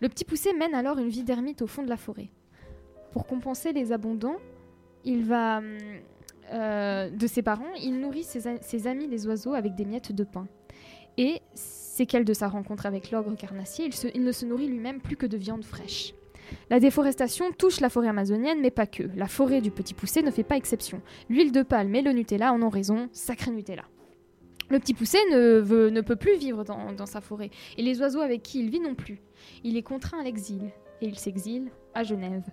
Le 0.00 0.08
petit 0.08 0.24
poussé 0.24 0.52
mène 0.52 0.74
alors 0.74 0.98
une 0.98 1.08
vie 1.08 1.24
d'ermite 1.24 1.62
au 1.62 1.66
fond 1.66 1.82
de 1.82 1.88
la 1.88 1.96
forêt. 1.96 2.28
Pour 3.12 3.26
compenser 3.26 3.72
les 3.72 3.92
abondants, 3.92 4.36
il 5.04 5.24
va... 5.24 5.58
hum, 5.58 5.78
euh, 6.52 7.10
de 7.10 7.26
ses 7.26 7.42
parents, 7.42 7.74
il 7.82 8.00
nourrit 8.00 8.24
ses, 8.24 8.86
amis 8.86 9.06
les 9.06 9.26
oiseaux 9.26 9.52
avec 9.54 9.74
des 9.74 9.84
miettes 9.84 10.12
de 10.12 10.24
pain. 10.24 10.46
Et 11.16 11.42
séquelle 11.54 12.24
de 12.24 12.32
sa 12.32 12.48
rencontre 12.48 12.86
avec 12.86 13.10
l'ogre 13.10 13.34
carnassier, 13.34 13.90
il 14.14 14.22
ne 14.22 14.32
se 14.32 14.46
nourrit 14.46 14.68
lui-même 14.68 15.00
plus 15.00 15.16
que 15.16 15.26
de 15.26 15.36
viande 15.36 15.64
fraîche. 15.64 16.14
La 16.70 16.80
déforestation 16.80 17.46
touche 17.56 17.80
la 17.80 17.88
forêt 17.88 18.08
amazonienne, 18.08 18.60
mais 18.60 18.70
pas 18.70 18.86
que. 18.86 19.04
La 19.16 19.26
forêt 19.26 19.60
du 19.60 19.70
petit 19.70 19.94
poussé 19.94 20.22
ne 20.22 20.30
fait 20.30 20.42
pas 20.44 20.56
exception. 20.56 21.00
L'huile 21.28 21.52
de 21.52 21.62
palme 21.62 21.94
et 21.94 22.02
le 22.02 22.12
Nutella 22.12 22.52
en 22.52 22.62
ont 22.62 22.68
raison, 22.68 23.08
sacré 23.12 23.50
Nutella. 23.50 23.84
Le 24.70 24.78
petit 24.78 24.92
poussé 24.94 25.18
ne, 25.32 25.58
veut- 25.60 26.02
peut 26.02 26.16
plus 26.16 26.36
vivre 26.36 26.62
dans, 26.64 26.92
dans 26.92 27.06
sa 27.06 27.20
forêt, 27.22 27.50
et 27.76 27.82
les 27.82 28.00
oiseaux 28.00 28.20
avec 28.20 28.42
qui 28.42 28.60
il 28.60 28.68
vit 28.70 28.80
non 28.80 28.94
plus. 28.94 29.20
Il 29.64 29.76
est 29.78 29.82
contraint 29.82 30.20
à 30.20 30.24
l'exil, 30.24 30.62
et 31.00 31.06
il 31.06 31.18
s'exile 31.18 31.70
à 31.94 32.02
Genève. 32.02 32.44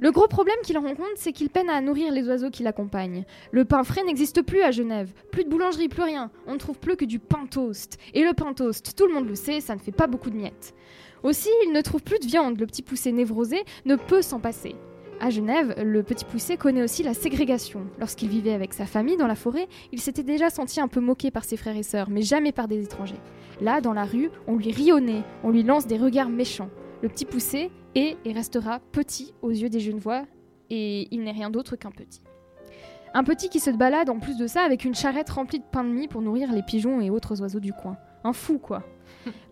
Le 0.00 0.10
gros 0.10 0.26
problème 0.26 0.56
qu'il 0.64 0.76
rencontre, 0.78 1.12
c'est 1.16 1.32
qu'il 1.32 1.48
peine 1.50 1.68
à 1.70 1.80
nourrir 1.80 2.10
les 2.12 2.26
oiseaux 2.26 2.50
qui 2.50 2.62
l'accompagnent. 2.64 3.24
Le 3.52 3.64
pain 3.64 3.84
frais 3.84 4.02
n'existe 4.02 4.42
plus 4.42 4.62
à 4.62 4.72
Genève. 4.72 5.12
Plus 5.30 5.44
de 5.44 5.48
boulangerie, 5.50 5.88
plus 5.88 6.02
rien. 6.02 6.30
On 6.46 6.54
ne 6.54 6.58
trouve 6.58 6.78
plus 6.80 6.96
que 6.96 7.04
du 7.04 7.20
pain 7.20 7.46
toast. 7.46 7.98
Et 8.12 8.24
le 8.24 8.32
pain 8.32 8.52
toast, 8.52 8.96
tout 8.96 9.06
le 9.06 9.14
monde 9.14 9.28
le 9.28 9.36
sait, 9.36 9.60
ça 9.60 9.76
ne 9.76 9.80
fait 9.80 9.92
pas 9.92 10.08
beaucoup 10.08 10.30
de 10.30 10.36
miettes. 10.36 10.74
Aussi, 11.22 11.48
il 11.64 11.72
ne 11.72 11.80
trouve 11.80 12.02
plus 12.02 12.18
de 12.18 12.26
viande. 12.26 12.58
Le 12.58 12.66
petit 12.66 12.82
poussé 12.82 13.12
névrosé 13.12 13.64
ne 13.84 13.96
peut 13.96 14.22
s'en 14.22 14.40
passer. 14.40 14.74
À 15.20 15.30
Genève, 15.30 15.76
le 15.80 16.02
petit 16.02 16.24
poussé 16.24 16.56
connaît 16.56 16.82
aussi 16.82 17.04
la 17.04 17.14
ségrégation. 17.14 17.86
Lorsqu'il 18.00 18.28
vivait 18.28 18.54
avec 18.54 18.74
sa 18.74 18.86
famille 18.86 19.16
dans 19.16 19.28
la 19.28 19.36
forêt, 19.36 19.68
il 19.92 20.00
s'était 20.00 20.24
déjà 20.24 20.50
senti 20.50 20.80
un 20.80 20.88
peu 20.88 20.98
moqué 20.98 21.30
par 21.30 21.44
ses 21.44 21.56
frères 21.56 21.76
et 21.76 21.84
sœurs, 21.84 22.10
mais 22.10 22.22
jamais 22.22 22.50
par 22.50 22.66
des 22.66 22.82
étrangers. 22.82 23.20
Là, 23.60 23.80
dans 23.80 23.92
la 23.92 24.04
rue, 24.04 24.30
on 24.48 24.56
lui 24.56 24.72
rit 24.72 24.92
au 24.92 24.98
nez, 24.98 25.22
on 25.44 25.50
lui 25.50 25.62
lance 25.62 25.86
des 25.86 25.96
regards 25.96 26.28
méchants. 26.28 26.70
Le 27.02 27.08
petit 27.08 27.24
poussé 27.24 27.70
est 27.94 28.16
et 28.24 28.32
restera 28.32 28.80
petit 28.90 29.32
aux 29.42 29.50
yeux 29.50 29.68
des 29.68 29.78
Genevois, 29.78 30.24
et 30.70 31.06
il 31.14 31.22
n'est 31.22 31.30
rien 31.30 31.50
d'autre 31.50 31.76
qu'un 31.76 31.92
petit. 31.92 32.22
Un 33.14 33.22
petit 33.22 33.48
qui 33.48 33.60
se 33.60 33.70
balade 33.70 34.10
en 34.10 34.18
plus 34.18 34.36
de 34.36 34.48
ça 34.48 34.62
avec 34.62 34.84
une 34.84 34.94
charrette 34.94 35.30
remplie 35.30 35.60
de 35.60 35.64
pain 35.70 35.84
de 35.84 35.90
mie 35.90 36.08
pour 36.08 36.22
nourrir 36.22 36.50
les 36.52 36.62
pigeons 36.62 37.00
et 37.00 37.10
autres 37.10 37.40
oiseaux 37.42 37.60
du 37.60 37.72
coin. 37.72 37.96
Un 38.24 38.32
fou, 38.32 38.58
quoi. 38.58 38.82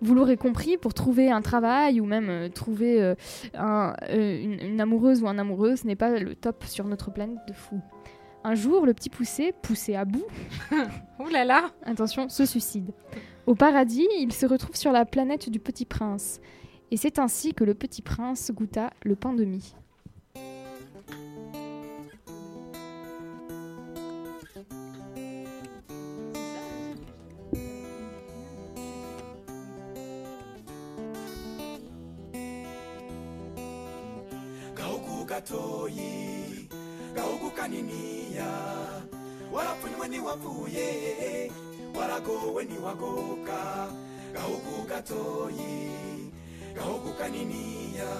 Vous 0.00 0.14
l'aurez 0.14 0.36
compris, 0.36 0.76
pour 0.78 0.94
trouver 0.94 1.30
un 1.30 1.42
travail 1.42 2.00
ou 2.00 2.04
même 2.04 2.28
euh, 2.28 2.48
trouver 2.48 3.00
euh, 3.00 3.14
un- 3.54 3.94
euh, 4.10 4.40
une, 4.42 4.60
une 4.60 4.80
amoureuse 4.80 5.22
ou 5.22 5.28
un 5.28 5.38
amoureux, 5.38 5.76
ce 5.76 5.86
n'est 5.86 5.96
pas 5.96 6.18
le 6.18 6.34
top 6.34 6.64
sur 6.64 6.86
notre 6.86 7.12
planète 7.12 7.38
de 7.46 7.52
fou. 7.52 7.80
Un 8.42 8.54
jour, 8.54 8.86
le 8.86 8.94
petit 8.94 9.10
poussé, 9.10 9.52
poussé 9.62 9.94
à 9.94 10.04
bout, 10.04 10.24
Ouh 11.20 11.28
là 11.30 11.44
là 11.44 11.70
attention, 11.84 12.28
se 12.28 12.46
suicide. 12.46 12.90
Au 13.46 13.54
paradis, 13.54 14.08
il 14.18 14.32
se 14.32 14.46
retrouve 14.46 14.76
sur 14.76 14.92
la 14.92 15.04
planète 15.04 15.50
du 15.50 15.60
petit 15.60 15.84
prince. 15.84 16.40
Et 16.90 16.96
c'est 16.96 17.18
ainsi 17.18 17.54
que 17.54 17.62
le 17.62 17.74
petit 17.74 18.02
prince 18.02 18.50
goûta 18.52 18.90
le 19.04 19.14
pain 19.14 19.32
de 19.34 19.44
mie. 19.44 19.74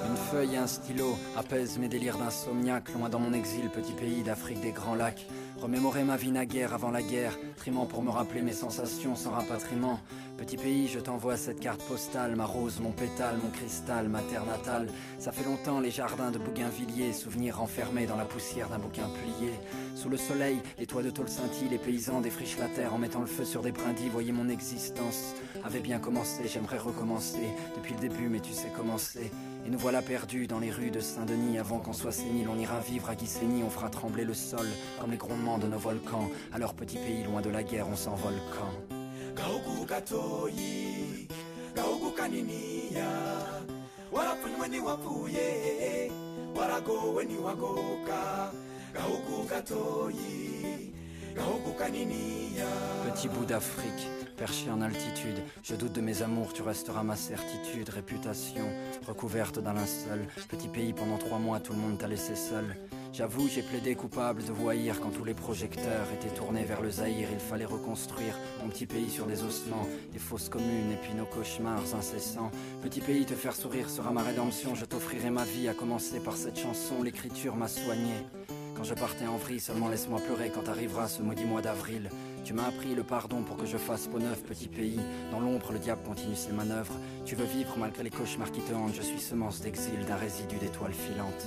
Une 0.09 0.16
feuille 0.16 0.55
et 0.55 0.59
un 0.59 0.66
stylo 0.66 1.16
apaisent 1.36 1.78
mes 1.78 1.88
délires 1.88 2.18
d'insomniaque, 2.18 2.93
loin 2.93 3.09
dans 3.09 3.20
mon 3.20 3.32
exil, 3.32 3.70
petit 3.70 3.93
pays 3.93 4.22
d'Afrique 4.22 4.61
des 4.61 4.72
grands 4.72 4.95
lacs. 4.95 5.26
Remémorer 5.61 6.05
ma 6.05 6.17
vie 6.17 6.31
naguère 6.31 6.73
avant 6.73 6.91
la 6.91 7.03
guerre, 7.03 7.39
trimant 7.57 7.85
pour 7.85 8.03
me 8.03 8.09
rappeler 8.09 8.41
mes 8.41 8.55
sensations 8.55 9.15
sans 9.15 9.33
rapatriement. 9.33 10.01
Petit 10.39 10.57
pays, 10.57 10.89
je 10.89 10.99
t'envoie 10.99 11.37
cette 11.37 11.61
carte 11.61 11.83
postale, 11.83 12.35
ma 12.35 12.47
rose, 12.47 12.81
mon 12.81 12.93
pétale, 12.93 13.37
mon 13.43 13.51
cristal, 13.51 14.09
ma 14.09 14.23
terre 14.23 14.47
natale. 14.47 14.89
Ça 15.19 15.33
fait 15.33 15.45
longtemps 15.45 15.79
les 15.81 15.91
jardins 15.91 16.31
de 16.31 16.39
Bougainvilliers, 16.39 17.13
souvenirs 17.13 17.61
enfermés 17.61 18.07
dans 18.07 18.17
la 18.17 18.25
poussière 18.25 18.71
d'un 18.71 18.79
bouquin 18.79 19.07
plié. 19.11 19.53
Sous 19.95 20.09
le 20.09 20.17
soleil, 20.17 20.61
les 20.79 20.87
toits 20.87 21.03
de 21.03 21.11
tôle 21.11 21.29
scintillent, 21.29 21.69
les 21.69 21.77
paysans 21.79 22.23
défrichent 22.23 22.59
la 22.59 22.69
terre 22.69 22.95
en 22.95 22.99
mettant 22.99 23.21
le 23.21 23.27
feu 23.27 23.45
sur 23.45 23.61
des 23.61 23.73
brindilles. 23.73 24.09
Voyez 24.09 24.33
mon 24.33 24.49
existence 24.49 25.35
avait 25.63 25.81
bien 25.81 25.99
commencé, 25.99 26.49
j'aimerais 26.49 26.79
recommencer 26.79 27.51
depuis 27.77 27.93
le 27.93 28.01
début, 28.01 28.31
mais 28.31 28.41
tu 28.41 28.55
sais 28.55 28.71
commencer. 28.75 29.31
Nous 29.71 29.79
voilà 29.79 30.03
perdus 30.03 30.49
dans 30.49 30.59
les 30.59 30.73
rues 30.73 30.91
de 30.91 30.99
Saint-Denis. 30.99 31.57
Avant 31.57 31.79
qu'on 31.79 31.93
soit 31.93 32.11
sénile, 32.11 32.49
on 32.49 32.59
ira 32.59 32.81
vivre 32.81 33.09
à 33.09 33.14
Guissény. 33.14 33.62
On 33.62 33.71
fera 33.71 33.89
trembler 33.89 34.25
le 34.25 34.35
sol 34.35 34.66
comme 35.01 35.12
les 35.12 35.16
grondements 35.16 35.59
de 35.59 35.68
nos 35.68 35.79
volcans. 35.79 36.29
Alors, 36.53 36.75
petit 36.75 36.97
pays, 36.97 37.23
loin 37.23 37.41
de 37.41 37.51
la 37.51 37.62
guerre, 37.62 37.87
on 37.89 37.95
s'envole 37.95 38.35
quand? 38.51 38.95
Wagoka, 47.39 48.51
gaugu 48.93 49.49
gatoyi. 49.49 50.49
Petit 53.05 53.28
bout 53.28 53.45
d'Afrique, 53.45 54.09
perché 54.36 54.70
en 54.70 54.80
altitude, 54.80 55.43
je 55.62 55.74
doute 55.74 55.93
de 55.93 56.01
mes 56.01 56.22
amours, 56.22 56.53
tu 56.53 56.62
resteras 56.62 57.03
ma 57.03 57.16
certitude, 57.16 57.88
réputation 57.88 58.64
recouverte 59.07 59.59
d'un 59.59 59.74
linceul. 59.74 60.26
Petit 60.49 60.68
pays, 60.68 60.93
pendant 60.93 61.18
trois 61.18 61.38
mois, 61.38 61.61
tout 61.61 61.72
le 61.72 61.78
monde 61.78 61.99
t'a 61.99 62.09
laissé 62.09 62.34
seul. 62.34 62.76
J'avoue, 63.12 63.49
j'ai 63.49 63.62
plaidé 63.62 63.95
coupable 63.97 64.45
de 64.45 64.53
voyir 64.53 65.01
quand 65.01 65.11
tous 65.11 65.24
les 65.24 65.34
projecteurs 65.34 66.07
étaient 66.14 66.34
tournés 66.34 66.64
vers 66.64 66.80
le 66.80 66.91
Zaïre. 66.91 67.28
Il 67.32 67.41
fallait 67.41 67.64
reconstruire 67.64 68.38
mon 68.62 68.68
petit 68.68 68.86
pays 68.86 69.11
sur 69.11 69.26
des 69.26 69.43
ossements, 69.43 69.86
des 70.12 70.18
fausses 70.18 70.49
communes 70.49 70.93
et 70.93 70.97
puis 70.97 71.14
nos 71.14 71.26
cauchemars 71.26 71.95
incessants. 71.95 72.53
Petit 72.82 73.01
pays, 73.01 73.26
te 73.26 73.34
faire 73.34 73.57
sourire 73.57 73.91
sera 73.91 74.12
ma 74.12 74.22
rédemption. 74.22 74.74
Je 74.74 74.84
t'offrirai 74.84 75.30
ma 75.30 75.45
vie, 75.45 75.68
à 75.68 75.74
commencer 75.74 76.20
par 76.20 76.36
cette 76.36 76.59
chanson. 76.59 77.03
L'écriture 77.03 77.57
m'a 77.57 77.68
soigné. 77.68 78.14
Quand 78.81 78.87
je 78.87 78.95
partais 78.95 79.26
en 79.26 79.37
vrille, 79.37 79.61
seulement 79.61 79.91
laisse-moi 79.91 80.20
pleurer 80.20 80.51
quand 80.51 80.66
arrivera 80.70 81.07
ce 81.07 81.20
maudit 81.20 81.45
mois 81.45 81.61
d'avril. 81.61 82.09
Tu 82.47 82.55
m'as 82.55 82.68
appris 82.68 82.95
le 82.95 83.03
pardon 83.03 83.43
pour 83.43 83.59
que 83.59 83.66
je 83.66 83.76
fasse 83.76 84.07
peau 84.07 84.18
neuve, 84.18 84.41
petit 84.41 84.68
pays. 84.68 84.99
Dans 85.31 85.39
l'ombre, 85.39 85.72
le 85.72 85.78
diable 85.78 86.01
continue 86.03 86.35
ses 86.35 86.53
manœuvres. 86.53 86.95
Tu 87.26 87.35
veux 87.35 87.45
vivre 87.45 87.74
malgré 87.76 88.05
les 88.05 88.09
cauchemars 88.09 88.51
qui 88.51 88.62
te 88.62 88.72
hantent. 88.72 88.95
Je 88.95 89.03
suis 89.03 89.20
semence 89.20 89.61
d'exil 89.61 90.07
d'un 90.07 90.16
résidu 90.16 90.57
d'étoiles 90.57 90.95
filantes. 90.95 91.47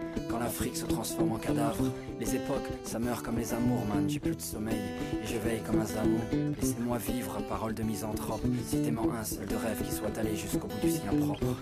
Quand 0.31 0.39
l'Afrique 0.39 0.77
se 0.77 0.85
transforme 0.85 1.33
en 1.33 1.37
cadavre, 1.37 1.83
les 2.19 2.35
époques, 2.35 2.69
ça 2.85 2.99
meurt 2.99 3.21
comme 3.21 3.37
les 3.37 3.53
amours, 3.53 3.85
man. 3.85 4.09
J'ai 4.09 4.19
plus 4.19 4.35
de 4.35 4.41
sommeil 4.41 4.79
et 5.21 5.27
je 5.27 5.37
veille 5.37 5.61
comme 5.61 5.81
un 5.81 5.85
zamou. 5.85 6.21
Laissez-moi 6.61 6.97
vivre, 6.99 7.37
parole 7.49 7.73
de 7.73 7.83
misanthrope. 7.83 8.41
Citez-moi 8.65 9.13
un 9.19 9.25
seul 9.25 9.45
de 9.45 9.55
rêve 9.55 9.83
qui 9.85 9.91
soit 9.93 10.17
allé 10.17 10.37
jusqu'au 10.37 10.67
bout 10.67 10.79
du 10.81 10.89
sien 10.89 11.11
propre. 11.19 11.57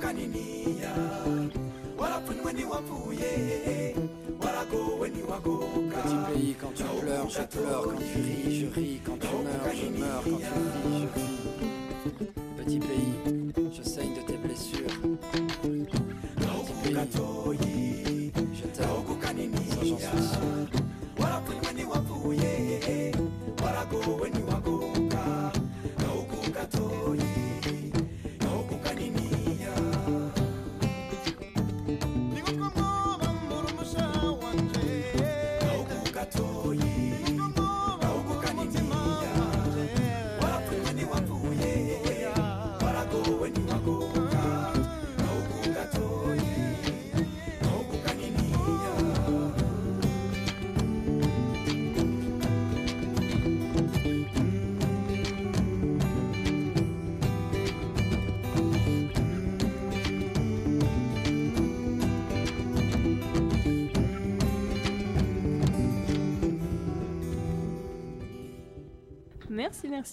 Kaniniya, 0.00 0.90
wapuye, 1.98 2.34
wagoka. 5.28 6.02
Petit 6.02 6.18
pays, 6.32 6.54
quand 6.60 6.74
tu 6.74 6.82
pleures, 7.00 7.28
je 7.30 7.42
pleure. 7.56 7.84
Quand 7.84 7.96
tu 7.96 8.20
ris, 8.20 8.60
je 8.60 8.66
ris. 8.66 9.00
Quand 9.04 9.18
tu 9.18 9.26
meurs, 9.26 9.74
je 9.74 9.86
meurs. 9.98 10.24
Quand 10.24 10.30
tu 10.30 10.44
vis, 10.76 10.98
je 11.00 11.06
vis. 11.20 12.28
Petit 12.56 12.78
pays, 12.80 13.43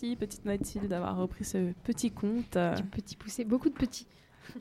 Merci, 0.01 0.15
petite 0.15 0.45
Mathilde, 0.45 0.87
d'avoir 0.87 1.15
repris 1.15 1.45
ce 1.45 1.73
petit 1.83 2.09
conte. 2.09 2.57
Du 2.75 2.83
petit 2.83 3.15
poussé, 3.15 3.45
beaucoup 3.45 3.69
de 3.69 3.75
petits. 3.75 4.07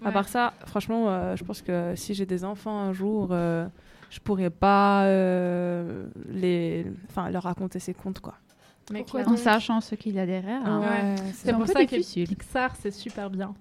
À 0.04 0.12
part 0.12 0.28
ça, 0.28 0.52
franchement, 0.66 1.08
euh, 1.08 1.34
je 1.34 1.44
pense 1.44 1.62
que 1.62 1.94
si 1.96 2.12
j'ai 2.12 2.26
des 2.26 2.44
enfants 2.44 2.78
un 2.78 2.92
jour, 2.92 3.28
euh, 3.30 3.66
je 4.10 4.20
pourrais 4.20 4.50
pas 4.50 5.04
euh, 5.06 6.06
les... 6.28 6.86
enfin, 7.08 7.30
leur 7.30 7.44
raconter 7.44 7.78
ces 7.78 7.94
contes, 7.94 8.20
quoi. 8.20 8.34
Mais 8.92 9.04
en 9.14 9.36
sachant 9.36 9.80
ce 9.80 9.94
qu'il 9.94 10.14
y 10.14 10.20
a 10.20 10.26
derrière. 10.26 10.60
hein. 10.66 10.80
Ouais, 10.80 11.14
c'est 11.32 11.54
pour 11.54 11.66
ça 11.66 11.86
que. 11.86 12.24
Pixar, 12.26 12.76
c'est 12.76 12.90
super 12.90 13.30
bien. 13.30 13.54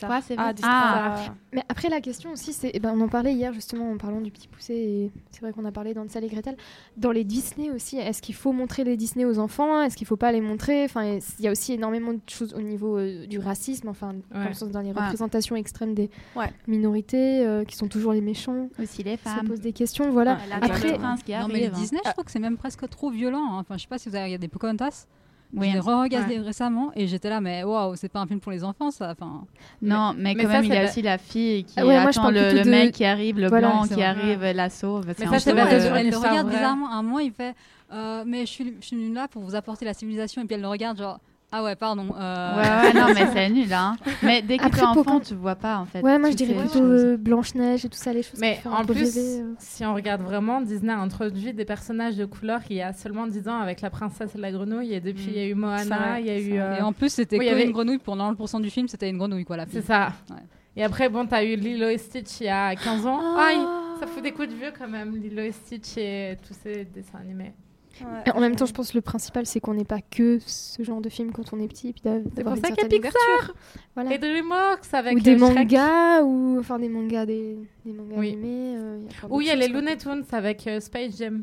Pixar. 0.00 0.10
Ouais, 0.10 0.20
c'est 0.26 0.34
Ah, 0.38 0.42
vrai. 0.44 0.54
Disney. 0.54 0.72
Ah, 0.74 1.16
Mais 1.52 1.62
après, 1.68 1.88
la 1.88 2.00
question 2.00 2.32
aussi, 2.32 2.52
c'est. 2.52 2.70
eh 2.74 2.80
ben, 2.80 2.92
on 2.96 3.00
en 3.00 3.08
parlait 3.08 3.32
hier 3.34 3.52
justement 3.52 3.90
en 3.90 3.96
parlant 3.96 4.20
du 4.20 4.30
petit 4.30 4.48
poussé, 4.48 4.74
et 4.74 5.12
c'est 5.30 5.40
vrai 5.40 5.52
qu'on 5.52 5.64
a 5.64 5.72
parlé 5.72 5.94
dans 5.94 6.02
Hansel 6.02 6.24
et 6.24 6.28
Gretel. 6.28 6.56
Dans 6.96 7.10
les 7.12 7.24
Disney 7.24 7.70
aussi, 7.70 7.96
est-ce 7.98 8.20
qu'il 8.22 8.34
faut 8.34 8.52
montrer 8.52 8.84
les 8.84 8.96
Disney 8.96 9.24
aux 9.24 9.38
enfants? 9.38 9.82
Est-ce 9.82 9.96
qu'il 9.96 10.06
faut 10.06 10.16
pas 10.16 10.32
les 10.32 10.40
montrer? 10.40 10.84
Enfin, 10.84 11.04
il 11.38 11.44
y 11.44 11.48
a 11.48 11.50
aussi 11.50 11.72
énormément 11.72 12.12
de 12.12 12.20
choses 12.28 12.54
au 12.54 12.60
niveau 12.60 12.98
euh, 12.98 13.26
du 13.26 13.38
racisme, 13.38 13.88
enfin, 13.88 14.14
dans, 14.32 14.40
Ouais. 14.40 14.48
le 14.48 14.54
sens, 14.54 14.70
dans 14.70 14.80
les 14.80 14.92
Ouais. 14.92 15.00
représentations 15.00 15.56
extrêmes 15.56 15.94
des 15.94 16.10
Ouais. 16.36 16.50
minorités, 16.66 17.44
euh, 17.46 17.64
qui 17.64 17.76
sont 17.76 17.88
toujours 17.88 18.12
les 18.12 18.20
méchants. 18.20 18.68
Aussi 18.80 19.02
les 19.02 19.16
Ça 19.16 19.30
femmes. 19.36 19.48
pose 19.48 19.60
des 19.60 19.72
questions, 19.72 20.10
voilà. 20.10 20.38
Après, 20.60 20.96
Non, 20.98 21.48
mais 21.48 21.60
les 21.60 21.66
hein. 21.66 21.70
Disney, 21.74 22.00
je 22.04 22.10
trouve 22.12 22.24
que 22.24 22.30
c'est 22.30 22.38
même 22.38 22.56
presque 22.56 22.88
trop 22.88 23.10
violent. 23.10 23.44
hein. 23.52 23.58
Enfin, 23.60 23.76
je 23.76 23.82
sais 23.82 23.88
pas 23.88 23.98
si 23.98 24.08
vous 24.08 24.14
avez 24.14 24.24
regardé 24.26 24.48
Pocahontas. 24.48 25.06
Oui. 25.54 25.68
Je 25.68 25.72
l'ai 25.74 25.80
re-regardé 25.80 26.38
Ouais. 26.38 26.44
récemment 26.44 26.90
et 26.94 27.06
j'étais 27.06 27.30
là, 27.30 27.40
mais 27.40 27.64
waouh, 27.64 27.96
c'est 27.96 28.08
pas 28.10 28.20
un 28.20 28.26
film 28.26 28.38
pour 28.38 28.52
les 28.52 28.64
enfants, 28.64 28.90
ça. 28.90 29.10
Enfin, 29.12 29.44
Non, 29.80 30.12
mais, 30.16 30.34
mais 30.34 30.42
quand 30.44 30.50
ça, 30.50 30.54
même, 30.60 30.64
il 30.64 30.68
y 30.68 30.70
c'est 30.72 30.78
a 30.80 30.84
aussi 30.84 31.02
la 31.02 31.16
fille 31.18 31.64
qui 31.64 31.74
Ah 31.78 31.86
ouais, 31.86 32.00
moi, 32.02 32.10
je 32.10 32.18
attend 32.18 32.30
le, 32.30 32.52
le 32.52 32.64
de- 32.64 32.70
mec 32.70 32.92
qui 32.94 33.04
arrive, 33.04 33.38
le 33.40 33.48
Voilà, 33.48 33.68
blanc 33.68 33.82
qui 33.84 33.94
vrai. 33.94 34.02
arrive, 34.04 34.42
la 34.44 34.68
sauve. 34.68 35.06
Mais 35.06 35.14
ça, 35.26 35.38
c'est 35.38 35.50
elle, 35.50 36.10
le 36.10 36.16
regarde 36.18 36.48
bizarrement. 36.50 36.90
À 36.90 36.96
un 36.96 37.02
moment, 37.02 37.18
il 37.20 37.32
fait, 37.32 37.54
euh, 37.92 38.24
mais 38.26 38.40
je 38.40 38.50
suis, 38.52 38.74
je 38.80 38.86
suis 38.86 39.12
là 39.12 39.26
pour 39.28 39.42
vous 39.42 39.54
apporter 39.54 39.84
la 39.86 39.94
civilisation. 39.94 40.42
Et 40.42 40.44
puis 40.44 40.54
elle 40.54 40.60
le 40.60 40.68
regarde, 40.68 40.98
genre, 40.98 41.18
ah 41.50 41.62
ouais, 41.64 41.74
pardon. 41.76 42.08
euh, 42.14 42.56
Ouais, 42.56 42.88
ouais, 42.88 42.92
non, 42.92 43.06
mais 43.14 43.26
c'est 43.32 43.48
nul, 43.48 43.72
hein. 43.72 43.96
Mais 44.22 44.42
dès 44.42 44.58
que 44.58 44.68
t'es 44.68 44.82
enfant, 44.82 45.18
tu 45.20 45.34
vois 45.34 45.54
pas, 45.54 45.78
en 45.78 45.86
fait. 45.86 46.02
ouais, 46.02 46.18
moi 46.18 46.30
je 46.30 46.36
dirais 46.36 46.54
plutôt 46.54 46.82
euh, 46.82 47.16
Blanche-Neige 47.16 47.84
et 47.84 47.88
tout 47.88 47.96
ça, 47.96 48.12
les 48.12 48.22
choses 48.22 48.38
Mais 48.38 48.60
en 48.66 48.84
plus, 48.84 48.94
rêver, 49.16 49.40
euh. 49.40 49.54
si 49.58 49.84
on 49.86 49.94
regarde 49.94 50.20
vraiment, 50.22 50.60
Disney 50.60 50.92
a 50.92 50.98
introduit 50.98 51.52
des 51.54 51.64
personnages 51.64 52.16
de 52.16 52.24
couleur 52.26 52.60
il 52.68 52.76
y 52.76 52.82
a 52.82 52.92
seulement 52.92 53.26
10 53.26 53.48
ans 53.48 53.58
avec 53.60 53.80
la 53.80 53.90
princesse 53.90 54.34
et 54.34 54.38
la 54.38 54.52
grenouille. 54.52 54.92
Et 54.92 55.00
depuis, 55.00 55.28
il 55.28 55.36
y 55.36 55.40
a 55.40 55.46
eu 55.46 55.54
Moana, 55.54 56.20
il 56.20 56.26
y 56.26 56.30
a 56.30 56.38
eu. 56.38 56.58
euh, 56.58 56.76
Et 56.76 56.82
en 56.82 56.92
plus, 56.92 57.12
c'était 57.12 57.38
oui, 57.38 57.46
y 57.46 57.48
avait- 57.48 57.64
une 57.64 57.72
grenouille. 57.72 57.98
Pour 57.98 58.14
90% 58.16 58.60
du 58.60 58.70
film, 58.70 58.88
c'était 58.88 59.08
une 59.08 59.18
grenouille, 59.18 59.44
quoi, 59.44 59.56
la 59.56 59.64
fille. 59.66 59.80
C'est 59.80 59.86
ça. 59.86 60.12
Ouais. 60.30 60.36
Et 60.76 60.84
après, 60.84 61.08
bon, 61.08 61.26
t'as 61.26 61.42
eu 61.44 61.56
Lilo 61.56 61.88
et 61.88 61.98
Stitch 61.98 62.40
il 62.40 62.46
y 62.46 62.48
a 62.50 62.76
15 62.76 63.04
ans. 63.06 63.18
Ah. 63.20 63.46
Aïe, 63.48 63.58
ça 63.98 64.06
fout 64.06 64.22
des 64.22 64.30
coups 64.32 64.48
de 64.48 64.54
vieux 64.54 64.72
quand 64.78 64.86
même, 64.86 65.16
Lilo 65.16 65.42
et 65.42 65.50
Stitch 65.52 65.96
et 65.96 66.36
tous 66.46 66.54
ces 66.62 66.84
dessins 66.84 67.18
animés. 67.20 67.52
Ouais. 68.00 68.32
En 68.32 68.40
même 68.40 68.54
temps, 68.56 68.66
je 68.66 68.72
pense 68.72 68.90
que 68.92 68.96
le 68.98 69.02
principal, 69.02 69.46
c'est 69.46 69.60
qu'on 69.60 69.74
n'est 69.74 69.84
pas 69.84 70.00
que 70.00 70.38
ce 70.46 70.82
genre 70.82 71.00
de 71.00 71.08
film 71.08 71.32
quand 71.32 71.52
on 71.52 71.60
est 71.60 71.68
petit, 71.68 71.88
et 71.88 71.92
puis 71.92 72.02
d'a- 72.02 72.20
C'est 72.22 72.34
d'avoir 72.34 72.54
pour 72.56 72.64
ça 72.64 72.70
qu'il 72.72 72.82
y 72.82 72.86
a 72.86 72.88
Pixar. 72.88 73.54
Voilà. 73.94 74.14
Et 74.14 74.18
DreamWorks 74.18 74.92
avec 74.94 75.16
ou 75.16 75.20
des 75.20 75.34
euh, 75.34 75.38
Shrek. 75.38 75.54
mangas, 75.54 76.22
ou 76.22 76.58
enfin 76.60 76.78
des 76.78 76.88
mangas, 76.88 77.26
des, 77.26 77.58
des 77.84 77.92
mangas 77.92 78.14
Oui. 78.16 78.28
animés. 78.32 78.74
euh, 78.76 78.98
Ou 79.30 79.40
il 79.40 79.46
y 79.46 79.50
a 79.50 79.56
les. 79.56 79.68
Looney 79.68 79.96
Tunes 79.96 80.24
avec 80.32 80.66
euh, 80.66 80.80
Space 80.80 81.16
Jam. 81.18 81.42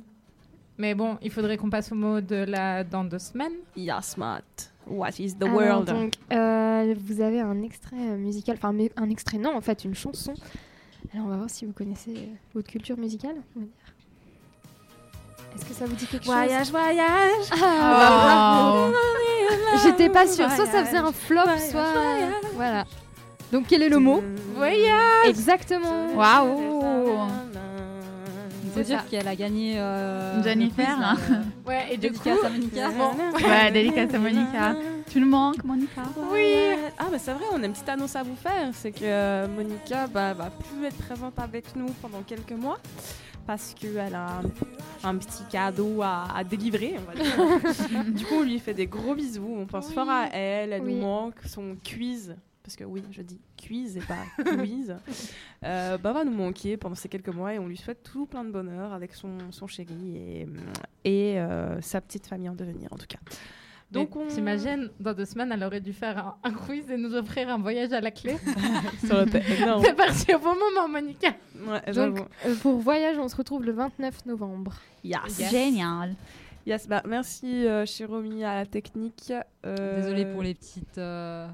Mais 0.78 0.94
bon, 0.94 1.18
il 1.22 1.32
faudrait 1.32 1.56
qu'on 1.58 1.70
passe 1.70 1.92
au 1.92 1.96
mot 1.96 2.20
de 2.22 2.36
la 2.36 2.84
dans 2.84 3.04
deux 3.06 3.20
semaines. 3.20 3.54
Yes, 3.78 4.18
Matt. 4.18 4.72
What 4.88 5.12
is 5.20 5.34
the 5.36 5.44
Alors, 5.44 5.56
world? 5.56 5.88
donc, 5.88 6.14
euh, 6.34 6.94
vous 7.00 7.22
avez 7.22 7.40
un 7.40 7.62
extrait 7.64 8.18
musical, 8.18 8.58
enfin 8.62 8.76
un 8.98 9.10
extrait, 9.10 9.38
non, 9.38 9.56
en 9.56 9.62
fait, 9.62 9.84
une 9.86 9.96
chanson. 9.96 10.34
Alors, 11.14 11.28
on 11.28 11.30
va 11.30 11.38
voir 11.38 11.50
si 11.50 11.66
vous 11.66 11.72
connaissez 11.72 12.30
votre 12.54 12.70
culture 12.70 12.98
musicale. 12.98 13.36
on 13.56 13.60
va 13.62 13.66
dire. 13.66 13.85
Est-ce 15.56 15.66
que 15.66 15.74
ça 15.74 15.86
vous 15.86 15.96
dit 15.96 16.06
quelque 16.08 16.26
Voyage, 16.26 16.60
chose 16.68 16.72
voyage. 16.72 17.46
Ah, 17.52 18.74
Oh. 18.74 18.92
bravo. 19.72 19.84
J'étais 19.84 20.10
pas 20.10 20.28
sûre. 20.28 20.50
Soit 20.52 20.66
ça 20.66 20.84
faisait 20.86 20.98
un 20.98 21.12
flop, 21.12 21.42
Voyage, 21.44 21.70
soit. 21.70 21.92
voyage. 21.92 22.34
Voilà. 22.56 22.84
Donc, 23.52 23.66
quel 23.68 23.84
est 23.84 23.90
le 23.90 24.00
mot 24.00 24.24
Voyage 24.56 25.28
Exactement. 25.28 26.08
Waouh 26.16 27.30
peut 28.76 28.84
dire 28.84 29.06
qu'elle 29.10 29.28
a 29.28 29.36
gagné. 29.36 29.80
euh, 29.80 30.44
Jennifer, 30.44 30.98
le 30.98 31.04
hein. 31.04 31.18
là, 31.30 31.36
euh, 31.38 31.70
Ouais, 31.70 31.86
et 31.92 31.98
du 31.98 32.10
dédicace 32.10 32.40
coup, 32.40 32.46
à 32.46 32.50
Monica. 32.50 32.90
Bon. 32.90 33.12
Ouais, 33.48 33.72
dédicace 33.72 34.14
à 34.14 34.20
Monica. 34.20 34.76
Tu 35.10 35.20
nous 35.22 35.28
manques, 35.30 35.64
Monica? 35.64 36.02
Oui. 36.32 36.56
Ah 36.98 37.06
bah 37.10 37.18
c'est 37.18 37.32
vrai, 37.32 37.46
on 37.54 37.62
a 37.64 37.66
une 37.66 37.72
petite 37.72 37.88
annonce 37.90 38.16
à 38.16 38.24
vous 38.24 38.36
faire, 38.36 38.70
c'est 38.74 38.92
que 38.92 39.00
euh, 39.04 39.48
Monica 39.48 40.08
bah, 40.08 40.34
va 40.34 40.50
plus 40.50 40.86
être 40.86 40.98
présente 40.98 41.40
avec 41.40 41.74
nous 41.76 41.88
pendant 42.02 42.22
quelques 42.28 42.52
mois 42.52 42.80
parce 43.46 43.74
qu'elle 43.74 44.16
a 44.16 44.42
un, 45.04 45.16
petit 45.18 45.44
cadeau 45.50 46.02
à, 46.02 46.28
à 46.36 46.44
délivrer, 46.44 46.96
on 46.98 47.12
va 47.12 47.16
dire. 47.16 48.04
du 48.12 48.26
coup, 48.26 48.36
on 48.36 48.44
lui 48.44 48.60
fait 48.60 48.74
des 48.74 48.88
gros 48.88 49.16
bisous, 49.16 49.56
on 49.58 49.66
pense 49.66 49.92
fort 49.94 50.10
à 50.10 50.28
elle, 50.34 50.74
elle 50.74 50.82
Oui. 50.82 50.96
nous 50.96 51.02
manque, 51.02 51.42
son 51.46 51.76
quiz, 51.84 52.36
parce 52.64 52.76
que 52.76 52.84
oui, 52.84 53.04
je 53.12 53.22
dis 53.22 53.40
quiz 53.58 53.98
et 53.98 54.02
pas 54.02 54.24
quiz, 54.58 54.96
euh, 55.64 55.98
bah, 55.98 56.14
va 56.14 56.24
nous 56.26 56.34
manquer 56.34 56.78
pendant 56.78 56.96
ces 56.96 57.10
quelques 57.10 57.30
mois 57.30 57.54
et 57.54 57.60
on 57.60 57.68
lui 57.68 57.78
souhaite 57.78 58.02
tout 58.04 58.26
plein 58.26 58.44
de 58.44 58.52
bonheur 58.52 58.94
avec 58.94 59.14
son, 59.14 59.38
son 59.52 59.68
chéri 59.68 60.18
et, 60.18 60.48
et 61.04 61.40
euh, 61.40 61.80
sa 61.82 62.02
petite 62.02 62.26
famille 62.28 62.50
en 62.50 62.56
devenir 62.56 62.92
en 62.92 62.98
tout 62.98 63.08
cas. 63.08 63.20
Donc, 63.92 64.16
on... 64.16 64.28
t'imagines, 64.28 64.90
dans 65.00 65.14
deux 65.14 65.26
semaines, 65.26 65.52
elle 65.52 65.64
aurait 65.64 65.80
dû 65.80 65.94
faire 65.94 66.18
un, 66.18 66.38
un 66.44 66.52
quiz 66.52 66.90
et 66.90 66.98
nous 66.98 67.14
offrir 67.16 67.50
un 67.50 67.60
voyage 67.60 67.94
à 67.94 68.02
la 68.02 68.12
clé. 68.12 68.36
Ça 69.06 69.14
aurait 69.14 69.26
été 69.26 69.42
énorme. 69.58 69.84
C'est 69.86 69.96
parti 69.96 70.34
au 70.34 70.40
bon 70.40 70.56
moment, 70.56 70.88
Monica. 70.90 71.30
Ouais, 71.68 71.94
Donc, 71.94 72.20
euh, 72.46 72.56
pour 72.62 72.78
Voyage, 72.80 73.18
on 73.18 73.28
se 73.28 73.36
retrouve 73.36 73.64
le 73.64 73.72
29 73.72 74.26
novembre. 74.26 74.74
Yes. 75.04 75.50
Génial. 75.50 76.16
Yes, 76.66 76.88
bah, 76.88 77.04
merci 77.06 77.66
euh, 77.68 77.86
à 78.44 78.56
la 78.56 78.66
technique. 78.66 79.32
Euh, 79.66 80.02
Désolée 80.02 80.26
pour 80.26 80.42
les 80.42 80.56
petites, 80.56 80.98
euh, 80.98 81.48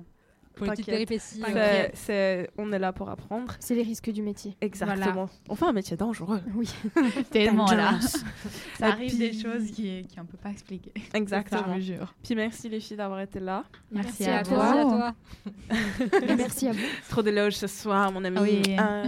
pour 0.55 0.65
les 0.65 0.71
petites 0.73 0.85
péripéties. 0.85 1.41
C'est- 1.45 1.91
c'est- 1.93 2.49
on 2.57 2.71
est 2.73 2.79
là 2.79 2.91
pour 2.93 3.09
apprendre. 3.09 3.53
C'est 3.59 3.75
les 3.75 3.83
risques 3.83 4.11
du 4.11 4.21
métier. 4.21 4.55
Exactement. 4.61 5.29
On 5.49 5.55
fait 5.55 5.65
un 5.65 5.71
métier 5.73 5.97
dangereux. 5.97 6.41
Oui. 6.55 6.69
Tellement 7.31 7.71
là. 7.71 7.99
Ça 8.79 8.87
arrive 8.87 9.09
puis- 9.09 9.17
des 9.17 9.33
choses 9.33 9.71
qui 9.71 10.07
qu'on 10.15 10.25
peut 10.25 10.37
pas 10.37 10.49
expliquer. 10.49 10.91
Exactement. 11.13 11.63
Je 11.67 11.73
vous 11.73 11.81
jure. 11.81 12.13
Puis 12.23 12.35
merci 12.35 12.69
les 12.69 12.79
filles 12.79 12.97
d'avoir 12.97 13.19
été 13.21 13.39
là. 13.39 13.63
Merci, 13.91 14.23
Merci 14.23 14.25
à, 14.25 14.39
à 14.39 14.43
toi. 14.43 14.73
Merci 14.73 14.79
à 14.79 16.15
toi. 16.19 16.21
Et 16.31 16.35
merci 16.35 16.67
à 16.67 16.71
vous. 16.73 16.79
Trop 17.09 17.21
d'éloges 17.21 17.55
ce 17.55 17.67
soir, 17.67 18.11
mon 18.11 18.23
ami. 18.23 18.39
Oui. 18.39 18.61
Euh, 18.79 19.05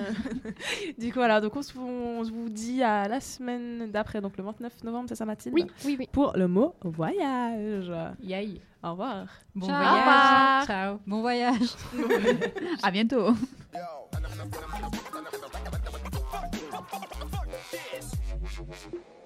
du 0.98 1.08
coup, 1.10 1.20
voilà. 1.20 1.40
Donc, 1.42 1.56
on 1.56 1.62
se, 1.62 1.78
on 1.78 2.24
se 2.24 2.32
vous 2.32 2.50
dit 2.50 2.82
à 2.84 3.08
la 3.08 3.20
semaine 3.20 3.90
d'après, 3.92 4.22
donc 4.22 4.38
le 4.38 4.44
29 4.44 4.84
novembre, 4.84 5.06
c'est 5.10 5.16
ça, 5.16 5.26
Mathilde? 5.26 5.54
Oui, 5.56 5.66
oui, 5.86 5.96
oui. 6.00 6.10
Pour 6.12 6.34
le 6.36 6.48
mot 6.48 6.76
voyage. 6.84 7.92
Yay. 8.22 8.62
Au 8.84 8.92
revoir. 8.92 9.28
Bon 9.56 9.66
Ciao. 9.66 9.78
voyage. 9.78 9.94
Au 9.94 10.00
revoir. 10.00 10.68
Ciao. 10.68 11.00
Bon 11.08 11.22
voyage. 11.22 11.70
À 12.84 12.92
bientôt. 12.92 13.34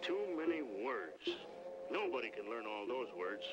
Too 0.03 0.19
many 0.37 0.61
words. 0.61 1.25
Nobody 1.91 2.29
can 2.29 2.45
learn 2.49 2.65
all 2.67 2.85
those 2.87 3.09
words. 3.17 3.43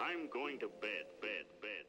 I'm 0.00 0.28
going 0.32 0.58
to 0.58 0.66
bed, 0.82 1.06
bed, 1.22 1.46
bed. 1.62 1.84